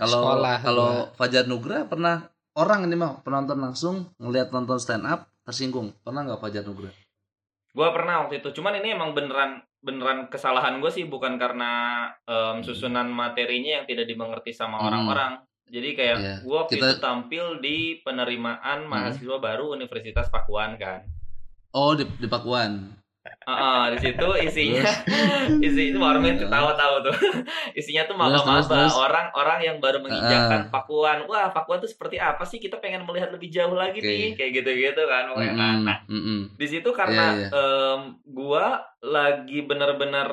Kalau 0.00 0.24
Sekolah 0.24 0.56
kalau 0.58 0.88
gua. 1.06 1.14
Fajar 1.14 1.44
Nugra 1.44 1.84
pernah 1.84 2.24
orang 2.56 2.88
ini 2.88 2.96
mah 2.96 3.20
penonton 3.20 3.60
langsung 3.60 4.08
ngelihat 4.16 4.48
nonton 4.50 4.80
stand 4.80 5.04
up 5.04 5.28
tersinggung. 5.44 5.92
Pernah 6.00 6.24
nggak 6.26 6.40
Fajar 6.40 6.64
Nugra? 6.64 6.90
Gua 7.72 7.88
pernah 7.92 8.24
waktu 8.24 8.40
itu. 8.40 8.48
Cuman 8.56 8.80
ini 8.80 8.96
emang 8.96 9.12
beneran 9.12 9.60
beneran 9.82 10.30
kesalahan 10.30 10.78
gue 10.78 10.94
sih 10.94 11.10
bukan 11.10 11.42
karena 11.42 12.06
em, 12.22 12.62
susunan 12.62 13.10
materinya 13.10 13.82
yang 13.82 13.84
tidak 13.84 14.06
dimengerti 14.06 14.54
sama 14.54 14.78
Hmm. 14.78 15.10
Jadi 15.72 15.88
kayak 15.92 16.16
Iya. 16.18 16.34
gua 16.42 16.56
waktu 16.62 16.76
Kita- 16.76 16.84
itu 16.86 16.96
tampil 16.98 17.44
di 17.58 17.76
penerimaan 17.98 18.84
Hmm. 18.84 18.90
mahasiswa 18.92 19.38
baru 19.38 19.72
Universitas 19.72 20.28
Pakuan 20.28 20.76
kan. 20.76 21.00
Oh 21.70 21.96
di, 21.96 22.04
di 22.14 22.28
Pakuan. 22.28 22.92
Ah, 23.44 23.86
di 23.88 23.98
situ 23.98 24.28
isinya 24.36 24.82
isi 25.64 25.82
itu 25.88 25.96
warmin 25.96 26.36
ketawa-tawa 26.36 27.00
tuh. 27.00 27.14
isinya 27.78 28.02
tuh 28.04 28.12
maba-maba, 28.12 28.66
terus. 28.66 28.92
orang-orang 28.92 29.60
yang 29.62 29.76
baru 29.78 29.98
menginjakan 29.98 30.66
Ah. 30.66 30.70
Pakuan. 30.70 31.24
Wah, 31.24 31.48
Pakuan 31.48 31.78
tuh 31.78 31.86
seperti 31.86 32.18
apa 32.18 32.42
sih? 32.42 32.58
Kita 32.58 32.76
pengen 32.76 33.02
melihat 33.02 33.30
lebih 33.30 33.48
jauh 33.48 33.72
lagi 33.72 33.96
Oke. 33.96 34.04
nih, 34.04 34.28
kayak 34.34 34.50
gitu-gitu 34.58 35.02
kan. 35.04 35.30
Pokoknya. 35.30 35.54
Nah, 35.54 35.70
Mm-mm, 35.72 35.86
nah, 35.86 35.98
mm-mm. 36.04 36.40
di 36.52 36.66
situ 36.66 36.90
karena 36.90 37.24
Iya, 37.32 37.40
iya. 37.40 37.48
em, 37.94 38.00
gua 38.26 38.66
lagi 39.00 39.58
bener-bener 39.62 40.28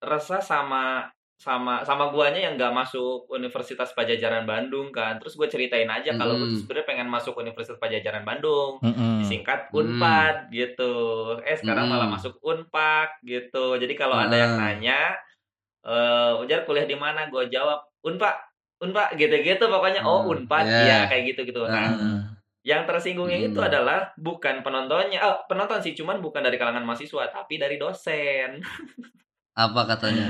resah 0.00 0.40
sama 0.40 1.12
sama 1.40 1.80
sama 1.82 2.12
guanya 2.12 2.36
yang 2.36 2.60
nggak 2.60 2.68
masuk 2.70 3.24
Universitas 3.32 3.96
Pajajaran 3.96 4.44
Bandung 4.44 4.92
kan 4.92 5.16
terus 5.16 5.32
gue 5.34 5.48
ceritain 5.48 5.88
aja 5.88 6.12
kalau 6.12 6.36
gue 6.36 6.44
tuh 6.44 6.48
Mm-mm. 6.52 6.60
sebenarnya 6.60 6.84
pengen 6.86 7.08
masuk 7.08 7.32
Universitas 7.34 7.80
Pajajaran 7.80 8.22
Bandung 8.22 8.76
disingkat 9.24 9.72
Hmm. 9.72 9.80
Unpad 9.80 10.52
gitu 10.52 10.92
eh 11.40 11.56
sekarang 11.56 11.88
Mm. 11.88 11.92
malah 11.96 12.08
masuk 12.12 12.36
Unpak 12.40 13.24
gitu 13.24 13.74
jadi 13.74 13.94
kalau 13.94 14.20
ada 14.20 14.36
yang 14.36 14.52
Ah. 14.54 14.60
nanya 14.68 15.00
eh 15.80 16.32
Ujar 16.36 16.62
kuliah 16.62 16.84
di 16.84 16.92
mana 16.94 17.26
gue 17.26 17.48
jawab 17.48 17.88
Unpak 18.04 18.36
Unpak 18.78 19.16
gitu-gitu 19.16 19.64
pokoknya 19.64 20.04
oh 20.04 20.28
Hmm, 20.28 20.44
Unpad 20.44 20.64
yeah. 20.64 20.84
iya 20.84 20.98
kayak 21.08 21.24
gitu 21.32 21.48
gitu 21.48 21.64
nah 21.64 21.88
Ah. 21.88 22.20
yang 22.60 22.84
tersinggungnya 22.84 23.40
itu 23.42 23.56
Hmm. 23.56 23.64
adalah 23.64 24.12
bukan 24.14 24.60
penontonnya, 24.60 25.16
oh, 25.24 25.48
penonton 25.48 25.80
sih, 25.80 25.96
cuman 25.96 26.20
bukan 26.20 26.44
dari 26.44 26.60
kalangan 26.60 26.84
mahasiswa, 26.84 27.32
tapi 27.32 27.56
dari 27.56 27.80
dosen. 27.80 28.60
Apa 29.56 29.88
katanya? 29.88 30.28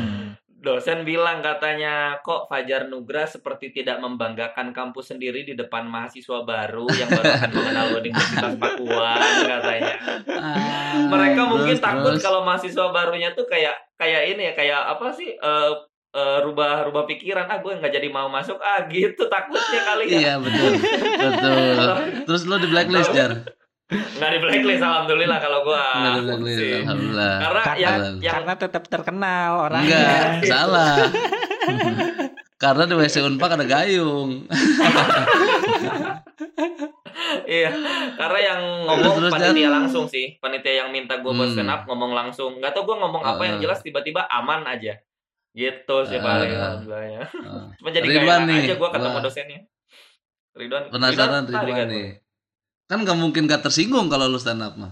Dosen 0.60 1.08
bilang 1.08 1.40
katanya, 1.40 2.20
kok 2.20 2.44
Fajar 2.44 2.84
Nugra 2.84 3.24
seperti 3.24 3.72
tidak 3.72 3.96
membanggakan 3.96 4.76
kampus 4.76 5.16
sendiri 5.16 5.40
di 5.40 5.56
depan 5.56 5.88
mahasiswa 5.88 6.44
baru 6.44 6.84
yang 6.92 7.08
baru 7.08 7.24
akan 7.32 7.50
mengenal 7.56 7.86
Universitas 8.04 8.54
Pakuan 8.60 9.20
katanya. 9.48 9.94
Mereka 11.08 11.40
mungkin 11.48 11.76
Terus, 11.76 11.80
takut 11.80 12.12
terus. 12.12 12.22
kalau 12.22 12.44
mahasiswa 12.44 12.86
barunya 12.92 13.32
tuh 13.32 13.48
kayak 13.48 13.72
kayak 13.96 14.36
ini 14.36 14.42
ya, 14.48 14.52
kayak 14.52 14.80
apa 14.92 15.16
sih? 15.16 15.32
eh 15.32 15.72
eh, 16.10 16.38
rubah 16.42 16.84
rubah 16.90 17.06
pikiran 17.06 17.46
ah 17.46 17.62
gue 17.62 17.70
nggak 17.70 17.92
jadi 17.94 18.08
mau 18.10 18.26
masuk 18.26 18.58
ah 18.58 18.82
gitu 18.90 19.30
takutnya 19.30 19.80
kali 19.86 20.04
ya 20.10 20.18
Iya 20.18 20.34
betul, 20.42 20.72
betul. 21.16 21.86
Terus 22.26 22.42
lu 22.44 22.56
di 22.58 22.68
blacklist 22.68 23.10
jar? 23.14 23.32
Nggak 23.90 24.30
di 24.30 24.38
blacklist 24.38 24.80
alhamdulillah 24.80 25.38
kalau 25.38 25.58
gue 25.62 25.82
Nggak 25.82 26.12
di 26.12 26.22
blacklist, 26.22 26.60
alhamdulillah. 26.78 27.34
karena 27.36 27.60
Karena- 27.60 27.74
yang 27.76 27.90
Alhamdulillah. 27.92 28.22
yang 28.22 28.34
Karena 28.36 28.54
tetap 28.56 28.82
terkenal 28.86 29.50
orangnya. 29.60 29.98
Enggak, 29.98 30.26
salah. 30.52 30.96
Karena 32.56 32.82
di 32.84 32.94
WC 32.94 33.16
Unpak 33.24 33.50
ada 33.50 33.64
gayung. 33.64 34.30
Iya, 37.42 37.70
karena 38.14 38.40
yang 38.40 38.60
ngomong 38.84 39.00
Terus, 39.16 39.16
terus, 39.18 39.32
panitia 39.34 39.68
langsung 39.70 40.04
sih, 40.06 40.38
panitia 40.38 40.74
yang 40.78 40.90
minta 40.90 41.18
gue 41.18 41.26
buat 41.28 41.48
Hmm. 41.48 41.56
stand 41.56 41.70
up 41.70 41.82
ngomong 41.84 42.12
langsung. 42.12 42.58
Gak 42.58 42.72
tau 42.72 42.84
gue 42.84 42.96
ngomong 42.96 43.22
apa 43.22 43.42
yang 43.42 43.58
Heeh. 43.58 43.64
jelas 43.64 43.80
tiba-tiba 43.80 44.24
aman 44.26 44.62
aja. 44.66 44.94
Gitu 45.50 45.96
sih 46.04 46.14
Heeh. 46.14 46.22
paling 46.22 46.50
alhamdulillahnya. 46.52 47.22
Ah. 47.42 47.66
Cuma 47.78 47.88
jadi 47.90 48.06
kayak 48.06 48.46
aja 48.46 48.74
gue 48.76 48.88
ketemu 48.88 49.10
gua- 49.10 49.24
dosennya. 49.24 49.60
Ridwan, 50.50 50.82
Penasaran 50.88 51.42
Ridwan, 51.44 51.62
Ridwan 51.64 51.80
ah, 51.80 51.86
nih. 51.88 52.06
Kan 52.90 53.06
gak 53.06 53.14
mungkin 53.14 53.46
gak 53.46 53.62
tersinggung 53.62 54.10
kalau 54.10 54.26
lu 54.26 54.34
stand 54.36 54.60
up 54.60 54.74
mah. 54.74 54.90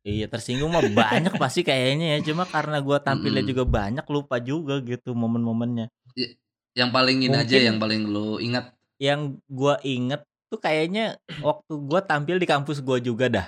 Iya 0.00 0.28
tersinggung 0.28 0.68
mah 0.68 0.84
banyak 0.84 1.32
pasti 1.36 1.64
kayaknya 1.64 2.16
ya. 2.16 2.32
Cuma 2.32 2.44
karena 2.44 2.80
gua 2.80 3.00
tampilnya 3.00 3.40
Mm-mm. 3.40 3.52
juga 3.56 3.64
banyak 3.64 4.04
lupa 4.08 4.36
juga 4.36 4.80
gitu 4.80 5.16
momen-momennya. 5.16 5.88
Yang 6.72 6.90
paling 6.92 7.18
ini 7.24 7.36
aja 7.36 7.56
yang 7.56 7.76
paling 7.76 8.04
lu 8.04 8.36
ingat. 8.36 8.76
Yang 9.00 9.40
gua 9.48 9.80
inget 9.80 10.20
tuh 10.48 10.60
kayaknya 10.60 11.16
waktu 11.40 11.72
gua 11.80 12.00
tampil 12.00 12.36
di 12.36 12.44
kampus 12.44 12.80
gua 12.80 13.00
juga 13.00 13.28
dah. 13.28 13.46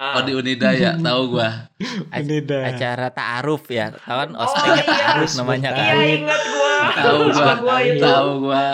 Ah. 0.00 0.16
Oh 0.16 0.22
di 0.24 0.32
Unida 0.32 0.72
ya, 0.72 0.96
tahu 1.04 1.36
gua. 1.36 1.68
Ini 2.08 2.40
dah. 2.40 2.72
Acara 2.72 3.12
ta'aruf 3.12 3.68
ya. 3.68 3.92
Tahu 3.92 4.16
kan 4.16 4.30
Oh, 4.32 4.48
iya. 4.48 4.80
ta'aruf 4.80 5.30
namanya 5.36 5.68
Iya 5.76 5.92
kan. 5.92 5.96
ingat 6.08 6.40
gue. 6.42 6.74
Tahu 6.96 7.20
gua. 7.28 7.52
Gua. 7.60 7.76
Tahu 8.00 8.30
gua. 8.48 8.64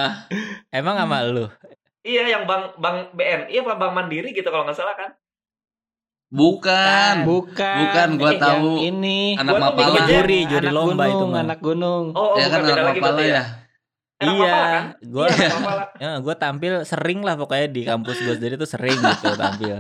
Emang 0.71 0.95
sama 0.95 1.27
lu? 1.27 1.47
Iya 2.07 2.23
yang 2.31 2.43
bang 2.47 2.71
bang 2.79 2.97
BNI 3.11 3.55
apa 3.67 3.73
bang 3.75 3.93
Mandiri 3.93 4.31
gitu 4.31 4.47
kalau 4.47 4.63
nggak 4.63 4.79
salah 4.79 4.95
kan? 4.95 5.11
Bukan. 6.27 7.15
Bukan. 7.23 7.77
Bukan, 7.87 8.09
gua 8.19 8.31
Yang 8.35 8.43
tahu. 8.43 8.71
Ini. 8.83 9.19
Anak 9.39 9.53
Gua 9.55 9.61
Mapala. 9.71 9.99
Juri, 10.07 10.41
juri 10.51 10.67
anak 10.71 10.75
lomba 10.75 11.05
itu 11.07 11.15
gunung, 11.15 11.31
mah. 11.31 11.43
anak 11.43 11.59
gunung. 11.63 12.05
Oh, 12.15 12.35
oh 12.35 12.39
ya 12.39 12.47
kan 12.51 12.61
anak 12.67 12.95
Mapala 12.99 13.23
ya. 13.23 13.43
Anak 14.17 14.35
Iya, 14.35 14.55
kan? 14.55 14.85
Iya, 15.03 15.31
anak 15.31 15.61
Mapala. 15.63 15.85
ya, 16.03 16.11
gua 16.23 16.35
tampil 16.35 16.73
sering 16.83 17.21
lah 17.23 17.35
pokoknya 17.39 17.69
di 17.71 17.83
kampus 17.87 18.17
gue 18.23 18.35
sendiri 18.39 18.55
tuh 18.59 18.67
sering 18.67 18.99
gitu 18.99 19.27
tampil. 19.35 19.77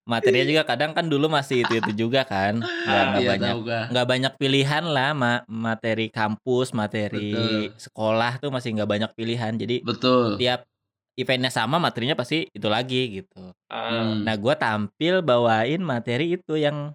Materinya 0.00 0.46
juga 0.48 0.62
kadang 0.66 0.90
kan 0.90 1.06
dulu 1.06 1.30
masih 1.30 1.62
itu 1.62 1.76
itu 1.76 1.92
juga 1.94 2.26
kan, 2.26 2.58
nggak 2.58 3.04
nggak 3.14 3.20
Iya 3.22 3.30
banyak 3.30 3.54
nggak 3.94 4.06
banyak 4.10 4.32
pilihan 4.42 4.84
lah 4.90 5.14
ma- 5.14 5.44
materi 5.46 6.10
kampus, 6.10 6.74
materi 6.74 7.30
Betul. 7.30 7.78
sekolah 7.78 8.42
tuh 8.42 8.50
masih 8.50 8.74
nggak 8.74 8.90
banyak 8.90 9.10
pilihan. 9.14 9.54
Jadi 9.54 9.86
Betul. 9.86 10.34
tiap 10.34 10.66
eventnya 11.14 11.50
sama 11.50 11.76
materinya 11.78 12.14
pasti 12.14 12.46
itu 12.50 12.68
lagi 12.70 13.22
gitu. 13.22 13.52
Hmm. 13.70 14.22
Nah 14.26 14.34
gua 14.38 14.54
tampil 14.56 15.20
bawain 15.20 15.80
materi 15.82 16.34
itu 16.36 16.54
yang 16.56 16.92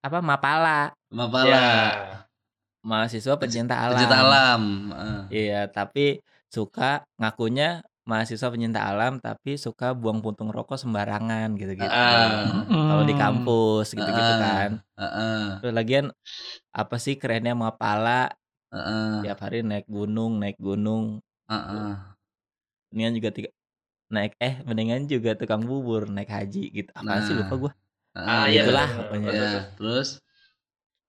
apa 0.00 0.24
mapala 0.24 0.96
Mapala. 1.12 1.44
ya. 1.44 1.68
mahasiswa 2.80 3.36
pencinta 3.36 3.76
alam. 3.76 3.92
Pencinta 3.92 4.16
alam. 4.24 4.62
Ah. 4.96 5.22
Iya, 5.28 5.68
tapi 5.68 6.24
suka 6.48 7.04
ngakunya 7.20 7.84
mahasiswa 8.08 8.48
pencinta 8.48 8.80
alam 8.88 9.20
tapi 9.20 9.60
suka 9.60 9.92
buang 9.92 10.24
puntung 10.24 10.48
rokok 10.48 10.80
sembarangan 10.80 11.52
gitu-gitu. 11.60 11.86
Ah. 11.86 12.64
Kalau 12.64 13.04
di 13.04 13.12
kampus 13.14 13.92
gitu-gitu 13.92 14.32
Ah. 14.34 14.40
kan. 14.40 14.70
Heeh. 14.96 15.42
Terus 15.60 15.72
lagian 15.76 16.06
apa 16.72 16.96
sih 16.96 17.20
kerennya 17.20 17.52
Mapala 17.52 18.32
Heeh. 18.72 19.28
tiap 19.28 19.38
hari 19.44 19.60
naik 19.60 19.84
gunung, 19.84 20.40
naik 20.40 20.56
gunung. 20.56 21.20
Heeh. 21.52 22.09
Mendingan 22.90 23.14
juga 23.16 23.30
tiga, 23.30 23.50
naik 24.10 24.34
eh 24.42 24.54
mendingan 24.66 25.06
juga 25.06 25.38
tukang 25.38 25.62
bubur 25.62 26.10
naik 26.10 26.28
haji 26.28 26.62
gitu. 26.74 26.90
Apaan 26.92 27.22
sih 27.22 27.34
Nah. 27.34 27.46
lupa 27.46 27.54
gua. 27.56 27.72
Ah, 28.10 28.44
Heeh, 28.44 28.58
iya 28.58 28.62
Itulah 28.66 28.88
betul, 28.90 28.98
pokoknya. 29.06 29.28
betul, 29.30 29.38
Ya, 29.38 29.50
betul. 29.54 29.62
terus 29.78 30.08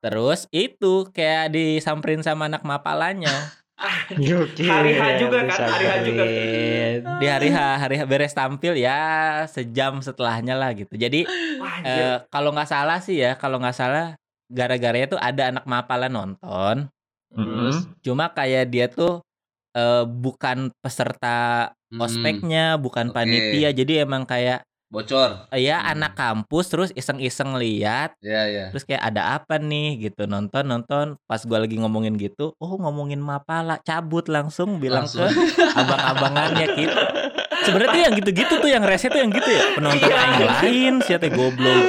Terus 0.02 0.42
itu 0.50 0.94
kayak 1.14 1.54
disamperin 1.54 2.26
sama 2.26 2.50
anak 2.50 2.66
Mapalanya. 2.66 3.54
Gokil, 4.18 4.70
Hari 4.70 4.94
H 4.98 5.02
juga 5.18 5.40
kan, 5.46 5.58
hari 5.74 5.86
H 5.86 5.94
juga. 6.06 6.24
Di 7.22 7.26
hari 7.30 7.50
H, 7.50 7.58
hari 7.82 7.96
H 7.98 8.02
beres 8.06 8.34
tampil 8.34 8.78
ya 8.78 8.98
sejam 9.50 10.02
setelahnya 10.02 10.54
lah 10.58 10.74
gitu. 10.74 10.94
Jadi 10.94 11.26
Wah, 11.58 11.82
eh, 11.86 12.18
kalau 12.30 12.50
nggak 12.54 12.70
salah 12.70 12.98
sih 13.02 13.22
ya, 13.22 13.38
kalau 13.38 13.58
nggak 13.62 13.78
salah 13.78 14.18
gara-garanya 14.50 15.18
tuh 15.18 15.22
ada 15.22 15.54
anak 15.54 15.66
Mapala 15.70 16.10
nonton. 16.10 16.90
Mm-mm. 17.34 17.98
Cuma 18.02 18.30
kayak 18.30 18.70
dia 18.74 18.86
tuh 18.90 19.22
eh, 19.72 20.04
bukan 20.04 20.70
peserta 20.80 21.72
hmm, 21.90 22.00
ospeknya, 22.00 22.66
bukan 22.76 23.10
Oke. 23.10 23.16
panitia. 23.16 23.70
Jadi 23.72 23.94
emang 24.00 24.24
kayak 24.24 24.62
bocor. 24.88 25.48
eh, 25.50 25.64
ya 25.64 25.80
Hmm. 25.80 25.92
anak 25.96 26.14
kampus 26.14 26.66
terus 26.68 26.90
iseng-iseng 26.92 27.56
lihat, 27.56 28.12
Ya, 28.20 28.44
ya. 28.46 28.66
terus 28.70 28.84
kayak 28.84 29.00
ada 29.02 29.36
apa 29.36 29.56
nih 29.56 29.96
gitu 30.02 30.28
nonton 30.28 30.68
nonton. 30.68 31.16
Pas 31.24 31.40
gua 31.42 31.64
lagi 31.64 31.76
ngomongin 31.76 32.16
gitu, 32.16 32.52
oh 32.56 32.74
ngomongin 32.76 33.18
Mapala, 33.18 33.80
cabut 33.80 34.28
langsung 34.28 34.78
bilang 34.78 35.08
Langsung. 35.08 35.32
ke 35.32 35.64
abang-abangannya 35.72 36.68
gitu. 36.76 37.00
Sebenarnya 37.62 37.90
tuh 37.90 38.02
yang 38.02 38.14
gitu-gitu 38.18 38.54
tuh 38.58 38.68
yang 38.68 38.84
rese 38.84 39.08
tuh 39.08 39.22
yang 39.22 39.32
gitu 39.32 39.48
ya. 39.48 39.64
Penonton 39.78 40.02
Iya. 40.04 40.18
yang 40.18 40.44
lain 40.60 40.94
siapa 41.02 41.30
goblok. 41.30 41.86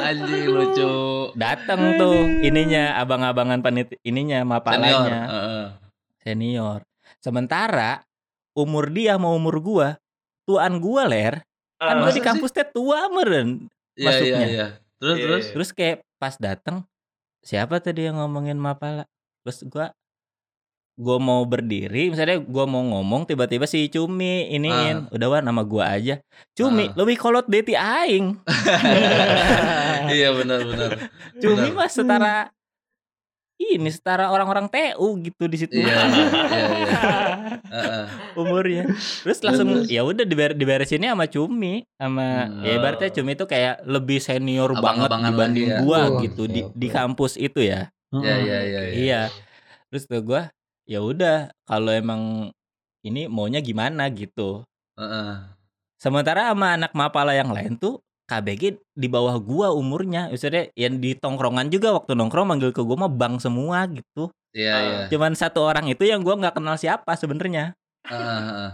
Anjing 0.00 0.44
lucu. 0.48 0.92
Datang 1.36 1.94
tuh 1.94 2.14
ininya 2.42 2.98
abang-abangan 2.98 3.60
panit 3.60 3.94
ininya 4.02 4.42
Senior. 4.42 4.50
Mapalanya 4.50 5.18
Heeh. 5.24 5.64
senior. 6.20 6.78
Sementara 7.20 8.02
umur 8.56 8.88
dia 8.88 9.16
mau 9.16 9.36
umur 9.36 9.60
gua, 9.60 9.88
tuaan 10.44 10.80
gua 10.80 11.04
ler. 11.04 11.44
Kan 11.76 12.00
gua 12.00 12.10
di 12.10 12.20
kampus 12.20 12.50
teh 12.50 12.64
tua 12.64 13.08
meren. 13.08 13.68
Iya, 13.94 14.00
iya, 14.00 14.08
Masuknya. 14.08 14.46
iya. 14.46 14.66
Terus, 14.96 15.16
Iya, 15.16 15.24
terus. 15.24 15.44
Terus 15.52 15.70
kayak 15.72 15.96
pas 16.16 16.34
datang 16.36 16.84
siapa 17.40 17.80
tadi 17.80 18.04
yang 18.04 18.16
ngomongin 18.16 18.56
Mapala? 18.56 19.04
Terus 19.40 19.64
gua 19.64 19.92
gua 21.00 21.16
mau 21.16 21.40
berdiri, 21.44 22.12
misalnya 22.12 22.36
gua 22.38 22.68
mau 22.68 22.84
ngomong 22.84 23.24
tiba-tiba 23.24 23.64
si 23.64 23.88
Cumi 23.88 24.52
iniin, 24.52 25.08
udah 25.08 25.28
wan 25.30 25.40
nama 25.40 25.64
gua 25.64 25.96
aja. 25.96 26.20
Cumi, 26.52 26.92
Ah. 26.92 26.96
lebih 26.96 27.16
kolot 27.16 27.48
deti 27.48 27.72
aing. 27.72 28.36
Iya, 30.10 30.34
benar, 30.34 30.60
benar. 30.60 30.90
Cumi 31.38 31.70
Benar. 31.70 31.76
mah 31.76 31.88
setara 31.88 32.36
ini 33.60 33.90
setara 33.92 34.32
orang-orang 34.32 34.66
TU 34.66 35.20
gitu 35.20 35.44
di 35.44 35.56
situ. 35.60 35.76
Iya, 35.76 35.96
iya, 36.08 36.66
iya. 36.74 36.92
Heeh. 37.76 38.04
umurnya. 38.34 38.84
Terus 39.22 39.38
langsung 39.44 39.84
ya 39.86 40.00
udah 40.00 40.24
diber 40.24 40.56
diberesinnya 40.56 41.12
sama 41.12 41.28
Cumi 41.28 41.84
sama 41.94 42.26
Hmm. 42.48 42.64
ya 42.64 42.72
ibaratnya 42.74 43.10
Cumi 43.12 43.36
itu 43.36 43.44
kayak 43.44 43.84
lebih 43.84 44.18
senior 44.18 44.72
banget 44.74 45.06
Abang-abangan 45.12 45.30
dibanding 45.30 45.68
ya. 45.68 45.78
gua 45.84 46.00
Oh, 46.08 46.18
gitu 46.24 46.42
di 46.46 46.64
di 46.72 46.88
kampus 46.88 47.36
itu 47.36 47.60
ya. 47.60 47.92
Iya, 48.10 48.34
iya, 48.40 48.58
iya, 48.64 48.80
iya. 48.82 48.94
Iya. 48.96 49.22
Terus 49.88 50.08
tuh 50.08 50.22
gua 50.24 50.48
ya 50.88 50.98
udah 50.98 51.52
kalau 51.62 51.92
emang 51.92 52.50
ini 53.02 53.28
maunya 53.28 53.60
gimana 53.60 54.08
gitu. 54.08 54.64
Heeh. 54.96 55.36
Sementara 56.00 56.48
sama 56.48 56.74
anak 56.74 56.96
Mapala 56.96 57.36
yang 57.36 57.52
lain 57.52 57.76
tuh 57.76 58.00
KBG 58.30 58.78
di 58.94 59.08
bawah 59.10 59.34
gua 59.42 59.74
umurnya. 59.74 60.30
Maksudnya 60.30 60.70
yang 60.78 61.02
di 61.02 61.18
tongkrongan 61.18 61.66
juga 61.66 61.90
waktu 61.90 62.14
nongkrong 62.14 62.46
manggil 62.46 62.70
ke 62.70 62.78
gua 62.86 63.06
mah 63.06 63.10
bang 63.10 63.42
semua 63.42 63.90
gitu. 63.90 64.30
Iya, 64.54 64.70
Ah. 64.70 64.80
iya. 64.80 64.98
Cuman 65.10 65.34
satu 65.34 65.66
orang 65.66 65.90
itu 65.90 66.06
yang 66.06 66.22
gua 66.22 66.38
nggak 66.38 66.54
kenal 66.62 66.78
siapa 66.78 67.18
sebenarnya. 67.18 67.74
Heeh, 68.06 68.40
heeh. 68.46 68.70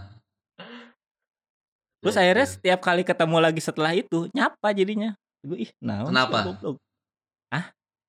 Terus 2.05 2.13
Oke. 2.13 2.21
akhirnya 2.21 2.47
setiap 2.47 2.79
kali 2.85 3.01
ketemu 3.01 3.37
lagi 3.41 3.61
setelah 3.65 3.91
itu 3.97 4.29
nyapa 4.29 4.69
jadinya. 4.77 5.17
Gue 5.41 5.65
ih, 5.65 5.71
sih, 5.73 5.81
Kenapa? 5.81 6.45
goblok. 6.45 6.77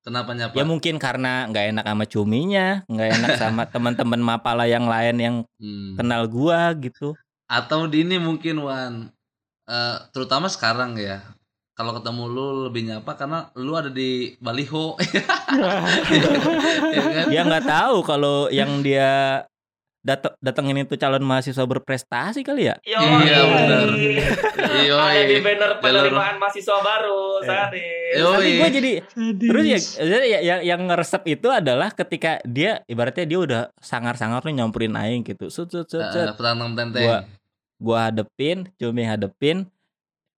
Kenapa 0.08 0.32
nyapa? 0.32 0.56
Ya 0.56 0.64
mungkin 0.64 0.96
karena 0.96 1.44
nggak 1.52 1.64
enak 1.74 1.84
sama 1.84 2.04
cuminya, 2.08 2.80
nggak 2.88 3.08
enak 3.20 3.30
sama 3.36 3.62
teman-teman 3.74 4.20
mapala 4.24 4.64
yang 4.64 4.88
lain 4.88 5.16
yang 5.20 5.36
Hmm. 5.60 6.00
kenal 6.00 6.24
gua 6.24 6.72
gitu. 6.80 7.12
Atau 7.44 7.84
di 7.90 8.04
ini 8.08 8.16
mungkin 8.16 8.56
Wan 8.64 9.12
Eh, 9.68 9.96
terutama 10.16 10.48
sekarang 10.48 10.96
ya 10.96 11.20
kalau 11.78 11.94
ketemu 11.94 12.22
lu 12.26 12.46
lebih 12.66 12.82
nyapa 12.84 13.12
karena 13.14 13.54
lu 13.54 13.72
ada 13.72 13.86
di 13.86 14.34
baliho 14.36 14.98
ya 16.90 17.02
kan 17.06 17.24
Dia 17.30 17.40
nggak 17.46 17.64
tahu 17.64 17.96
kalau 18.02 18.50
yang 18.50 18.82
dia 18.82 19.42
dateng 19.98 20.32
datengin 20.40 20.82
itu 20.82 20.94
calon 20.96 21.20
mahasiswa 21.20 21.64
berprestasi 21.68 22.40
kali 22.40 22.70
ya. 22.70 22.78
Yo, 22.80 22.96
Iya, 22.96 23.40
benar. 23.44 23.88
Iya, 24.78 24.94
Ada 24.94 25.22
di 25.26 25.36
iya. 25.36 25.42
banner 25.42 25.70
penerimaan 25.82 26.38
mahasiswa 26.38 26.78
baru, 26.80 27.42
Sadis. 27.42 28.14
Yo, 28.16 28.30
Tapi 28.32 28.46
iya. 28.46 28.56
gue 28.56 28.68
jadi 28.72 28.92
terus 29.36 29.64
ya, 29.66 29.78
ya 30.24 30.38
yang 30.40 30.60
yang 30.64 30.80
ngeresep 30.88 31.22
itu 31.28 31.50
adalah 31.50 31.92
ketika 31.92 32.40
dia 32.46 32.80
ibaratnya 32.86 33.26
dia 33.26 33.38
udah 33.38 33.62
sangar-sangar 33.76 34.40
tuh 34.40 34.54
nyamperin 34.54 34.96
aing 34.96 35.26
gitu. 35.26 35.50
Sut 35.52 35.68
sut 35.68 35.90
sut. 35.90 36.00
sut. 36.08 36.34
Tenteng 36.38 36.88
Gua- 36.94 37.24
gua 37.76 37.98
hadepin, 38.08 38.70
Cumi 38.80 39.02
hadepin, 39.04 39.66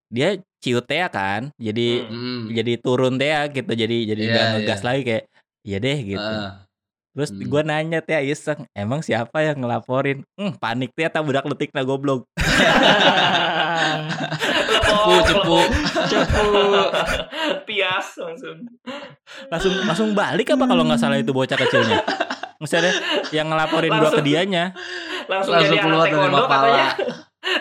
dia 0.08 0.40
ciut 0.60 0.84
teh 0.84 1.00
kan, 1.08 1.50
jadi 1.56 2.04
Hmm. 2.04 2.16
Hmm. 2.46 2.52
jadi 2.52 2.72
turun 2.76 3.16
teh 3.16 3.28
gitu, 3.50 3.72
jadi 3.72 3.96
jadi 4.06 4.22
nggak 4.22 4.44
iya. 4.44 4.52
ngegas 4.54 4.80
lagi 4.80 5.02
kayak 5.02 5.24
iya 5.62 5.76
deh 5.76 5.98
gitu. 6.06 6.20
Heeh. 6.22 6.50
Terus 7.10 7.30
Hmm. 7.32 7.42
gua 7.44 7.62
nanya 7.62 7.98
teh 7.98 8.22
iseng, 8.22 8.68
emang 8.72 9.00
siapa 9.00 9.42
yang 9.42 9.58
ngelaporin? 9.58 10.22
Hmm, 10.34 10.54
panik 10.54 10.92
teh 10.92 11.04
tak 11.04 11.20
budak 11.20 11.42
letik 11.42 11.72
na 11.72 11.82
goblok. 11.82 12.22
cepu 14.90 15.16
cepu 15.26 15.58
Cepu. 16.10 16.50
Pias 17.64 18.08
langsung. 18.16 18.56
langsung 19.48 19.72
langsung 19.84 20.08
balik 20.12 20.50
apa 20.50 20.64
kalau 20.64 20.82
nggak 20.82 20.98
salah 20.98 21.16
itu 21.16 21.30
bocah 21.30 21.56
kecilnya? 21.56 22.02
Misalnya 22.58 22.92
yang 23.30 23.48
ngelaporin 23.48 23.88
gua 23.90 24.10
ke 24.10 24.20
Langsung. 24.20 24.26
dianya, 24.26 24.64
Langsung, 25.26 25.56
langsung 25.56 25.72
jadi 25.72 25.80
anak 25.80 25.96
dari 25.96 26.12
taekwondo 26.12 26.36
mapala 26.36 26.60
katanya. 26.60 26.88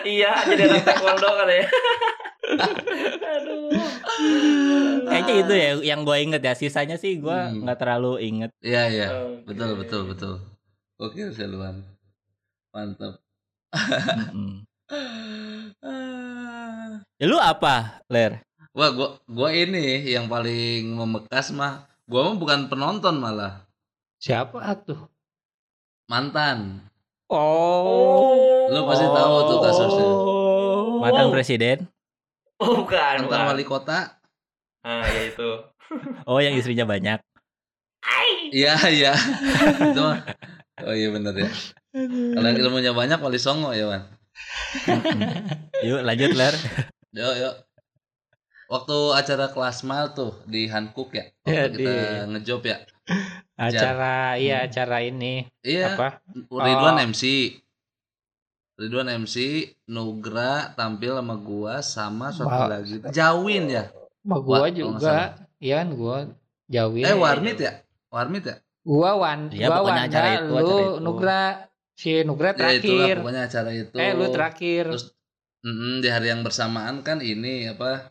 iya, 0.04 0.32
jadi 0.44 0.62
anak 0.68 0.82
taekwondo 0.84 1.28
katanya. 1.32 1.66
Aduh. 3.20 3.70
kayaknya 5.06 5.34
itu 5.38 5.54
ya 5.54 5.70
yang 5.86 6.00
gua 6.02 6.16
inget 6.18 6.40
ya. 6.40 6.52
Sisanya 6.52 6.96
sih 6.96 7.18
gua 7.18 7.48
Hmm. 7.48 7.64
nggak 7.64 7.78
terlalu 7.78 8.12
inget. 8.22 8.50
iya 8.60 8.86
iya 8.86 9.06
Oke. 9.08 9.46
betul 9.46 9.70
betul 9.76 10.00
betul 10.06 10.34
oke 10.96 11.20
Selwan 11.30 11.82
mantap. 12.70 13.18
Ya, 17.14 17.28
lu 17.28 17.36
apa, 17.36 18.00
Ler? 18.08 18.40
Wah, 18.72 18.90
gua 18.90 19.08
gua 19.26 19.52
ini 19.52 20.08
yang 20.08 20.24
paling 20.24 20.88
membekas 20.90 21.52
mah. 21.52 21.84
Gua 22.08 22.26
mah 22.26 22.36
bukan 22.36 22.66
penonton 22.66 23.20
malah, 23.20 23.68
Siapa 24.16 24.56
tuh? 24.80 25.04
mantan. 26.08 26.80
Oh. 27.28 28.66
Lu 28.66 28.82
pasti 28.84 29.06
tahu 29.06 29.34
tuh 29.46 29.58
kasusnya. 29.60 30.08
Mantan 30.98 31.26
Oh. 31.28 31.32
presiden? 31.32 31.78
Oh, 32.60 32.84
bukan, 32.84 33.24
Mantan 33.24 33.26
bukan. 33.26 33.48
wali 33.48 33.64
kota. 33.64 34.20
Nah, 34.84 35.00
ya 35.02 35.22
itu. 35.26 35.50
Oh, 36.22 36.38
yang 36.38 36.52
istrinya 36.52 36.84
banyak. 36.84 37.18
Iya, 38.50 38.74
iya. 38.90 39.12
Itu 39.80 40.00
mah. 40.00 40.20
Oh 40.80 40.92
iya 40.92 41.08
bener 41.08 41.34
ya. 41.36 41.50
Kalau 42.34 42.46
yang 42.46 42.60
ilmunya 42.60 42.92
banyak 42.92 43.16
wali 43.16 43.36
songo 43.36 43.72
ya, 43.72 43.84
Wan. 43.86 44.02
Yuk 45.80 46.00
lanjut, 46.02 46.32
Ler. 46.32 46.54
Yo, 47.10 47.28
yo. 47.34 47.50
waktu 48.66 48.94
acara 49.12 49.50
kelas 49.50 49.82
mal 49.82 50.14
tuh 50.14 50.30
di 50.46 50.70
Hankook 50.70 51.10
ya 51.10 51.26
waktu 51.42 51.50
Ya, 51.50 51.62
kita 51.66 51.90
di- 51.90 52.22
ngejob 52.30 52.62
ya 52.62 52.78
acara 53.58 54.38
iya 54.38 54.62
Hmm. 54.62 54.66
acara 54.70 54.96
ini 55.02 55.42
iya 55.60 55.98
apa 55.98 56.22
Ridwan 56.46 56.94
Oh. 56.94 57.02
MC 57.04 57.22
Ridwan 58.80 59.12
MC 59.12 59.36
Nugra 59.92 60.72
tampil 60.72 61.12
sama 61.20 61.36
gua 61.36 61.74
sama 61.84 62.32
satu 62.32 62.48
Wah. 62.48 62.64
lagi. 62.64 62.96
Jawin 63.12 63.68
ya? 63.68 63.92
Sama 64.24 64.40
Wah, 64.40 64.40
gua 64.40 64.56
nggak 64.64 64.72
juga 64.72 65.16
iya 65.60 65.84
kan 65.84 65.88
gua 65.92 66.16
jauhin 66.72 67.04
eh 67.04 67.12
Warmit 67.12 67.58
ya? 67.60 67.72
Warmit 68.08 68.44
ya? 68.48 68.56
Gua 68.80 69.20
wan 69.20 69.52
Iya, 69.52 69.68
gua 69.68 69.84
Wanda 69.84 70.08
acara 70.08 70.28
itu, 70.32 70.48
lu 70.48 70.56
acara 70.56 70.80
itu. 70.80 71.04
Nugra. 71.04 71.42
Si 71.92 72.10
Nugra 72.24 72.48
ya 72.56 72.56
itulah 72.56 72.72
terakhir. 72.80 73.14
pokoknya 73.20 73.42
acara 73.44 73.70
itu. 73.76 73.94
Eh 74.00 74.10
lu 74.16 74.26
terakhir. 74.32 74.84
Terus 74.96 75.04
mm, 75.60 75.94
di 76.00 76.08
hari 76.08 76.26
yang 76.32 76.40
bersamaan 76.40 77.04
kan 77.04 77.20
ini 77.20 77.68
apa 77.68 78.08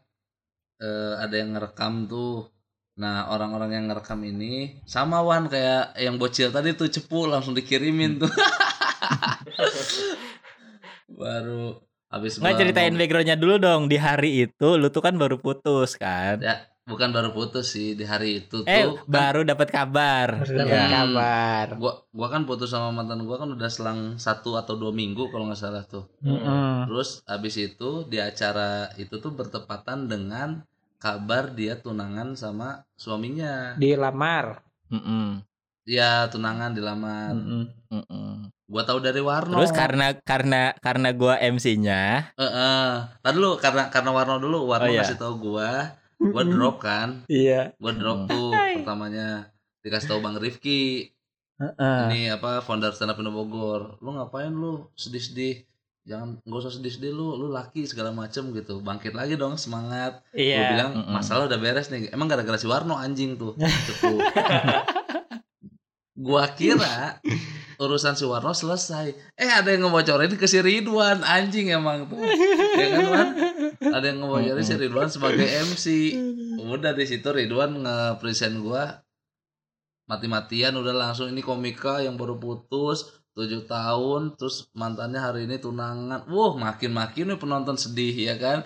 eh, 0.77 1.13
ada 1.17 1.33
yang 1.33 1.57
ngerekam 1.57 2.05
tuh. 2.05 2.45
Nah 3.01 3.33
orang-orang 3.33 3.73
yang 3.73 3.85
ngerekam 3.89 4.21
ini 4.21 4.77
sama 4.85 5.25
Wan 5.25 5.49
kayak 5.49 5.97
yang 5.97 6.21
bocil 6.21 6.53
tadi 6.53 6.77
tuh 6.77 6.85
cepu 6.91 7.25
langsung 7.25 7.57
dikirimin 7.57 8.21
tuh 8.21 8.29
baru 11.19 11.75
habis 12.07 12.39
Nggak 12.39 12.55
ceritain 12.57 12.95
backgroundnya 12.95 13.35
dulu 13.35 13.55
dong 13.59 13.81
di 13.85 13.99
hari 13.99 14.47
itu 14.47 14.67
lu 14.79 14.87
tuh 14.89 15.03
kan 15.03 15.13
baru 15.13 15.37
putus 15.37 15.93
kan 15.93 16.39
ya 16.39 16.55
bukan 16.89 17.13
baru 17.13 17.29
putus 17.29 17.77
sih 17.77 17.93
di 17.93 18.01
hari 18.01 18.41
itu 18.41 18.65
eh 18.65 18.81
tuh 18.81 18.97
kan 18.97 19.05
baru 19.05 19.45
dapat 19.45 19.69
kabar 19.69 20.27
Baru 20.41 20.57
dapat 20.57 20.73
Ya. 20.73 20.87
kabar 20.89 21.65
gua 21.77 21.93
gua 22.09 22.27
kan 22.33 22.49
putus 22.49 22.73
sama 22.73 22.89
mantan 22.89 23.29
gua 23.29 23.37
kan 23.37 23.53
udah 23.53 23.69
selang 23.69 24.17
satu 24.17 24.57
atau 24.57 24.73
dua 24.73 24.89
minggu 24.89 25.29
kalau 25.29 25.45
nggak 25.45 25.59
salah 25.59 25.85
tuh 25.85 26.09
Mm-mm. 26.25 26.89
Terus 26.89 27.21
habis 27.29 27.61
itu 27.61 28.09
di 28.09 28.17
acara 28.17 28.89
itu 28.97 29.21
tuh 29.21 29.29
bertepatan 29.29 30.09
dengan 30.09 30.65
kabar 30.97 31.53
dia 31.53 31.77
tunangan 31.77 32.33
sama 32.33 32.81
suaminya. 32.97 33.77
dilamar 33.77 34.65
Mm-mm. 34.89 35.45
Dia 35.89 36.29
tunangan 36.29 36.69
dilamar. 36.69 37.33
Mm-mm. 37.33 37.63
Mm-mm. 37.89 38.53
Gua 38.69 38.85
tahu 38.85 39.01
dari 39.01 39.17
Warno. 39.17 39.57
terus 39.57 39.73
karena 39.73 40.13
karena 40.21 40.77
karena 40.77 41.09
gua 41.11 41.41
MC-nya 41.41 42.29
Heeh. 42.37 42.89
Tadi 43.17 43.33
dulu 43.33 43.57
karena 43.57 43.89
karena 43.89 44.13
Warno 44.13 44.37
dulu, 44.37 44.69
Warno 44.69 44.85
Oh, 44.85 44.93
iya. 44.93 45.01
kasih 45.01 45.17
tahu 45.17 45.33
gua. 45.41 45.97
Gua 46.21 46.43
drop 46.45 46.77
kan. 46.77 47.25
iya 47.25 47.73
Gua 47.81 47.89
drop 47.91 48.23
Hmm. 48.23 48.29
tuh 48.29 48.53
pertamanya 48.77 49.49
dikasih 49.81 50.07
tahu 50.07 50.19
Bang 50.21 50.37
Rifki. 50.37 51.09
Heeh. 51.57 51.99
Ini 52.05 52.37
apa 52.37 52.61
founder 52.61 52.93
stand 52.93 53.09
up 53.09 53.17
Bogor. 53.17 53.97
Lu 53.99 54.13
ngapain 54.13 54.53
lu 54.53 54.93
sedih-sedih? 54.93 55.65
Jangan 56.05 56.37
nggak 56.39 56.59
usah 56.59 56.71
sedih-sedih 56.71 57.11
lu, 57.11 57.33
lu 57.35 57.49
laki 57.49 57.83
segala 57.83 58.09
macem 58.09 58.53
gitu. 58.53 58.79
Bangkit 58.79 59.11
lagi 59.11 59.33
dong 59.33 59.57
semangat. 59.57 60.21
Iya 60.31 60.71
bilang 60.71 60.91
Mm-mm. 60.95 61.11
masalah 61.11 61.45
udah 61.45 61.57
beres 61.57 61.89
nih. 61.89 62.09
Emang 62.09 62.25
gara-gara 62.25 62.55
si 62.55 62.65
Warno 62.65 62.93
anjing 62.93 63.33
tuh. 63.35 63.57
cepu. 63.89 64.21
Gua 66.19 66.51
kira 66.51 67.23
urusan 67.79 68.19
si 68.19 68.27
Warno 68.27 68.51
selesai. 68.51 69.15
Eh 69.39 69.47
ada 69.47 69.71
yang 69.71 69.87
ngebocorin 69.87 70.35
ke 70.35 70.43
si 70.51 70.59
Ridwan 70.59 71.23
anjing 71.23 71.71
emang 71.71 72.11
tuh. 72.11 72.19
Ya 72.75 72.87
kan 72.91 73.05
Wan? 73.07 73.29
Ada 73.79 74.05
yang 74.11 74.19
ngebocorin 74.27 74.65
si 74.67 74.75
Ridwan 74.75 75.07
sebagai 75.07 75.47
MC. 75.47 75.85
Udah 76.59 76.91
di 76.91 77.07
situ 77.07 77.31
Ridwan 77.31 77.79
nge-present 77.79 78.59
gua 78.59 78.99
mati-matian 80.09 80.73
udah 80.73 80.91
langsung 80.91 81.29
ini 81.29 81.45
komika 81.45 82.01
yang 82.01 82.17
baru 82.17 82.41
putus 82.41 83.21
tujuh 83.37 83.69
tahun 83.69 84.33
terus 84.35 84.67
mantannya 84.73 85.21
hari 85.21 85.45
ini 85.45 85.61
tunangan 85.61 86.25
wah 86.27 86.57
makin-makin 86.57 87.29
nih 87.29 87.39
penonton 87.39 87.77
sedih 87.77 88.11
ya 88.11 88.35
kan 88.41 88.65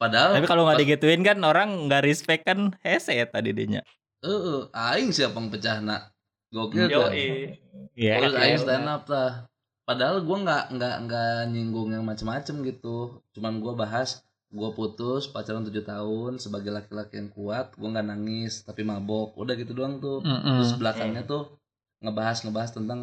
padahal 0.00 0.40
tapi 0.40 0.48
kalau 0.48 0.64
nggak 0.64 0.80
digituin 0.82 1.20
kan 1.20 1.36
orang 1.44 1.84
nggak 1.86 2.02
respect 2.02 2.48
kan 2.48 2.72
hese 2.80 3.28
tadi 3.28 3.52
dinya 3.52 3.84
eh 4.24 4.60
aing 4.72 5.12
siapa 5.12 5.36
yang 5.36 5.52
pecah 5.52 5.78
nak. 5.84 6.02
Gokil 6.48 6.86
tuh 6.88 7.10
Yoi. 7.12 7.60
Iya, 7.98 8.12
terus 8.22 8.34
iya, 8.34 8.40
aing 8.40 8.58
iya. 8.58 8.64
stand 8.64 8.88
up 8.88 9.04
lah 9.10 9.46
padahal 9.84 10.24
gua 10.24 10.38
nggak 10.40 10.64
nggak 10.80 10.96
nggak 11.04 11.34
nyinggung 11.52 11.92
yang 11.92 12.04
macem-macem 12.08 12.64
gitu. 12.64 13.20
Cuman 13.36 13.60
gua 13.60 13.76
bahas 13.76 14.24
gua 14.54 14.70
putus 14.72 15.28
pacaran 15.28 15.66
tujuh 15.66 15.82
tahun 15.82 16.38
sebagai 16.38 16.70
laki-laki 16.70 17.20
yang 17.20 17.28
kuat 17.34 17.74
gua 17.76 17.92
nggak 17.92 18.08
nangis 18.08 18.64
tapi 18.64 18.80
mabok. 18.86 19.36
Udah 19.36 19.54
gitu 19.54 19.76
doang 19.76 20.00
tuh. 20.00 20.24
Mm-mm. 20.24 20.64
terus 20.64 20.72
belakangnya 20.80 21.28
tuh 21.28 21.52
ngebahas 22.00 22.40
ngebahas 22.42 22.70
tentang 22.72 23.00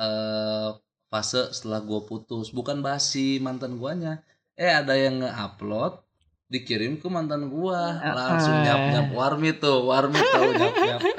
eh 0.00 0.70
fase 1.14 1.54
setelah 1.54 1.78
gue 1.78 2.00
putus. 2.10 2.50
Bukan 2.50 2.82
bahas 2.82 3.06
si 3.06 3.38
mantan 3.38 3.78
guanya. 3.78 4.18
Eh 4.58 4.66
ada 4.66 4.98
yang 4.98 5.22
nge-upload 5.22 6.03
dikirim 6.46 6.96
ke 6.96 7.06
mantan 7.06 7.48
gua. 7.48 7.96
Langsung 8.00 8.54
Ah. 8.54 8.62
nyap 8.62 8.80
nyap 8.90 9.08
warmit 9.10 9.56
tuh 9.58 9.82
warmit 9.82 10.22
tau 10.22 10.44
nyap 10.50 10.74
nyap 10.74 11.00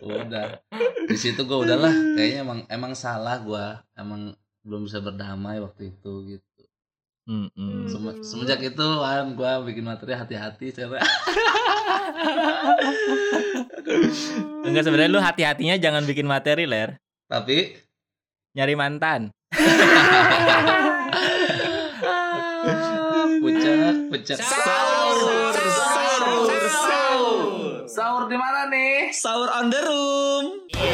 udah. 0.00 0.48
Di 1.04 1.16
situ 1.16 1.42
gua 1.42 1.62
udahlah. 1.62 1.92
Kayaknya 2.14 2.38
emang 2.40 2.60
emang 2.68 2.92
salah 2.92 3.38
gua. 3.38 3.82
Emang 3.92 4.34
belum 4.62 4.84
bisa 4.84 4.98
berdamai 4.98 5.58
waktu 5.58 5.90
itu 5.90 6.12
gitu. 6.28 6.62
Mm-mm. 7.24 7.84
Sem- 7.84 8.22
semenjak 8.22 8.60
itu 8.62 8.80
kan 8.98 9.32
gua 9.32 9.60
bikin 9.60 9.84
materi 9.84 10.12
hati-hati 10.12 10.72
cara 10.72 10.96
enggak 14.64 14.80
sebenarnya 14.82 15.08
lu 15.08 15.20
hati-hatinya 15.20 15.76
jangan 15.76 16.04
bikin 16.04 16.24
materi 16.24 16.64
ler. 16.64 16.96
Tapi 17.26 17.76
nyari 18.52 18.74
mantan 18.74 19.28
pucak 24.08 24.40
pucak 24.40 24.40
Sahur, 24.40 25.52
sahur, 25.52 26.48
sahur. 26.72 27.84
sahur. 27.84 28.22
Di 28.28 28.36
mana 28.40 28.72
nih? 28.72 29.12
Sahur 29.12 29.48
on 29.52 29.68
the 29.68 29.80
room. 29.84 30.44
Sahur 30.72 30.88